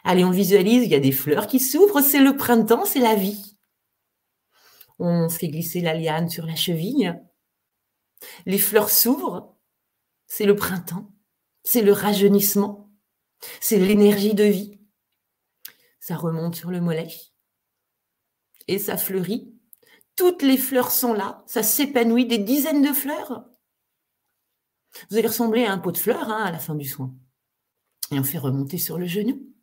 [0.03, 3.15] Allez, on visualise, il y a des fleurs qui s'ouvrent, c'est le printemps, c'est la
[3.15, 3.57] vie.
[4.99, 7.15] On fait glisser la liane sur la cheville.
[8.45, 9.55] Les fleurs s'ouvrent,
[10.27, 11.11] c'est le printemps,
[11.63, 12.91] c'est le rajeunissement,
[13.59, 14.79] c'est l'énergie de vie
[16.09, 17.07] ça remonte sur le mollet
[18.67, 19.53] et ça fleurit.
[20.15, 23.45] Toutes les fleurs sont là, ça s'épanouit, des dizaines de fleurs.
[25.09, 27.13] Vous allez ressembler à un pot de fleurs hein, à la fin du soin.
[28.11, 29.53] Et on fait remonter sur le genou.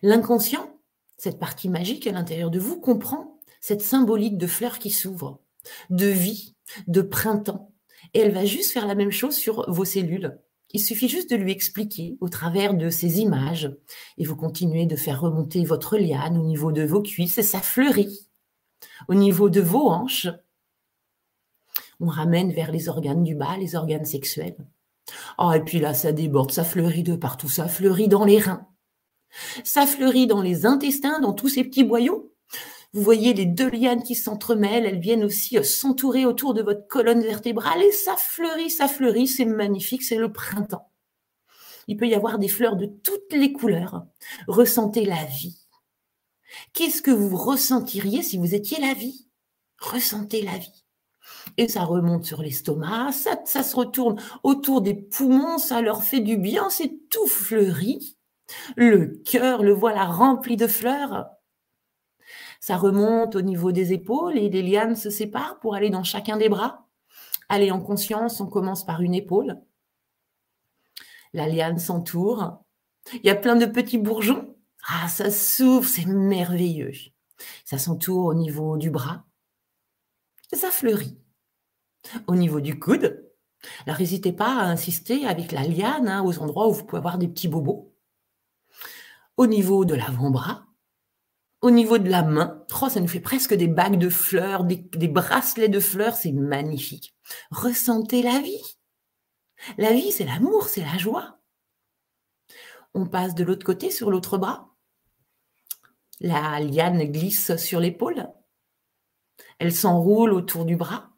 [0.00, 0.80] L'inconscient,
[1.18, 5.42] cette partie magique à l'intérieur de vous, comprend cette symbolique de fleurs qui s'ouvrent,
[5.90, 6.51] de vie,
[6.86, 7.72] de printemps.
[8.14, 10.38] Et elle va juste faire la même chose sur vos cellules.
[10.70, 13.70] Il suffit juste de lui expliquer au travers de ces images
[14.16, 17.60] et vous continuez de faire remonter votre liane au niveau de vos cuisses et ça
[17.60, 18.28] fleurit.
[19.08, 20.28] Au niveau de vos hanches,
[22.00, 24.56] on ramène vers les organes du bas, les organes sexuels.
[25.38, 28.66] Oh, et puis là, ça déborde, ça fleurit de partout, ça fleurit dans les reins,
[29.64, 32.31] ça fleurit dans les intestins, dans tous ces petits boyaux.
[32.94, 36.86] Vous voyez les deux lianes qui s'entremêlent, elles viennent aussi euh, s'entourer autour de votre
[36.88, 40.90] colonne vertébrale et ça fleurit, ça fleurit, c'est magnifique, c'est le printemps.
[41.88, 44.04] Il peut y avoir des fleurs de toutes les couleurs.
[44.46, 45.58] Ressentez la vie.
[46.74, 49.26] Qu'est-ce que vous ressentiriez si vous étiez la vie?
[49.78, 50.84] Ressentez la vie.
[51.56, 56.20] Et ça remonte sur l'estomac, ça, ça se retourne autour des poumons, ça leur fait
[56.20, 58.16] du bien, c'est tout fleuri.
[58.76, 61.26] Le cœur, le voilà rempli de fleurs.
[62.62, 66.36] Ça remonte au niveau des épaules et les lianes se séparent pour aller dans chacun
[66.36, 66.86] des bras.
[67.48, 69.60] Allez, en conscience, on commence par une épaule.
[71.32, 72.62] La liane s'entoure.
[73.14, 74.56] Il y a plein de petits bourgeons.
[74.86, 76.92] Ah, ça s'ouvre, c'est merveilleux.
[77.64, 79.24] Ça s'entoure au niveau du bras.
[80.52, 81.18] Ça fleurit.
[82.28, 83.28] Au niveau du coude,
[83.86, 87.18] alors n'hésitez pas à insister avec la liane hein, aux endroits où vous pouvez avoir
[87.18, 87.92] des petits bobos.
[89.36, 90.64] Au niveau de l'avant-bras,
[91.62, 95.08] au niveau de la main, oh, ça nous fait presque des bagues de fleurs, des,
[95.08, 97.16] bracelets de fleurs, c'est magnifique.
[97.52, 98.78] Ressentez la vie.
[99.78, 101.38] La vie, c'est l'amour, c'est la joie.
[102.94, 104.74] On passe de l'autre côté sur l'autre bras.
[106.18, 108.28] La liane glisse sur l'épaule.
[109.60, 111.10] Elle s'enroule autour du bras.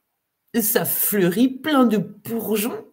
[0.61, 2.87] Ça fleurit plein de bourgeons.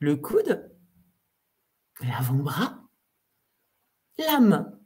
[0.00, 0.70] Le coude,
[2.02, 2.78] l'avant-bras,
[4.18, 4.81] la main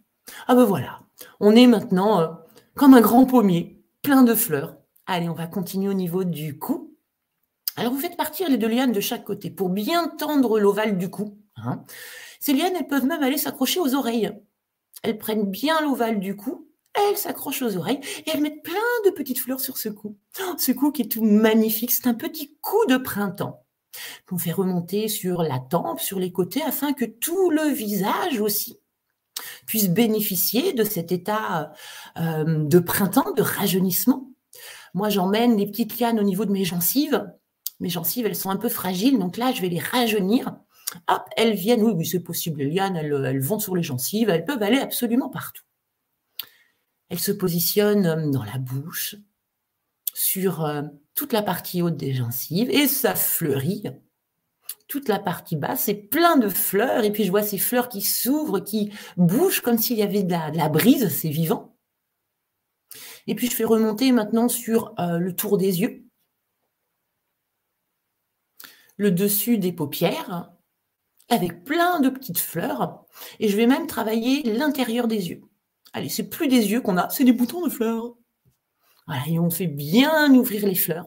[0.49, 1.01] ah ben voilà,
[1.41, 2.29] on est maintenant euh,
[2.75, 4.77] comme un grand pommier, plein de fleurs.
[5.07, 6.97] Allez, on va continuer au niveau du cou.
[7.77, 11.11] Alors vous faites partir les deux lianes de chaque côté pour bien tendre l'ovale du
[11.11, 11.39] cou.
[11.57, 11.85] Hein.
[12.41, 14.33] Ces lianes, elles peuvent même aller s'accrocher aux oreilles.
[15.03, 18.75] Elles prennent bien l'ovale du cou, elles s'accrochent aux oreilles et elles mettent plein
[19.05, 20.17] de petites fleurs sur ce cou.
[20.41, 23.63] Oh, ce cou qui est tout magnifique, c'est un petit cou de printemps
[24.27, 28.79] qu'on fait remonter sur la tempe, sur les côtés, afin que tout le visage aussi
[29.67, 31.73] puissent bénéficier de cet état
[32.19, 34.31] euh, de printemps, de rajeunissement.
[34.95, 37.27] Moi, j'emmène des petites lianes au niveau de mes gencives.
[37.81, 40.57] Mes gencives, elles sont un peu fragiles, donc là, je vais les rajeunir.
[41.09, 44.45] Hop, elles viennent, oui, oui, c'est possible, les lianes, elles, vont sur les gencives, elles
[44.45, 45.65] peuvent aller absolument partout.
[47.09, 49.17] Elles se positionnent euh, dans la bouche,
[50.15, 50.83] sur euh,
[51.15, 53.85] toute la partie haute des gencives, et ça fleurit
[54.89, 57.05] toute la partie basse, c'est plein de fleurs.
[57.05, 60.31] Et puis je vois ces fleurs qui s'ouvrent, qui bougent comme s'il y avait de
[60.31, 61.77] la, brise, c'est vivant.
[63.27, 66.05] Et puis je fais remonter maintenant sur euh, le tour des yeux,
[68.97, 70.53] le dessus des paupières,
[71.29, 73.05] avec plein de petites fleurs.
[73.41, 75.43] Et je vais même travailler l'intérieur des yeux.
[75.93, 78.15] Allez, c'est plus des yeux qu'on a, c'est des boutons de fleurs.
[79.07, 81.07] Voilà, et on fait bien ouvrir les fleurs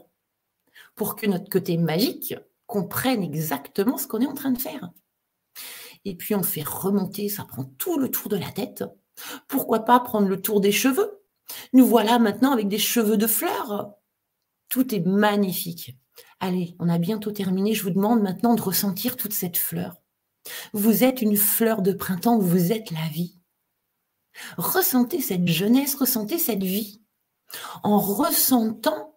[0.95, 2.35] pour que notre côté magique
[2.69, 4.91] comprennent exactement ce qu'on est en train de faire.
[6.05, 8.83] Et puis on fait remonter, ça prend tout le tour de la tête.
[9.47, 11.19] Pourquoi pas prendre le tour des cheveux?
[11.73, 13.95] Nous voilà maintenant avec des cheveux de fleurs.
[14.69, 15.97] Tout est magnifique.
[16.39, 17.73] Allez, on a bientôt terminé.
[17.73, 19.95] Je vous demande maintenant de ressentir toute cette fleur.
[20.71, 23.39] Vous êtes une fleur de printemps, vous êtes la vie.
[24.57, 27.01] Ressentez cette jeunesse, ressentez cette vie.
[27.81, 29.08] En ressentant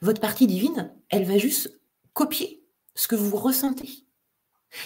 [0.00, 1.80] votre partie divine, elle va juste
[2.12, 2.64] copier
[2.94, 4.06] ce que vous ressentez.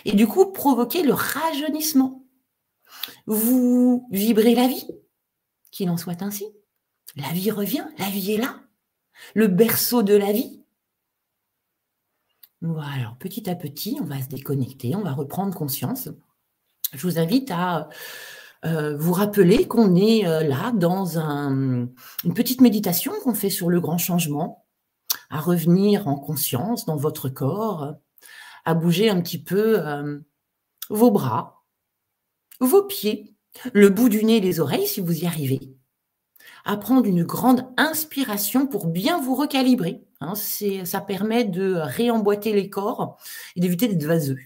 [0.05, 2.25] Et du coup, provoquer le rajeunissement.
[3.27, 4.87] Vous vibrez la vie,
[5.71, 6.47] qu'il en soit ainsi.
[7.17, 8.61] La vie revient, la vie est là.
[9.35, 10.63] Le berceau de la vie.
[12.61, 16.09] Voilà, alors petit à petit, on va se déconnecter, on va reprendre conscience.
[16.93, 17.89] Je vous invite à
[18.65, 21.89] euh, vous rappeler qu'on est euh, là dans une
[22.35, 24.62] petite méditation qu'on fait sur le grand changement,
[25.33, 27.95] à revenir en conscience dans votre corps,
[28.67, 30.21] à bouger un petit peu euh,
[30.91, 31.65] vos bras,
[32.61, 33.35] vos pieds,
[33.73, 35.75] le bout du nez et les oreilles si vous y arrivez,
[36.67, 40.05] à prendre une grande inspiration pour bien vous recalibrer.
[40.21, 40.35] Hein.
[40.35, 43.19] ça permet de réemboîter les corps
[43.57, 44.39] et d'éviter d'être vaseux.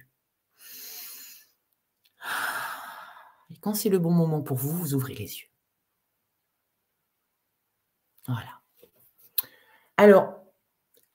[3.51, 5.49] Et quand c'est le bon moment pour vous, vous ouvrez les yeux.
[8.29, 8.61] Voilà.
[9.97, 10.46] Alors,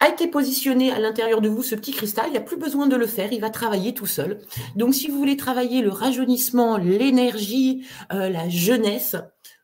[0.02, 2.88] a été positionné à l'intérieur de vous ce petit cristal, il n'y a plus besoin
[2.88, 4.41] de le faire, il va travailler tout seul.
[4.76, 9.15] Donc si vous voulez travailler le rajeunissement, l'énergie, euh, la jeunesse,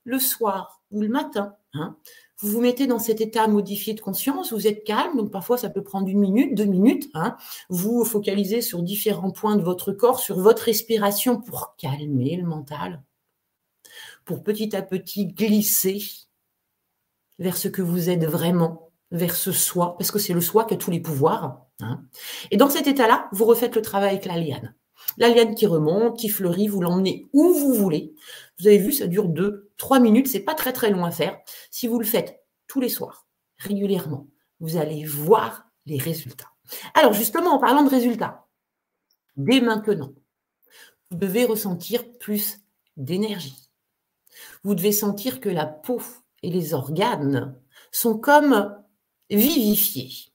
[0.04, 1.98] le soir ou le matin, hein,
[2.40, 5.72] vous vous mettez dans cet état modifié de conscience, vous êtes calme, donc parfois ça
[5.72, 7.10] peut prendre une minute, deux minutes.
[7.16, 7.36] Hein.
[7.70, 13.02] Vous focalisez sur différents points de votre corps, sur votre respiration pour calmer le mental,
[14.24, 16.00] pour petit à petit glisser
[17.40, 20.74] vers ce que vous êtes vraiment, vers ce soi, parce que c'est le soi qui
[20.74, 21.62] a tous les pouvoirs.
[21.80, 22.02] Hein.
[22.52, 24.76] Et dans cet état-là, vous refaites le travail avec la liane.
[25.18, 28.14] La liane qui remonte, qui fleurit, vous l'emmenez où vous voulez.
[28.60, 31.38] Vous avez vu, ça dure deux, trois minutes, c'est pas très très long à faire.
[31.72, 33.28] Si vous le faites tous les soirs,
[33.58, 34.28] régulièrement,
[34.60, 36.52] vous allez voir les résultats.
[36.94, 38.48] Alors justement, en parlant de résultats,
[39.38, 40.12] dès maintenant,
[41.10, 42.58] vous devez ressentir plus
[42.98, 43.70] d'énergie.
[44.64, 46.02] Vous devez sentir que la peau
[46.44, 47.56] et les organes
[47.92, 48.77] sont comme
[49.30, 50.32] vivifiés.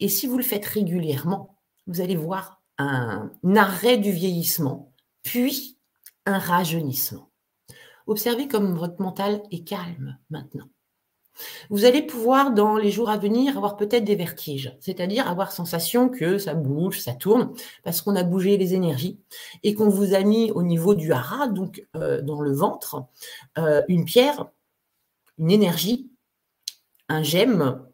[0.00, 4.92] Et si vous le faites régulièrement, vous allez voir un arrêt du vieillissement,
[5.22, 5.78] puis
[6.26, 7.30] un rajeunissement.
[8.06, 10.68] Observez comme votre mental est calme maintenant.
[11.70, 16.08] Vous allez pouvoir, dans les jours à venir, avoir peut-être des vertiges, c'est-à-dire avoir sensation
[16.08, 17.52] que ça bouge, ça tourne,
[17.84, 19.18] parce qu'on a bougé les énergies
[19.62, 23.04] et qu'on vous a mis au niveau du hara, donc euh, dans le ventre,
[23.58, 24.46] euh, une pierre,
[25.38, 26.10] une énergie,
[27.08, 27.86] un gemme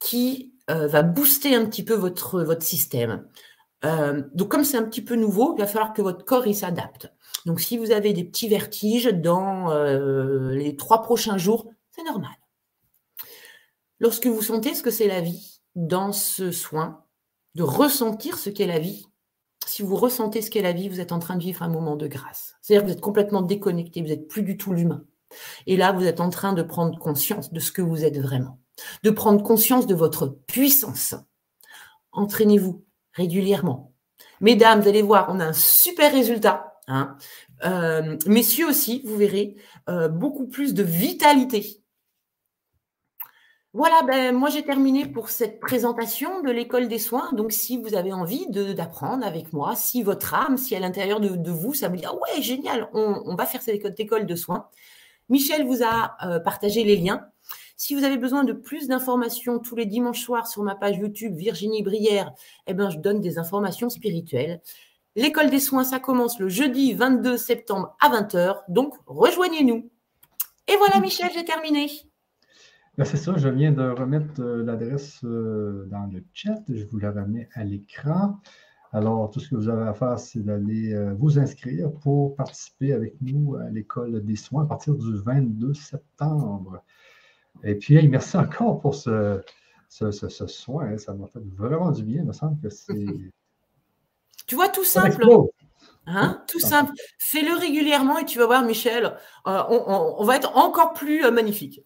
[0.00, 3.24] qui euh, va booster un petit peu votre, votre système.
[3.82, 7.10] donc comme c'est un petit peu nouveau, il va falloir que votre corps s'adapte.
[7.46, 12.30] Donc, si vous avez des petits vertiges dans euh, les trois prochains jours, c'est normal.
[13.98, 17.04] Lorsque vous sentez ce que c'est la vie dans ce soin,
[17.54, 19.06] de ressentir ce qu'est la vie,
[19.66, 21.96] si vous ressentez ce qu'est la vie, vous êtes en train de vivre un moment
[21.96, 22.56] de grâce.
[22.62, 25.04] C'est-à-dire que vous êtes complètement déconnecté, vous n'êtes plus du tout l'humain.
[25.66, 28.59] Et là, vous êtes en train de prendre conscience de ce que vous êtes vraiment,
[29.02, 31.14] de prendre conscience de votre puissance.
[32.12, 33.92] Entraînez-vous régulièrement.
[34.40, 37.16] Mesdames, vous allez voir, on a un super résultat Hein.
[37.64, 39.56] Euh, messieurs aussi, vous verrez,
[39.88, 41.84] euh, beaucoup plus de vitalité.
[43.72, 47.30] Voilà, ben, moi j'ai terminé pour cette présentation de l'école des soins.
[47.32, 51.50] Donc si vous avez envie d'apprendre avec moi, si votre âme, si à l'intérieur de,
[51.50, 54.68] vous, ça vous dit, ah ouais, génial, on, va faire cette école de soins.
[55.28, 57.29] Michel vous a euh, partagé les liens.
[57.82, 61.34] Si vous avez besoin de plus d'informations tous les dimanches soirs sur ma page YouTube
[61.34, 62.30] Virginie Brière,
[62.66, 64.60] eh ben, je donne des informations spirituelles.
[65.16, 68.64] L'école des soins, ça commence le jeudi 22 septembre à 20h.
[68.68, 69.90] Donc, rejoignez-nous.
[70.68, 71.86] Et voilà, Michel, j'ai terminé.
[72.98, 76.62] Ben, c'est ça, je viens de remettre euh, l'adresse euh, dans le chat.
[76.68, 78.38] Je vous la remets à l'écran.
[78.92, 82.92] Alors, tout ce que vous avez à faire, c'est d'aller euh, vous inscrire pour participer
[82.92, 86.82] avec nous à l'école des soins à partir du 22 septembre.
[87.64, 89.40] Et puis, merci encore pour ce,
[89.88, 90.96] ce, ce soin.
[90.98, 92.22] Ça m'a fait vraiment du bien.
[92.22, 92.94] Il me semble que c'est
[94.50, 95.24] Tu vois, tout simple.
[96.06, 96.92] Hein, tout simple.
[97.18, 99.16] Fais-le régulièrement et tu vas voir, Michel,
[99.46, 101.84] euh, on, va être encore plus euh, magnifique.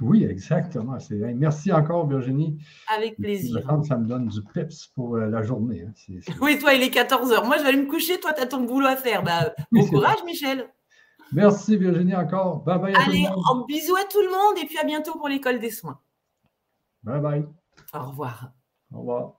[0.00, 0.96] Oui, exactement.
[1.34, 2.56] Merci encore, Virginie.
[2.94, 3.60] Avec plaisir.
[3.86, 5.84] ça me donne du peps pour euh, la journée.
[5.88, 6.20] Hein.
[6.40, 7.44] Oui, toi, il est 14h.
[7.44, 8.20] Moi, je vais aller me coucher.
[8.20, 9.24] Toi, tu as ton boulot à faire.
[9.24, 10.68] Bah, bon courage, Michel.
[11.32, 12.62] Merci, Virginie, encore.
[12.62, 12.94] Bye bye.
[12.94, 16.00] Allez, en bisous à tout le monde et puis à bientôt pour l'école des soins.
[17.02, 17.44] Bye bye.
[17.92, 18.52] Au revoir.
[18.92, 19.34] Au revoir.